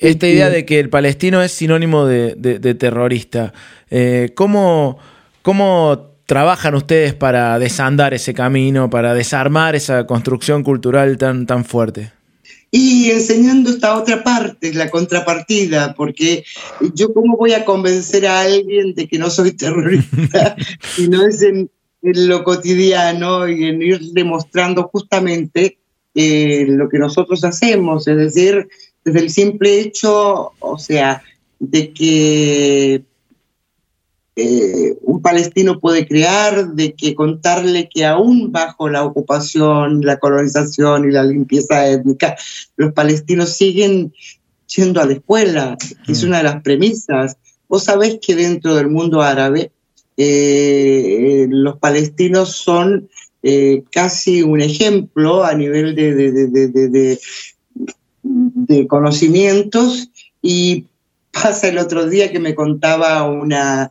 esta 0.00 0.26
idea 0.26 0.50
de 0.50 0.64
que 0.64 0.80
el 0.80 0.88
palestino 0.88 1.42
es 1.42 1.52
sinónimo 1.52 2.06
de 2.06 2.74
terrorista. 2.78 3.52
Eh, 3.90 4.30
¿cómo, 4.34 4.98
¿Cómo 5.42 6.12
trabajan 6.26 6.74
ustedes 6.74 7.12
para 7.14 7.58
desandar 7.58 8.14
ese 8.14 8.32
camino, 8.32 8.88
para 8.88 9.12
desarmar 9.14 9.74
esa 9.76 10.06
construcción 10.06 10.62
cultural 10.62 11.18
tan, 11.18 11.46
tan 11.46 11.64
fuerte? 11.64 12.10
Y 12.74 13.10
enseñando 13.10 13.68
esta 13.68 13.98
otra 13.98 14.24
parte, 14.24 14.72
la 14.72 14.88
contrapartida, 14.88 15.92
porque 15.94 16.42
yo 16.94 17.12
cómo 17.12 17.36
voy 17.36 17.52
a 17.52 17.66
convencer 17.66 18.26
a 18.26 18.40
alguien 18.40 18.94
de 18.94 19.06
que 19.06 19.18
no 19.18 19.28
soy 19.28 19.52
terrorista 19.52 20.56
si 20.96 21.06
no 21.06 21.26
es 21.26 21.42
en, 21.42 21.70
lo 22.00 22.42
cotidiano 22.42 23.46
y 23.46 23.66
en 23.66 23.82
ir 23.82 24.00
demostrando 24.12 24.84
justamente 24.84 25.78
eh, 26.14 26.64
lo 26.66 26.88
que 26.88 26.98
nosotros 26.98 27.44
hacemos, 27.44 28.08
es 28.08 28.16
decir, 28.16 28.68
desde 29.04 29.20
el 29.20 29.28
simple 29.28 29.80
hecho, 29.80 30.52
o 30.58 30.78
sea, 30.78 31.22
de 31.58 31.92
que 31.92 33.02
eh, 34.36 34.96
un 35.02 35.20
palestino 35.20 35.78
puede 35.78 36.06
crear, 36.06 36.68
de 36.74 36.94
que 36.94 37.14
contarle 37.14 37.88
que 37.88 38.04
aún 38.06 38.50
bajo 38.50 38.88
la 38.88 39.04
ocupación, 39.04 40.00
la 40.02 40.18
colonización 40.18 41.04
y 41.08 41.12
la 41.12 41.22
limpieza 41.24 41.86
étnica, 41.88 42.36
los 42.76 42.92
palestinos 42.94 43.50
siguen 43.50 44.12
yendo 44.74 45.00
a 45.02 45.06
la 45.06 45.12
escuela, 45.12 45.76
que 46.06 46.12
es 46.12 46.22
Mm. 46.24 46.26
una 46.28 46.38
de 46.38 46.44
las 46.44 46.62
premisas. 46.62 47.36
Vos 47.68 47.84
sabés 47.84 48.18
que 48.20 48.34
dentro 48.34 48.74
del 48.74 48.88
mundo 48.88 49.20
árabe 49.22 49.70
eh, 50.16 51.46
los 51.50 51.78
palestinos 51.78 52.52
son 52.56 53.08
eh, 53.42 53.82
casi 53.90 54.42
un 54.42 54.60
ejemplo 54.60 55.42
a 55.42 55.52
nivel 55.54 55.94
de- 55.96 56.14
de- 56.14 56.32
de- 56.68 57.18
de 58.22 58.86
conocimientos 58.86 60.08
y 60.40 60.84
pasa 61.32 61.68
el 61.68 61.78
otro 61.78 62.06
día 62.08 62.30
que 62.30 62.38
me 62.38 62.54
contaba 62.54 63.24
una 63.28 63.90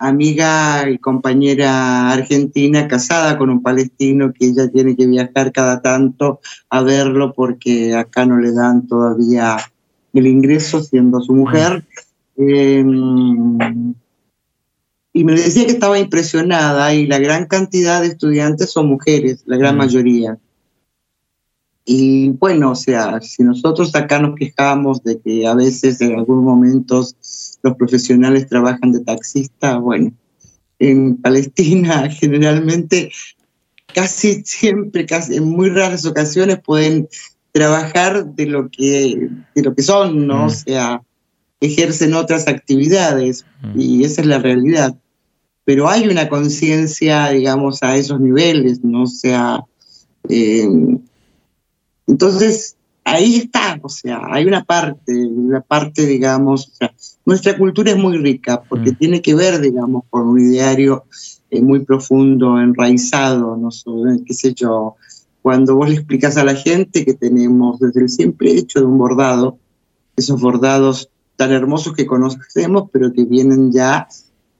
amiga 0.00 0.88
y 0.90 0.98
compañera 0.98 2.10
argentina 2.10 2.88
casada 2.88 3.36
con 3.38 3.50
un 3.50 3.62
palestino 3.62 4.32
que 4.32 4.46
ella 4.46 4.68
tiene 4.68 4.96
que 4.96 5.06
viajar 5.06 5.52
cada 5.52 5.82
tanto 5.82 6.40
a 6.70 6.80
verlo 6.80 7.34
porque 7.34 7.94
acá 7.94 8.24
no 8.24 8.38
le 8.38 8.52
dan 8.52 8.86
todavía 8.88 9.58
el 10.14 10.26
ingreso 10.26 10.82
siendo 10.82 11.20
su 11.20 11.34
mujer. 11.34 11.84
Eh, 12.38 12.82
y 15.12 15.24
me 15.24 15.32
decía 15.32 15.66
que 15.66 15.72
estaba 15.72 15.98
impresionada 15.98 16.94
y 16.94 17.06
la 17.06 17.18
gran 17.18 17.46
cantidad 17.46 18.00
de 18.00 18.08
estudiantes 18.08 18.70
son 18.70 18.86
mujeres, 18.88 19.42
la 19.44 19.56
gran 19.58 19.74
Mm. 19.74 19.78
mayoría. 19.78 20.38
Y 21.84 22.30
bueno, 22.30 22.72
o 22.72 22.74
sea, 22.74 23.20
si 23.20 23.42
nosotros 23.42 23.94
acá 23.94 24.20
nos 24.20 24.36
quejamos 24.36 25.02
de 25.02 25.18
que 25.20 25.46
a 25.46 25.54
veces 25.54 26.00
en 26.00 26.18
algunos 26.18 26.44
momentos 26.44 27.58
los 27.62 27.74
profesionales 27.76 28.48
trabajan 28.48 28.92
de 28.92 29.00
taxista, 29.00 29.78
bueno, 29.78 30.12
en 30.78 31.16
Palestina 31.16 32.08
generalmente 32.10 33.10
casi 33.94 34.42
siempre, 34.44 35.06
casi 35.06 35.36
en 35.36 35.44
muy 35.44 35.68
raras 35.70 36.04
ocasiones 36.06 36.60
pueden 36.64 37.08
trabajar 37.52 38.24
de 38.34 38.46
lo 38.46 38.70
que, 38.70 39.28
de 39.54 39.62
lo 39.62 39.74
que 39.74 39.82
son, 39.82 40.26
¿no? 40.26 40.44
Mm. 40.44 40.46
O 40.46 40.50
sea, 40.50 41.02
ejercen 41.60 42.14
otras 42.14 42.46
actividades 42.46 43.44
Mm. 43.62 43.80
y 43.80 44.04
esa 44.04 44.20
es 44.22 44.26
la 44.26 44.38
realidad. 44.38 44.96
Pero 45.64 45.88
hay 45.88 46.08
una 46.08 46.28
conciencia, 46.28 47.30
digamos, 47.30 47.82
a 47.82 47.96
esos 47.96 48.20
niveles, 48.20 48.82
¿no? 48.82 49.02
O 49.02 49.06
sea, 49.06 49.60
eh, 50.28 50.68
entonces 52.10 52.76
ahí 53.04 53.36
está, 53.36 53.78
o 53.82 53.88
sea, 53.88 54.20
hay 54.30 54.44
una 54.46 54.62
parte, 54.64 55.12
una 55.26 55.60
parte, 55.60 56.06
digamos, 56.06 56.68
o 56.68 56.74
sea, 56.74 56.92
nuestra 57.24 57.56
cultura 57.56 57.90
es 57.92 57.96
muy 57.96 58.16
rica 58.18 58.62
porque 58.68 58.92
Mm. 58.92 58.96
tiene 58.96 59.22
que 59.22 59.34
ver, 59.34 59.60
digamos, 59.60 60.04
con 60.10 60.28
un 60.28 60.38
ideario 60.40 61.04
eh, 61.50 61.60
muy 61.62 61.80
profundo, 61.84 62.60
enraizado, 62.60 63.56
no 63.56 63.70
sé, 63.70 63.90
qué 64.26 64.34
sé 64.34 64.54
yo, 64.54 64.96
cuando 65.42 65.74
vos 65.76 65.88
le 65.88 65.94
explicas 65.96 66.36
a 66.36 66.44
la 66.44 66.54
gente 66.54 67.04
que 67.04 67.14
tenemos 67.14 67.80
desde 67.80 68.02
el 68.02 68.08
simple 68.08 68.52
hecho 68.52 68.80
de 68.80 68.86
un 68.86 68.98
bordado, 68.98 69.58
esos 70.16 70.40
bordados 70.40 71.08
tan 71.36 71.50
hermosos 71.52 71.94
que 71.94 72.06
conocemos, 72.06 72.90
pero 72.92 73.12
que 73.12 73.24
vienen 73.24 73.72
ya 73.72 74.06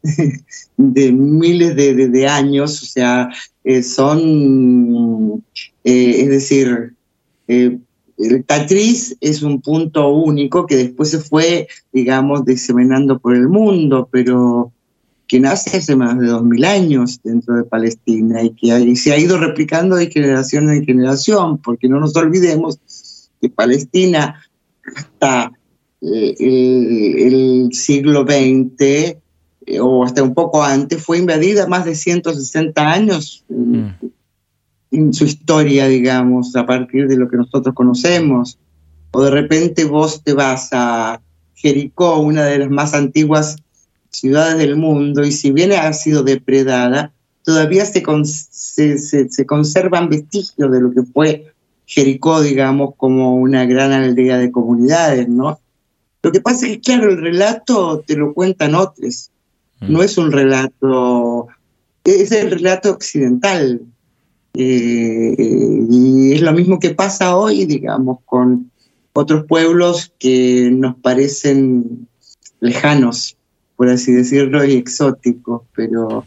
de 0.76 1.12
miles 1.12 1.76
de, 1.76 1.94
de- 1.94 2.08
de 2.08 2.26
años, 2.26 2.82
o 2.82 2.86
sea, 2.86 3.28
eh, 3.64 3.82
son, 3.82 5.44
eh, 5.84 6.22
es 6.22 6.28
decir, 6.28 6.94
eh, 7.50 7.78
el 8.18 8.44
tatriz 8.44 9.16
es 9.20 9.42
un 9.42 9.60
punto 9.60 10.08
único 10.10 10.66
que 10.66 10.76
después 10.76 11.10
se 11.10 11.18
fue, 11.18 11.68
digamos, 11.92 12.44
diseminando 12.44 13.18
por 13.18 13.34
el 13.34 13.48
mundo, 13.48 14.08
pero 14.12 14.72
que 15.26 15.40
nace 15.40 15.78
hace 15.78 15.96
más 15.96 16.18
de 16.18 16.26
2000 16.26 16.64
años 16.64 17.20
dentro 17.22 17.56
de 17.56 17.64
Palestina 17.64 18.42
y 18.42 18.50
que 18.50 18.96
se 18.96 19.12
ha 19.12 19.18
ido 19.18 19.38
replicando 19.38 19.96
de 19.96 20.10
generación 20.10 20.70
en 20.70 20.84
generación, 20.84 21.58
porque 21.58 21.88
no 21.88 21.98
nos 21.98 22.14
olvidemos 22.16 22.78
que 23.40 23.48
Palestina 23.48 24.42
hasta 24.96 25.52
eh, 26.02 26.34
el, 26.38 27.32
el 27.32 27.68
siglo 27.72 28.22
XX 28.22 28.80
eh, 28.80 29.18
o 29.80 30.04
hasta 30.04 30.22
un 30.22 30.34
poco 30.34 30.62
antes 30.62 31.02
fue 31.02 31.18
invadida 31.18 31.66
más 31.66 31.84
de 31.84 31.94
160 31.94 32.92
años 32.92 33.44
Mm. 33.50 33.88
En, 34.90 35.12
su 35.12 35.24
historia, 35.24 35.86
digamos, 35.86 36.54
a 36.56 36.66
partir 36.66 37.08
de 37.08 37.16
lo 37.16 37.28
que 37.28 37.36
nosotros 37.36 37.74
conocemos. 37.74 38.58
O 39.12 39.22
de 39.22 39.30
repente 39.30 39.84
vos 39.84 40.22
te 40.22 40.32
vas 40.34 40.68
a 40.72 41.20
Jericó, 41.54 42.18
una 42.20 42.44
de 42.44 42.58
las 42.58 42.70
más 42.70 42.94
antiguas 42.94 43.56
ciudades 44.10 44.58
del 44.58 44.76
mundo, 44.76 45.24
y 45.24 45.32
si 45.32 45.50
bien 45.50 45.72
ha 45.72 45.92
sido 45.92 46.22
depredada, 46.22 47.12
todavía 47.44 47.84
se, 47.84 48.02
con- 48.02 48.26
se, 48.26 48.98
se- 48.98 49.28
se 49.28 49.46
conservan 49.46 50.08
vestigios 50.08 50.70
de 50.70 50.80
lo 50.80 50.92
que 50.92 51.02
fue 51.02 51.52
Jericó, 51.86 52.40
digamos, 52.40 52.94
como 52.96 53.34
una 53.36 53.64
gran 53.66 53.92
aldea 53.92 54.38
de 54.38 54.50
comunidades, 54.52 55.28
¿no? 55.28 55.58
Lo 56.22 56.32
que 56.32 56.40
pasa 56.40 56.66
es 56.66 56.72
que, 56.74 56.80
claro, 56.80 57.10
el 57.10 57.20
relato 57.20 58.04
te 58.06 58.16
lo 58.16 58.32
cuentan 58.34 58.74
otros, 58.74 59.30
Mm. 59.80 59.92
no 59.92 60.02
es 60.02 60.18
un 60.18 60.30
relato, 60.30 61.48
es 62.04 62.30
el 62.32 62.50
relato 62.50 62.90
occidental. 62.90 63.80
Eh, 64.54 65.34
y 65.38 66.32
es 66.34 66.42
lo 66.42 66.52
mismo 66.52 66.78
que 66.78 66.90
pasa 66.90 67.36
hoy, 67.36 67.66
digamos, 67.66 68.18
con 68.24 68.70
otros 69.12 69.44
pueblos 69.46 70.12
que 70.18 70.70
nos 70.72 70.96
parecen 70.96 72.08
lejanos, 72.60 73.36
por 73.76 73.88
así 73.88 74.12
decirlo, 74.12 74.64
y 74.64 74.74
exóticos, 74.74 75.62
pero... 75.74 76.24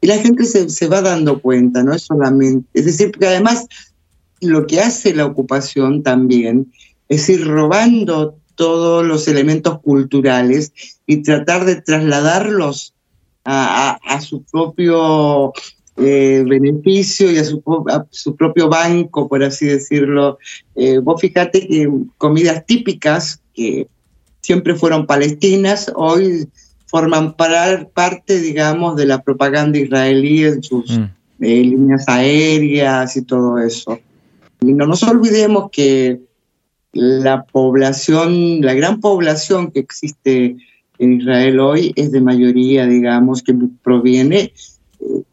Y 0.00 0.08
la 0.08 0.18
gente 0.18 0.44
se, 0.44 0.68
se 0.68 0.88
va 0.88 1.00
dando 1.00 1.40
cuenta, 1.40 1.82
no 1.82 1.94
es 1.94 2.02
solamente... 2.02 2.66
Es 2.74 2.84
decir, 2.84 3.10
porque 3.12 3.28
además 3.28 3.66
lo 4.40 4.66
que 4.66 4.80
hace 4.80 5.14
la 5.14 5.24
ocupación 5.24 6.02
también 6.02 6.72
es 7.08 7.28
ir 7.28 7.46
robando 7.46 8.36
todos 8.54 9.04
los 9.04 9.28
elementos 9.28 9.80
culturales 9.80 10.72
y 11.06 11.18
tratar 11.22 11.64
de 11.64 11.80
trasladarlos 11.80 12.94
a- 13.44 13.98
a 14.02 14.20
su 14.20 14.42
propio 14.42 15.52
eh, 15.98 16.44
beneficio 16.46 17.30
y 17.32 17.38
a 17.38 17.44
su, 17.44 17.60
po- 17.60 17.84
a 17.88 18.06
su 18.10 18.34
propio 18.36 18.68
banco, 18.68 19.28
por 19.28 19.42
así 19.42 19.66
decirlo. 19.66 20.38
Eh, 20.74 20.98
vos 20.98 21.20
fíjate 21.20 21.66
que 21.66 21.88
comidas 22.18 22.64
típicas 22.66 23.40
que 23.54 23.88
siempre 24.42 24.74
fueron 24.74 25.06
palestinas, 25.06 25.90
hoy 25.94 26.46
forman 26.86 27.34
par- 27.34 27.88
parte, 27.94 28.40
digamos, 28.40 28.96
de 28.96 29.06
la 29.06 29.22
propaganda 29.22 29.78
israelí 29.78 30.44
en 30.44 30.62
sus 30.62 30.98
Mm. 30.98 31.04
eh, 31.40 31.64
líneas 31.64 32.04
aéreas 32.08 33.16
y 33.16 33.22
todo 33.22 33.58
eso. 33.58 33.98
Y 34.60 34.72
no 34.72 34.86
nos 34.86 35.02
olvidemos 35.02 35.70
que 35.70 36.20
la 36.92 37.44
población, 37.44 38.60
la 38.62 38.72
gran 38.74 39.00
población 39.00 39.70
que 39.70 39.80
existe 39.80 40.56
en 40.98 41.12
Israel 41.20 41.60
hoy 41.60 41.92
es 41.96 42.10
de 42.12 42.20
mayoría, 42.22 42.86
digamos, 42.86 43.42
que 43.42 43.54
proviene 43.82 44.52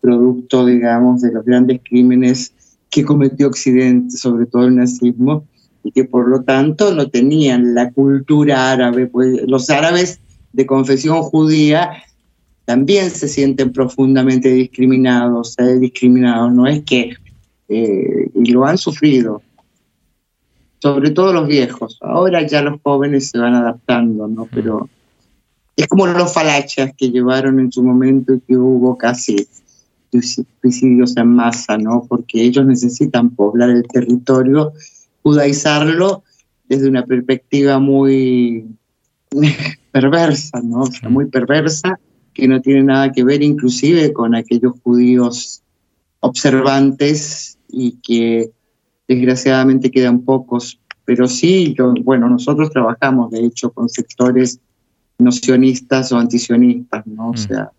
producto, 0.02 0.66
digamos, 0.66 1.22
de 1.22 1.32
los 1.32 1.46
grandes 1.46 1.82
crímenes 1.84 2.54
que 2.90 3.04
cometió 3.04 3.48
Occidente, 3.48 4.16
sobre 4.18 4.46
todo 4.46 4.68
el 4.68 4.76
nazismo, 4.76 5.46
y 5.84 5.92
que 5.92 6.06
por 6.06 6.28
lo 6.28 6.44
tanto 6.44 6.94
no 6.94 7.10
tenían 7.10 7.74
la 7.74 7.92
cultura 7.92 8.72
árabe, 8.72 9.08
pues 9.08 9.42
los 9.48 9.70
árabes 9.70 10.20
de 10.54 10.66
confesión 10.66 11.22
judía 11.24 12.04
también 12.66 13.10
se 13.10 13.28
sienten 13.28 13.74
profundamente 13.74 14.50
discriminados, 14.50 15.56
eh, 15.58 15.80
discriminados, 15.80 16.54
no 16.54 16.68
es 16.68 16.84
que, 16.84 17.14
eh, 17.68 18.30
y 18.34 18.52
lo 18.52 18.66
han 18.66 18.78
sufrido, 18.78 19.42
sobre 20.80 21.12
todo 21.12 21.34
los 21.34 21.48
viejos, 21.48 21.98
ahora 22.02 22.46
ya 22.46 22.62
los 22.62 22.80
jóvenes 22.82 23.30
se 23.30 23.40
van 23.40 23.56
adaptando, 23.56 24.28
¿no? 24.28 24.48
Pero 24.54 24.90
es 25.76 25.88
como 25.88 26.06
los 26.08 26.34
falachas 26.34 26.92
que 26.96 27.10
llevaron 27.10 27.60
en 27.60 27.72
su 27.72 27.84
momento 27.84 28.34
y 28.34 28.40
que 28.42 28.56
hubo 28.56 28.98
casi 28.98 29.48
suicidios 30.22 31.18
en 31.18 31.28
masa, 31.28 31.78
¿no? 31.78 32.06
Porque 32.08 32.42
ellos 32.42 32.66
necesitan 32.66 33.32
poblar 33.32 33.70
el 33.70 33.84
territorio, 33.88 34.74
judaizarlo 35.22 36.24
desde 36.68 36.90
una 36.90 37.06
perspectiva 37.06 37.80
muy 37.80 38.66
perversa, 39.92 40.62
¿no? 40.62 40.82
O 40.82 40.92
sea, 40.92 41.10
muy 41.10 41.26
perversa, 41.26 42.00
que 42.34 42.48
no 42.48 42.62
tiene 42.62 42.84
nada 42.84 43.12
que 43.12 43.24
ver 43.24 43.44
inclusive 43.44 44.12
con 44.14 44.36
aquellos 44.36 44.74
judíos 44.84 45.62
observantes 46.20 47.58
y 47.70 47.98
que 48.02 48.52
desgraciadamente 49.08 49.92
quedan 49.92 50.22
pocos. 50.22 50.80
Pero 51.06 51.28
sí, 51.28 51.76
yo, 51.78 51.94
bueno, 52.04 52.30
nosotros 52.30 52.70
trabajamos 52.72 53.32
de 53.32 53.46
hecho 53.46 53.72
con 53.72 53.90
sectores 53.90 54.60
nocionistas 55.18 56.12
o 56.12 56.18
antisionistas, 56.18 57.06
¿no? 57.06 57.32
O 57.32 57.38
sea, 57.38 57.72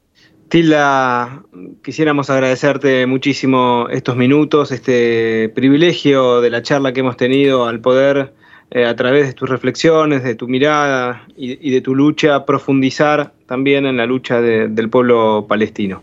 Tilda, 0.49 1.43
quisiéramos 1.83 2.31
agradecerte 2.31 3.07
muchísimo 3.07 3.89
estos 3.91 4.17
minutos, 4.17 4.71
este 4.73 5.49
privilegio 5.55 6.41
de 6.41 6.51
la 6.51 6.63
charla 6.63 6.93
que 6.93 7.01
hemos 7.01 7.17
tenido 7.17 7.67
al 7.67 7.81
poder, 7.81 8.35
eh, 8.71 8.85
a 8.85 8.95
través 8.95 9.27
de 9.27 9.33
tus 9.33 9.49
reflexiones, 9.49 10.23
de 10.23 10.35
tu 10.35 10.47
mirada 10.47 11.27
y, 11.37 11.71
de 11.71 11.81
tu 11.81 11.95
lucha, 11.95 12.45
profundizar 12.45 13.33
también 13.47 13.85
en 13.87 13.97
la 13.97 14.07
lucha 14.07 14.41
de- 14.41 14.69
del 14.69 14.89
pueblo 14.91 15.47
palestino. 15.49 16.03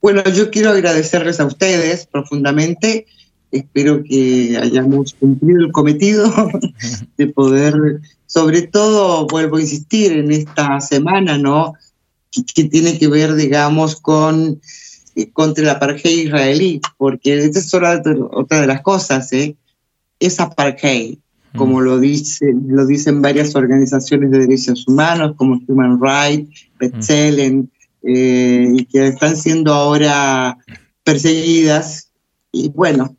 Bueno, 0.00 0.22
yo 0.34 0.50
quiero 0.50 0.70
agradecerles 0.70 1.38
a 1.38 1.46
ustedes 1.46 2.06
profundamente. 2.06 3.06
Espero 3.52 4.02
que 4.02 4.58
hayamos 4.60 5.14
cumplido 5.14 5.60
el 5.60 5.72
cometido 5.72 6.24
de 7.18 7.26
poder, 7.28 7.74
sobre 8.26 8.62
todo, 8.62 9.26
vuelvo 9.28 9.58
a 9.58 9.60
insistir, 9.60 10.12
en 10.12 10.32
esta 10.32 10.80
semana, 10.80 11.38
¿no? 11.38 11.74
Que, 12.32 12.44
que 12.44 12.64
tiene 12.64 12.98
que 12.98 13.08
ver, 13.08 13.34
digamos, 13.34 14.00
con 14.00 14.60
eh, 15.14 15.30
contra 15.30 15.62
el 15.62 15.70
apartheid 15.70 16.26
israelí, 16.26 16.80
porque 16.96 17.36
esta 17.36 17.58
es 17.58 17.74
otra, 17.74 18.02
otra 18.30 18.62
de 18.62 18.66
las 18.66 18.80
cosas, 18.80 19.30
¿eh? 19.34 19.56
Es 20.18 20.40
apartheid, 20.40 21.18
como 21.54 21.82
lo, 21.82 22.00
dice, 22.00 22.54
lo 22.66 22.86
dicen 22.86 23.20
varias 23.20 23.54
organizaciones 23.54 24.30
de 24.30 24.38
derechos 24.38 24.88
humanos, 24.88 25.34
como 25.36 25.60
Human 25.68 26.00
Rights, 26.00 26.68
B'Tselem, 26.78 27.68
eh, 28.04 28.72
y 28.74 28.84
que 28.86 29.08
están 29.08 29.36
siendo 29.36 29.74
ahora 29.74 30.56
perseguidas. 31.04 32.10
Y 32.50 32.70
bueno, 32.70 33.14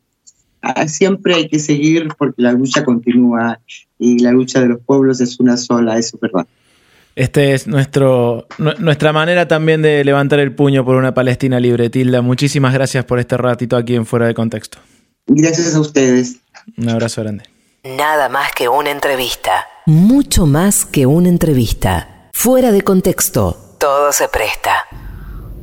ah, 0.62 0.88
siempre 0.88 1.36
hay 1.36 1.48
que 1.48 1.60
seguir 1.60 2.08
porque 2.18 2.42
la 2.42 2.52
lucha 2.52 2.84
continúa 2.84 3.60
y 4.00 4.18
la 4.18 4.32
lucha 4.32 4.60
de 4.60 4.68
los 4.68 4.80
pueblos 4.80 5.20
es 5.20 5.38
una 5.38 5.56
sola, 5.56 5.96
eso 5.96 6.16
es 6.16 6.20
verdad. 6.20 6.46
Este 7.16 7.54
es 7.54 7.66
nuestro, 7.66 8.46
nu- 8.58 8.74
nuestra 8.78 9.12
manera 9.12 9.46
también 9.46 9.82
de 9.82 10.02
levantar 10.04 10.40
el 10.40 10.54
puño 10.54 10.84
por 10.84 10.96
una 10.96 11.14
Palestina 11.14 11.60
libre. 11.60 11.88
Tilda, 11.90 12.22
muchísimas 12.22 12.74
gracias 12.74 13.04
por 13.04 13.18
este 13.20 13.36
ratito 13.36 13.76
aquí 13.76 13.94
en 13.94 14.04
Fuera 14.04 14.26
de 14.26 14.34
Contexto. 14.34 14.78
Gracias 15.26 15.74
a 15.74 15.80
ustedes. 15.80 16.38
Un 16.76 16.88
abrazo 16.88 17.22
grande. 17.22 17.44
Nada 17.84 18.28
más 18.28 18.50
que 18.52 18.68
una 18.68 18.90
entrevista. 18.90 19.66
Mucho 19.86 20.46
más 20.46 20.84
que 20.86 21.06
una 21.06 21.28
entrevista. 21.28 22.28
Fuera 22.32 22.72
de 22.72 22.82
contexto. 22.82 23.76
Todo 23.78 24.12
se 24.12 24.28
presta. 24.28 24.72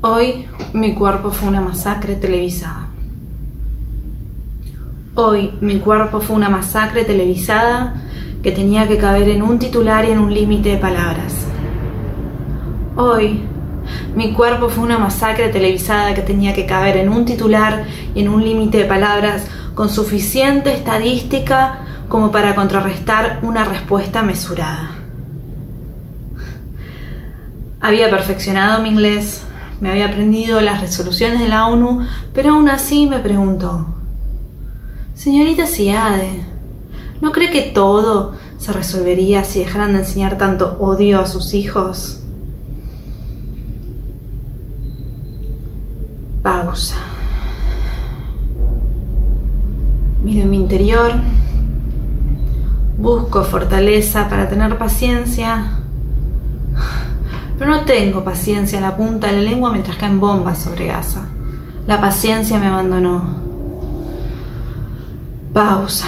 Hoy 0.01 0.47
mi 0.73 0.93
cuerpo 0.95 1.31
fue 1.31 1.49
una 1.49 1.61
masacre 1.61 2.15
televisada. 2.15 2.87
Hoy 5.13 5.51
mi 5.59 5.79
cuerpo 5.79 6.21
fue 6.21 6.37
una 6.37 6.49
masacre 6.49 7.03
televisada 7.03 7.95
que 8.41 8.53
tenía 8.53 8.87
que 8.87 8.97
caber 8.97 9.27
en 9.27 9.41
un 9.41 9.59
titular 9.59 10.05
y 10.05 10.11
en 10.11 10.19
un 10.19 10.33
límite 10.33 10.69
de 10.69 10.77
palabras. 10.77 11.33
Hoy 12.95 13.41
mi 14.15 14.31
cuerpo 14.31 14.69
fue 14.69 14.85
una 14.85 14.97
masacre 14.97 15.49
televisada 15.49 16.13
que 16.13 16.21
tenía 16.21 16.53
que 16.53 16.65
caber 16.65 16.95
en 16.95 17.09
un 17.09 17.25
titular 17.25 17.83
y 18.15 18.21
en 18.21 18.29
un 18.29 18.41
límite 18.41 18.77
de 18.77 18.85
palabras 18.85 19.47
con 19.75 19.89
suficiente 19.89 20.73
estadística 20.73 21.79
como 22.07 22.31
para 22.31 22.55
contrarrestar 22.55 23.39
una 23.41 23.65
respuesta 23.65 24.21
mesurada. 24.21 24.91
Había 27.81 28.09
perfeccionado 28.09 28.81
mi 28.81 28.87
inglés, 28.87 29.43
me 29.81 29.91
había 29.91 30.05
aprendido 30.05 30.61
las 30.61 30.79
resoluciones 30.79 31.41
de 31.41 31.49
la 31.49 31.67
ONU, 31.67 32.07
pero 32.33 32.53
aún 32.53 32.69
así 32.69 33.07
me 33.07 33.19
preguntó, 33.19 33.87
señorita 35.21 35.67
Siade, 35.67 36.41
¿no 37.21 37.31
cree 37.31 37.51
que 37.51 37.61
todo 37.61 38.33
se 38.57 38.73
resolvería 38.73 39.43
si 39.43 39.59
dejaran 39.59 39.93
de 39.93 39.99
enseñar 39.99 40.35
tanto 40.39 40.77
odio 40.79 41.19
a 41.19 41.27
sus 41.27 41.53
hijos? 41.53 42.23
Pausa. 46.41 46.95
Miro 50.23 50.47
mi 50.47 50.57
interior, 50.57 51.11
busco 52.97 53.43
fortaleza 53.43 54.27
para 54.27 54.49
tener 54.49 54.75
paciencia, 54.79 55.83
pero 57.59 57.69
no 57.69 57.81
tengo 57.81 58.23
paciencia 58.23 58.79
en 58.79 58.85
la 58.85 58.97
punta 58.97 59.27
de 59.27 59.33
la 59.33 59.51
lengua 59.51 59.71
mientras 59.71 59.97
caen 59.97 60.19
bombas 60.19 60.57
sobre 60.57 60.87
Gaza. 60.87 61.27
La 61.85 62.01
paciencia 62.01 62.57
me 62.57 62.65
abandonó. 62.65 63.50
Pausa. 65.53 66.07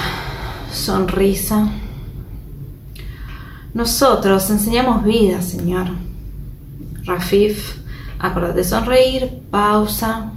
Sonrisa. 0.71 1.67
Nosotros 3.73 4.49
enseñamos 4.49 5.03
vida, 5.03 5.41
Señor. 5.41 5.87
Rafif, 7.03 7.75
acuérdate 8.19 8.59
de 8.59 8.63
sonreír. 8.63 9.41
Pausa. 9.51 10.31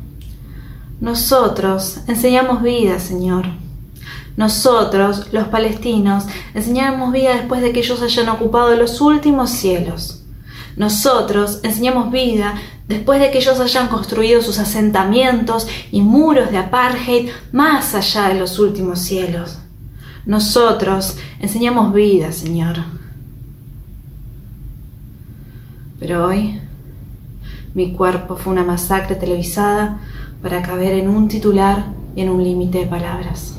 Nosotros 1.00 1.98
enseñamos 2.08 2.62
vida, 2.62 2.98
Señor. 2.98 3.46
Nosotros, 4.36 5.32
los 5.32 5.46
palestinos, 5.48 6.24
enseñamos 6.52 7.12
vida 7.12 7.36
después 7.36 7.62
de 7.62 7.72
que 7.72 7.80
ellos 7.80 8.02
hayan 8.02 8.28
ocupado 8.28 8.74
los 8.74 9.00
últimos 9.00 9.50
cielos. 9.50 10.25
Nosotros 10.76 11.60
enseñamos 11.62 12.10
vida 12.10 12.54
después 12.86 13.18
de 13.18 13.30
que 13.30 13.38
ellos 13.38 13.58
hayan 13.60 13.88
construido 13.88 14.42
sus 14.42 14.58
asentamientos 14.58 15.66
y 15.90 16.02
muros 16.02 16.50
de 16.50 16.58
apartheid 16.58 17.30
más 17.52 17.94
allá 17.94 18.28
de 18.28 18.38
los 18.38 18.58
últimos 18.58 19.00
cielos. 19.00 19.58
Nosotros 20.26 21.16
enseñamos 21.40 21.94
vida, 21.94 22.32
Señor. 22.32 22.76
Pero 25.98 26.26
hoy 26.26 26.60
mi 27.74 27.92
cuerpo 27.92 28.36
fue 28.36 28.52
una 28.52 28.64
masacre 28.64 29.16
televisada 29.16 29.98
para 30.42 30.62
caber 30.62 30.92
en 30.94 31.08
un 31.08 31.28
titular 31.28 31.86
y 32.14 32.22
en 32.22 32.30
un 32.30 32.42
límite 32.42 32.78
de 32.80 32.86
palabras. 32.86 33.56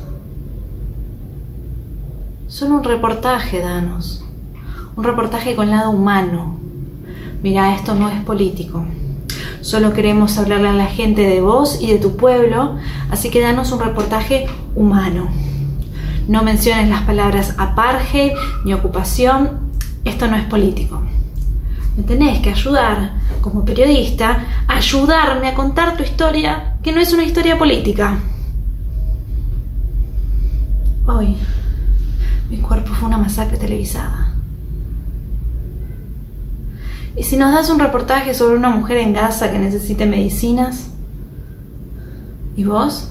Solo 2.48 2.76
un 2.76 2.84
reportaje, 2.84 3.60
danos. 3.60 4.24
Un 4.96 5.04
reportaje 5.04 5.56
con 5.56 5.70
lado 5.70 5.92
humano. 5.92 6.67
Mira, 7.48 7.74
esto 7.74 7.96
no 7.96 8.10
es 8.10 8.22
político. 8.26 8.86
Solo 9.62 9.94
queremos 9.94 10.38
hablarle 10.38 10.68
a 10.68 10.74
la 10.74 10.88
gente 10.88 11.22
de 11.22 11.40
vos 11.40 11.78
y 11.80 11.88
de 11.88 11.98
tu 11.98 12.18
pueblo, 12.18 12.76
así 13.10 13.30
que 13.30 13.40
danos 13.40 13.72
un 13.72 13.80
reportaje 13.80 14.48
humano. 14.76 15.30
No 16.28 16.44
menciones 16.44 16.90
las 16.90 17.04
palabras 17.04 17.56
apartheid 17.58 18.34
ni 18.66 18.74
ocupación. 18.74 19.72
Esto 20.04 20.28
no 20.28 20.36
es 20.36 20.44
político. 20.44 21.02
Me 21.96 22.04
tenés 22.04 22.42
que 22.42 22.50
ayudar, 22.50 23.14
como 23.40 23.64
periodista, 23.64 24.46
ayudarme 24.68 25.48
a 25.48 25.54
contar 25.54 25.96
tu 25.96 26.04
historia, 26.04 26.76
que 26.84 26.92
no 26.92 27.00
es 27.00 27.14
una 27.14 27.24
historia 27.24 27.58
política. 27.58 28.20
Hoy, 31.06 31.38
mi 32.50 32.58
cuerpo 32.58 32.92
fue 32.94 33.08
una 33.08 33.18
masacre 33.18 33.56
televisada. 33.56 34.27
¿Y 37.18 37.24
si 37.24 37.36
nos 37.36 37.52
das 37.52 37.72
un 37.72 37.80
reportaje 37.80 38.36
sobre 38.36 38.58
una 38.58 38.70
mujer 38.70 38.98
en 38.98 39.14
Gaza 39.14 39.52
que 39.52 39.58
necesite 39.58 40.06
medicinas? 40.06 40.88
¿Y 42.56 42.64
vos? 42.64 43.10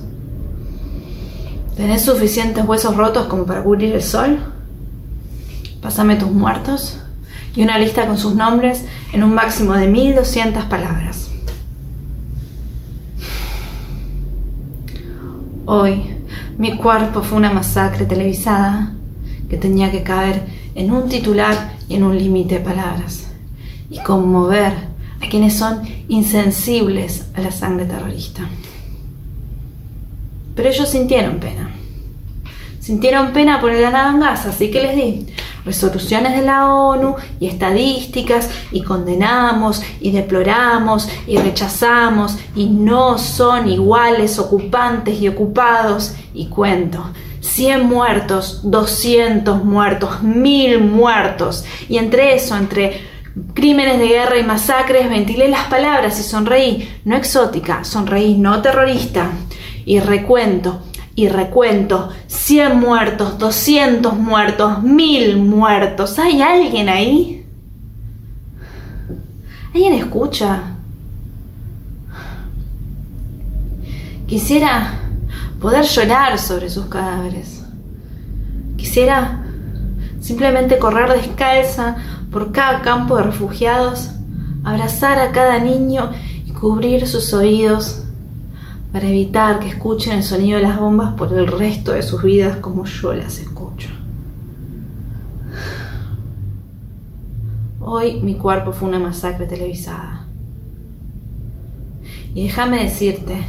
¿Tenés 1.76 2.02
suficientes 2.02 2.64
huesos 2.64 2.96
rotos 2.96 3.26
como 3.26 3.44
para 3.44 3.64
cubrir 3.64 3.92
el 3.92 4.02
sol? 4.02 4.38
Pásame 5.82 6.14
tus 6.16 6.30
muertos 6.30 7.00
y 7.57 7.62
una 7.62 7.78
lista 7.78 8.07
con 8.07 8.16
sus 8.16 8.34
nombres 8.34 8.84
en 9.12 9.24
un 9.24 9.34
máximo 9.34 9.74
de 9.74 9.88
1200 9.88 10.64
palabras. 10.66 11.28
Hoy, 15.64 16.16
mi 16.59 16.76
cuerpo 16.76 17.22
fue 17.22 17.38
una 17.38 17.52
masacre 17.52 18.07
televisada 18.07 18.92
que 19.50 19.57
tenía 19.57 19.90
que 19.90 20.04
caber 20.04 20.46
en 20.76 20.92
un 20.92 21.09
titular 21.09 21.72
y 21.88 21.96
en 21.96 22.04
un 22.04 22.16
límite 22.16 22.59
de 22.59 22.64
palabras, 22.64 23.26
y 23.91 23.99
conmover 24.01 24.72
a 25.22 25.28
quienes 25.28 25.57
son 25.57 25.82
insensibles 26.09 27.26
a 27.34 27.41
la 27.41 27.51
sangre 27.51 27.87
terrorista. 27.87 28.43
Pero 30.55 30.68
ellos 30.68 30.89
sintieron 30.89 31.39
pena. 31.39 31.70
Sintieron 32.80 33.32
pena 33.32 33.61
por 33.61 33.72
el 33.72 33.82
en 33.82 34.20
Gaza, 34.20 34.51
así 34.51 34.70
que 34.70 34.80
les 34.80 34.97
di 34.97 35.26
resoluciones 35.64 36.37
de 36.37 36.43
la 36.43 36.72
ONU 36.72 37.16
y 37.41 37.49
estadísticas 37.49 38.49
y 38.70 38.82
condenamos 38.82 39.82
y 40.01 40.12
deploramos 40.12 41.09
y 41.26 41.37
rechazamos 41.39 42.39
y 42.55 42.66
no 42.66 43.18
son 43.18 43.68
iguales 43.68 44.39
ocupantes 44.39 45.20
y 45.20 45.28
ocupados 45.28 46.14
y 46.32 46.47
cuento. 46.47 47.05
100 47.41 47.87
muertos, 47.87 48.61
200 48.62 49.64
muertos, 49.64 50.22
1000 50.22 50.80
muertos. 50.80 51.64
Y 51.89 51.99
entre 51.99 52.34
eso, 52.34 52.57
entre 52.57 53.01
crímenes 53.55 53.99
de 53.99 54.09
guerra 54.09 54.39
y 54.39 54.45
masacres, 54.45 55.09
ventilé 55.09 55.49
las 55.49 55.66
palabras 55.66 56.18
y 56.18 56.22
sonreí, 56.22 56.89
no 57.05 57.16
exótica, 57.16 57.84
sonreí 57.84 58.37
no 58.37 58.62
terrorista. 58.62 59.30
Y 59.84 60.01
recuento, 60.01 60.80
y 61.14 61.28
recuento, 61.28 62.11
100 62.26 62.80
muertos, 62.80 63.39
200 63.39 64.14
muertos, 64.18 64.82
1000 64.82 65.37
muertos. 65.39 66.18
¿Hay 66.18 66.43
alguien 66.43 66.89
ahí? 66.89 67.47
¿Alguien 69.72 69.93
escucha? 69.95 70.76
Quisiera 74.26 75.01
poder 75.61 75.84
llorar 75.84 76.39
sobre 76.39 76.68
sus 76.68 76.87
cadáveres. 76.87 77.62
Quisiera 78.76 79.45
simplemente 80.20 80.78
correr 80.78 81.12
descalza 81.12 81.97
por 82.37 82.53
cada 82.53 82.82
campo 82.82 83.16
de 83.16 83.22
refugiados, 83.22 84.11
abrazar 84.62 85.18
a 85.18 85.32
cada 85.32 85.59
niño 85.59 86.11
y 86.45 86.51
cubrir 86.51 87.07
sus 87.07 87.32
oídos 87.32 88.03
para 88.93 89.09
evitar 89.09 89.59
que 89.59 89.70
escuchen 89.70 90.18
el 90.18 90.22
sonido 90.22 90.59
de 90.59 90.64
las 90.64 90.78
bombas 90.78 91.14
por 91.14 91.32
el 91.32 91.47
resto 91.47 91.93
de 91.93 92.03
sus 92.03 92.22
vidas 92.22 92.59
como 92.59 92.84
yo 92.84 93.14
las 93.14 93.39
escucho. 93.39 93.89
Hoy 97.80 98.20
mi 98.20 98.34
cuerpo 98.34 98.70
fue 98.70 98.91
una 98.91 98.99
masacre 98.99 99.47
televisada. 99.47 100.26
Y 102.34 102.43
déjame 102.43 102.84
decirte 102.84 103.43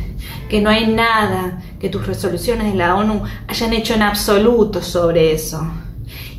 que 0.48 0.62
no 0.62 0.70
hay 0.70 0.88
nada 0.88 1.62
que 1.78 1.90
tus 1.90 2.08
resoluciones 2.08 2.72
de 2.72 2.78
la 2.78 2.96
ONU 2.96 3.22
hayan 3.50 3.74
hecho 3.74 3.96
en 3.96 4.04
absoluto 4.04 4.82
sobre 4.82 5.34
eso. 5.34 5.62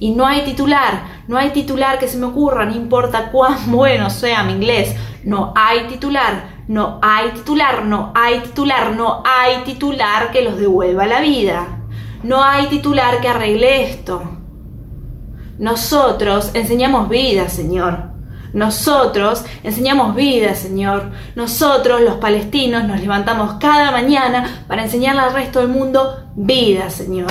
Y 0.01 0.12
no 0.12 0.26
hay 0.26 0.42
titular, 0.42 1.03
no 1.26 1.36
hay 1.36 1.51
titular 1.51 1.99
que 1.99 2.09
se 2.09 2.18
me 2.18 2.26
ocurra, 2.26 2.64
no 2.64 2.74
importa 2.74 3.30
cuán 3.30 3.59
bueno 3.66 4.11
sea 4.11 4.42
mi 4.42 4.53
inglés, 4.53 4.94
no 5.24 5.53
hay 5.57 5.86
titular, 5.88 6.59
no 6.68 6.99
hay 7.03 7.30
titular, 7.30 7.84
no 7.84 8.12
hay 8.14 8.40
titular, 8.40 8.94
no 8.94 9.22
hay 9.24 9.64
titular 9.64 10.30
que 10.30 10.42
los 10.42 10.59
devuelva 10.59 11.07
la 11.07 11.20
vida. 11.20 11.78
No 12.22 12.42
hay 12.42 12.66
titular 12.66 13.20
que 13.20 13.28
arregle 13.28 13.90
esto. 13.90 14.22
Nosotros 15.59 16.51
enseñamos 16.55 17.09
vida, 17.09 17.49
Señor. 17.49 18.11
Nosotros 18.53 19.44
enseñamos 19.62 20.14
vida, 20.14 20.55
Señor. 20.55 21.11
Nosotros, 21.36 22.01
los 22.01 22.16
palestinos, 22.16 22.84
nos 22.84 23.01
levantamos 23.01 23.55
cada 23.61 23.90
mañana 23.92 24.64
para 24.66 24.82
enseñarle 24.84 25.20
al 25.20 25.34
resto 25.34 25.61
del 25.61 25.68
mundo 25.68 26.30
vida, 26.34 26.90
Señor. 26.90 27.30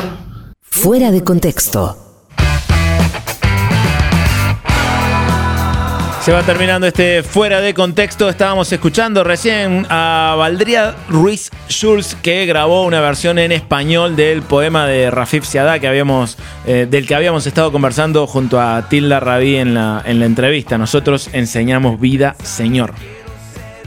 Fuera 0.61 1.11
de 1.11 1.23
contexto. 1.23 2.06
Se 6.27 6.33
va 6.33 6.43
terminando 6.43 6.85
este 6.87 7.23
fuera 7.23 7.61
de 7.61 7.73
contexto. 7.73 8.27
Estábamos 8.27 8.69
escuchando 8.73 9.23
recién 9.23 9.87
a 9.89 10.35
Valdría 10.37 10.93
Ruiz 11.07 11.49
Schulz 11.69 12.15
que 12.15 12.45
grabó 12.45 12.83
una 12.85 12.99
versión 12.99 13.39
en 13.39 13.53
español 13.53 14.17
del 14.17 14.41
poema 14.41 14.85
de 14.87 15.09
Rafif 15.09 15.45
Siadá 15.45 15.79
que 15.79 15.87
habíamos, 15.87 16.37
eh, 16.65 16.85
del 16.91 17.07
que 17.07 17.15
habíamos 17.15 17.47
estado 17.47 17.71
conversando 17.71 18.27
junto 18.27 18.59
a 18.59 18.89
Tilda 18.89 19.21
Rabí 19.21 19.55
en 19.55 19.73
la, 19.73 20.03
en 20.05 20.19
la 20.19 20.25
entrevista. 20.25 20.77
Nosotros 20.77 21.29
enseñamos 21.31 21.97
vida, 21.97 22.35
Señor. 22.43 22.91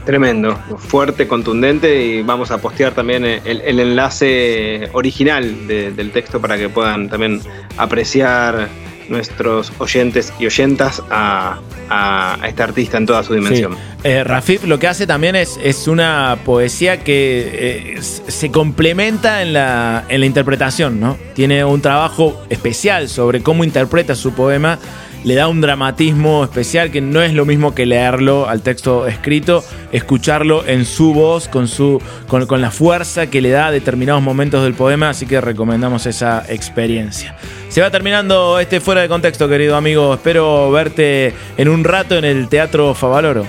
Tremendo, 0.03 0.57
fuerte, 0.79 1.27
contundente 1.27 2.03
y 2.03 2.23
vamos 2.23 2.49
a 2.49 2.57
postear 2.57 2.93
también 2.93 3.23
el, 3.23 3.61
el 3.61 3.79
enlace 3.79 4.89
original 4.93 5.67
de- 5.67 5.91
del 5.91 6.09
texto 6.09 6.41
para 6.41 6.57
que 6.57 6.69
puedan 6.69 7.07
también 7.07 7.39
apreciar 7.77 8.67
nuestros 9.09 9.71
oyentes 9.79 10.33
y 10.39 10.45
oyentas 10.45 11.01
a, 11.09 11.59
a- 11.89 12.37
a 12.41 12.47
este 12.47 12.63
artista 12.63 12.97
en 12.97 13.05
toda 13.05 13.23
su 13.23 13.33
dimensión. 13.33 13.73
Sí. 13.73 13.77
Eh, 14.03 14.23
Rafif 14.23 14.63
lo 14.63 14.79
que 14.79 14.87
hace 14.87 15.05
también 15.05 15.35
es, 15.35 15.59
es 15.63 15.87
una 15.87 16.37
poesía 16.45 17.03
que 17.03 17.95
eh, 17.97 18.01
se 18.01 18.49
complementa 18.51 19.41
en 19.41 19.53
la, 19.53 20.05
en 20.09 20.19
la 20.21 20.25
interpretación, 20.25 20.99
¿no? 20.99 21.17
Tiene 21.35 21.63
un 21.65 21.81
trabajo 21.81 22.41
especial 22.49 23.09
sobre 23.09 23.41
cómo 23.41 23.63
interpreta 23.63 24.15
su 24.15 24.33
poema, 24.33 24.79
le 25.23 25.35
da 25.35 25.47
un 25.47 25.61
dramatismo 25.61 26.43
especial 26.43 26.91
que 26.91 27.01
no 27.01 27.21
es 27.21 27.33
lo 27.33 27.45
mismo 27.45 27.75
que 27.75 27.85
leerlo 27.85 28.47
al 28.49 28.61
texto 28.61 29.05
escrito, 29.05 29.63
escucharlo 29.91 30.65
en 30.65 30.85
su 30.85 31.13
voz, 31.13 31.47
con, 31.47 31.67
su, 31.67 32.01
con, 32.27 32.61
la 32.61 32.71
fuerza 32.71 33.27
que 33.27 33.41
le 33.41 33.49
da 33.49 33.67
a 33.67 33.71
determinados 33.71 34.21
momentos 34.23 34.63
del 34.63 34.73
poema, 34.73 35.09
así 35.09 35.25
que 35.25 35.39
recomendamos 35.39 36.05
esa 36.05 36.43
experiencia. 36.49 37.35
Se 37.69 37.81
va 37.81 37.91
terminando 37.91 38.59
este 38.59 38.79
fuera 38.79 39.01
de 39.01 39.07
contexto, 39.07 39.47
querido 39.47 39.75
amigo. 39.75 40.13
Espero 40.13 40.71
verte 40.71 41.33
en 41.57 41.69
un 41.69 41.83
rato 41.83 42.17
en 42.17 42.25
el 42.25 42.49
Teatro 42.49 42.93
Favaloro. 42.93 43.45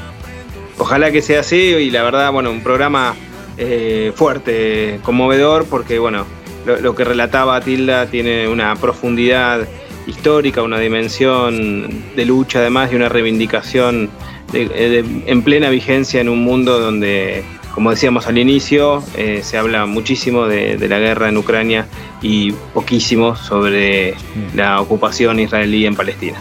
Ojalá 0.78 1.10
que 1.10 1.22
sea 1.22 1.40
así 1.40 1.56
y 1.56 1.90
la 1.90 2.02
verdad, 2.02 2.30
bueno, 2.32 2.50
un 2.50 2.62
programa 2.62 3.14
eh, 3.56 4.12
fuerte, 4.14 5.00
conmovedor, 5.02 5.66
porque 5.66 5.98
bueno, 5.98 6.26
lo, 6.66 6.80
lo 6.80 6.94
que 6.94 7.04
relataba 7.04 7.60
Tilda 7.60 8.06
tiene 8.06 8.46
una 8.48 8.76
profundidad 8.76 9.66
histórica, 10.06 10.62
una 10.62 10.78
dimensión 10.78 11.88
de 12.16 12.24
lucha 12.24 12.58
además 12.60 12.90
y 12.92 12.96
una 12.96 13.08
reivindicación 13.08 14.10
de- 14.52 14.68
de- 14.68 15.04
en 15.26 15.42
plena 15.42 15.70
vigencia 15.70 16.20
en 16.20 16.28
un 16.28 16.42
mundo 16.44 16.78
donde, 16.78 17.42
como 17.74 17.90
decíamos 17.90 18.26
al 18.26 18.36
inicio, 18.38 19.02
eh, 19.16 19.40
se 19.42 19.56
habla 19.58 19.86
muchísimo 19.86 20.46
de, 20.46 20.76
de 20.76 20.88
la 20.88 20.98
guerra 20.98 21.28
en 21.28 21.36
Ucrania 21.38 21.86
y 22.20 22.52
poquísimo 22.74 23.34
sobre 23.36 24.14
la 24.54 24.80
ocupación 24.80 25.40
israelí 25.40 25.86
en 25.86 25.94
Palestina. 25.96 26.38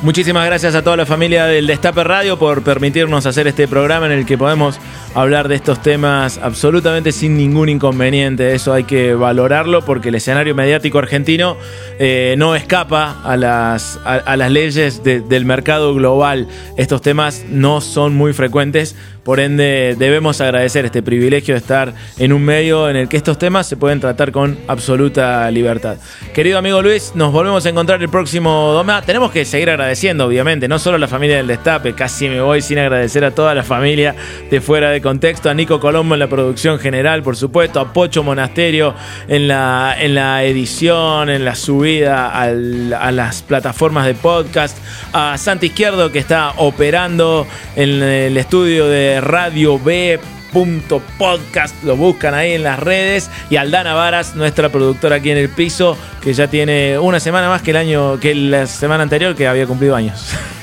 Muchísimas 0.00 0.46
gracias 0.46 0.76
a 0.76 0.82
toda 0.82 0.96
la 0.96 1.06
familia 1.06 1.46
del 1.46 1.66
Destape 1.66 2.04
Radio 2.04 2.38
por 2.38 2.62
permitirnos 2.62 3.26
hacer 3.26 3.48
este 3.48 3.66
programa 3.66 4.06
en 4.06 4.12
el 4.12 4.26
que 4.26 4.38
podemos 4.38 4.78
hablar 5.12 5.48
de 5.48 5.56
estos 5.56 5.82
temas 5.82 6.38
absolutamente 6.40 7.10
sin 7.10 7.36
ningún 7.36 7.68
inconveniente. 7.68 8.54
Eso 8.54 8.72
hay 8.72 8.84
que 8.84 9.14
valorarlo 9.14 9.84
porque 9.84 10.10
el 10.10 10.14
escenario 10.14 10.54
mediático 10.54 11.00
argentino 11.00 11.56
eh, 11.98 12.36
no 12.38 12.54
escapa 12.54 13.20
a 13.24 13.36
las, 13.36 13.98
a, 14.04 14.36
las 14.36 14.52
leyes 14.52 15.02
de- 15.02 15.20
del 15.20 15.44
mercado 15.44 15.92
global. 15.96 16.46
Estos 16.76 17.02
temas 17.02 17.44
no 17.48 17.80
son 17.80 18.14
muy 18.14 18.32
frecuentes, 18.32 18.94
por 19.24 19.40
ende 19.40 19.96
debemos 19.98 20.40
agradecer 20.40 20.84
este 20.86 21.02
privilegio 21.02 21.54
de 21.54 21.58
estar 21.58 21.92
en 22.18 22.32
un 22.32 22.42
medio 22.44 22.88
en 22.88 22.96
el 22.96 23.08
que 23.08 23.16
estos 23.18 23.36
temas 23.36 23.66
se 23.66 23.76
pueden 23.76 23.98
tratar 24.00 24.30
con 24.32 24.56
absoluta 24.68 25.50
libertad. 25.50 25.96
Querido 26.32 26.56
amigo 26.56 26.80
Luis, 26.82 27.12
nos 27.16 27.32
volvemos 27.32 27.66
a 27.66 27.68
encontrar 27.68 28.00
el 28.00 28.08
próximo 28.08 28.72
domingo. 28.72 29.02
Tenemos 29.04 29.30
que 29.32 29.44
seguir 29.44 29.68
agradeciendo, 29.68 29.87
obviamente, 30.26 30.68
no 30.68 30.78
solo 30.78 30.96
a 30.96 30.98
la 30.98 31.08
familia 31.08 31.36
del 31.36 31.46
Destape, 31.46 31.94
casi 31.94 32.28
me 32.28 32.40
voy 32.40 32.62
sin 32.62 32.78
agradecer 32.78 33.24
a 33.24 33.30
toda 33.30 33.54
la 33.54 33.62
familia 33.62 34.14
de 34.50 34.60
fuera 34.60 34.90
de 34.90 35.00
contexto, 35.00 35.50
a 35.50 35.54
Nico 35.54 35.80
Colombo 35.80 36.14
en 36.14 36.20
la 36.20 36.28
producción 36.28 36.78
general, 36.78 37.22
por 37.22 37.36
supuesto, 37.36 37.80
a 37.80 37.92
Pocho 37.92 38.22
Monasterio 38.22 38.94
en 39.28 39.48
la, 39.48 39.96
en 39.98 40.14
la 40.14 40.44
edición, 40.44 41.30
en 41.30 41.44
la 41.44 41.54
subida 41.54 42.28
a 42.28 43.12
las 43.12 43.42
plataformas 43.42 44.06
de 44.06 44.14
podcast, 44.14 44.76
a 45.12 45.36
Santi 45.38 45.66
Izquierdo 45.66 46.12
que 46.12 46.18
está 46.18 46.52
operando 46.56 47.46
en 47.76 48.02
el 48.02 48.36
estudio 48.36 48.86
de 48.86 49.20
Radio 49.20 49.78
B 49.78 50.18
punto 50.52 51.02
podcast. 51.18 51.82
Lo 51.84 51.96
buscan 51.96 52.34
ahí 52.34 52.52
en 52.52 52.62
las 52.62 52.78
redes. 52.78 53.30
Y 53.50 53.56
Aldana 53.56 53.94
Varas 53.94 54.34
nuestra 54.34 54.68
productora 54.68 55.16
aquí 55.16 55.30
en 55.30 55.38
el 55.38 55.48
piso 55.48 55.96
que 56.20 56.32
ya 56.32 56.48
tiene 56.48 56.98
una 56.98 57.20
semana 57.20 57.48
más 57.48 57.62
que 57.62 57.70
el 57.70 57.76
año 57.76 58.18
que 58.20 58.34
la 58.34 58.66
semana 58.66 59.02
anterior 59.02 59.34
que 59.34 59.46
había 59.46 59.66
cumplido 59.66 59.94
años 59.94 60.32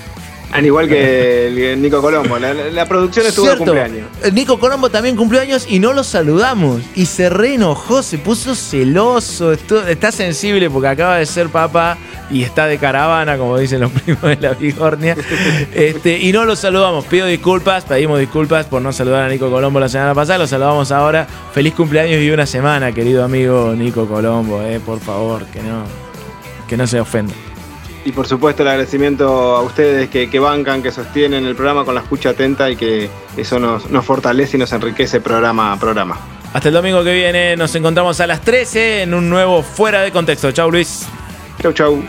Al 0.55 0.65
igual 0.65 0.87
que 0.87 1.73
el 1.73 1.81
Nico 1.81 2.01
Colombo, 2.01 2.39
la, 2.39 2.53
la 2.53 2.85
producción 2.87 3.25
estuvo 3.25 3.49
de 3.49 3.57
cumpleaños. 3.57 4.07
Nico 4.31 4.57
Colombo 4.59 4.89
también 4.89 5.15
cumplió 5.15 5.41
años 5.41 5.65
y 5.69 5.79
no 5.79 5.91
lo 5.93 6.03
saludamos. 6.03 6.81
Y 6.95 7.05
se 7.07 7.29
reenojó, 7.29 8.01
se 8.01 8.17
puso 8.17 8.55
celoso, 8.55 9.53
estu- 9.53 9.85
está 9.87 10.11
sensible 10.11 10.69
porque 10.69 10.87
acaba 10.87 11.17
de 11.17 11.25
ser 11.25 11.49
papá 11.49 11.97
y 12.31 12.43
está 12.43 12.67
de 12.67 12.77
caravana, 12.77 13.37
como 13.37 13.57
dicen 13.57 13.81
los 13.81 13.91
primos 14.03 14.21
de 14.23 14.37
la 14.37 14.53
Bigornia. 14.53 15.15
Este, 15.73 16.19
y 16.19 16.31
no 16.31 16.45
lo 16.45 16.55
saludamos. 16.55 17.05
Pido 17.05 17.27
disculpas, 17.27 17.83
pedimos 17.83 18.19
disculpas 18.19 18.65
por 18.65 18.81
no 18.81 18.93
saludar 18.93 19.23
a 19.23 19.29
Nico 19.29 19.49
Colombo 19.51 19.79
la 19.79 19.89
semana 19.89 20.13
pasada. 20.15 20.39
Lo 20.39 20.47
saludamos 20.47 20.91
ahora. 20.91 21.27
Feliz 21.53 21.73
cumpleaños 21.73 22.21
y 22.21 22.29
una 22.31 22.45
semana, 22.45 22.91
querido 22.93 23.23
amigo 23.23 23.73
Nico 23.75 24.07
Colombo, 24.07 24.61
eh, 24.61 24.79
por 24.79 24.99
favor, 24.99 25.45
que 25.47 25.61
no. 25.61 25.83
que 26.67 26.77
no 26.77 26.87
se 26.87 26.99
ofendan. 26.99 27.35
Y 28.05 28.11
por 28.11 28.27
supuesto 28.27 28.61
el 28.61 28.69
agradecimiento 28.69 29.55
a 29.55 29.63
ustedes 29.63 30.09
que, 30.09 30.29
que 30.29 30.39
bancan, 30.39 30.83
que 30.83 30.91
sostienen 30.91 31.43
el 31.45 31.55
programa 31.55 31.83
con 31.83 31.95
la 31.95 32.01
escucha 32.01 32.29
atenta 32.29 32.69
y 32.69 32.75
que 32.75 33.09
eso 33.35 33.59
nos, 33.59 33.89
nos 33.89 34.05
fortalece 34.05 34.57
y 34.57 34.59
nos 34.59 34.71
enriquece 34.71 35.19
programa 35.19 35.73
a 35.73 35.79
programa. 35.79 36.19
Hasta 36.53 36.69
el 36.69 36.75
domingo 36.75 37.03
que 37.03 37.13
viene 37.13 37.57
nos 37.57 37.73
encontramos 37.75 38.19
a 38.21 38.27
las 38.27 38.41
13 38.41 39.01
en 39.01 39.13
un 39.15 39.27
nuevo 39.27 39.63
Fuera 39.63 40.03
de 40.03 40.11
Contexto. 40.11 40.51
Chau 40.51 40.69
Luis. 40.69 41.07
Chau, 41.61 41.73
chau. 41.73 42.03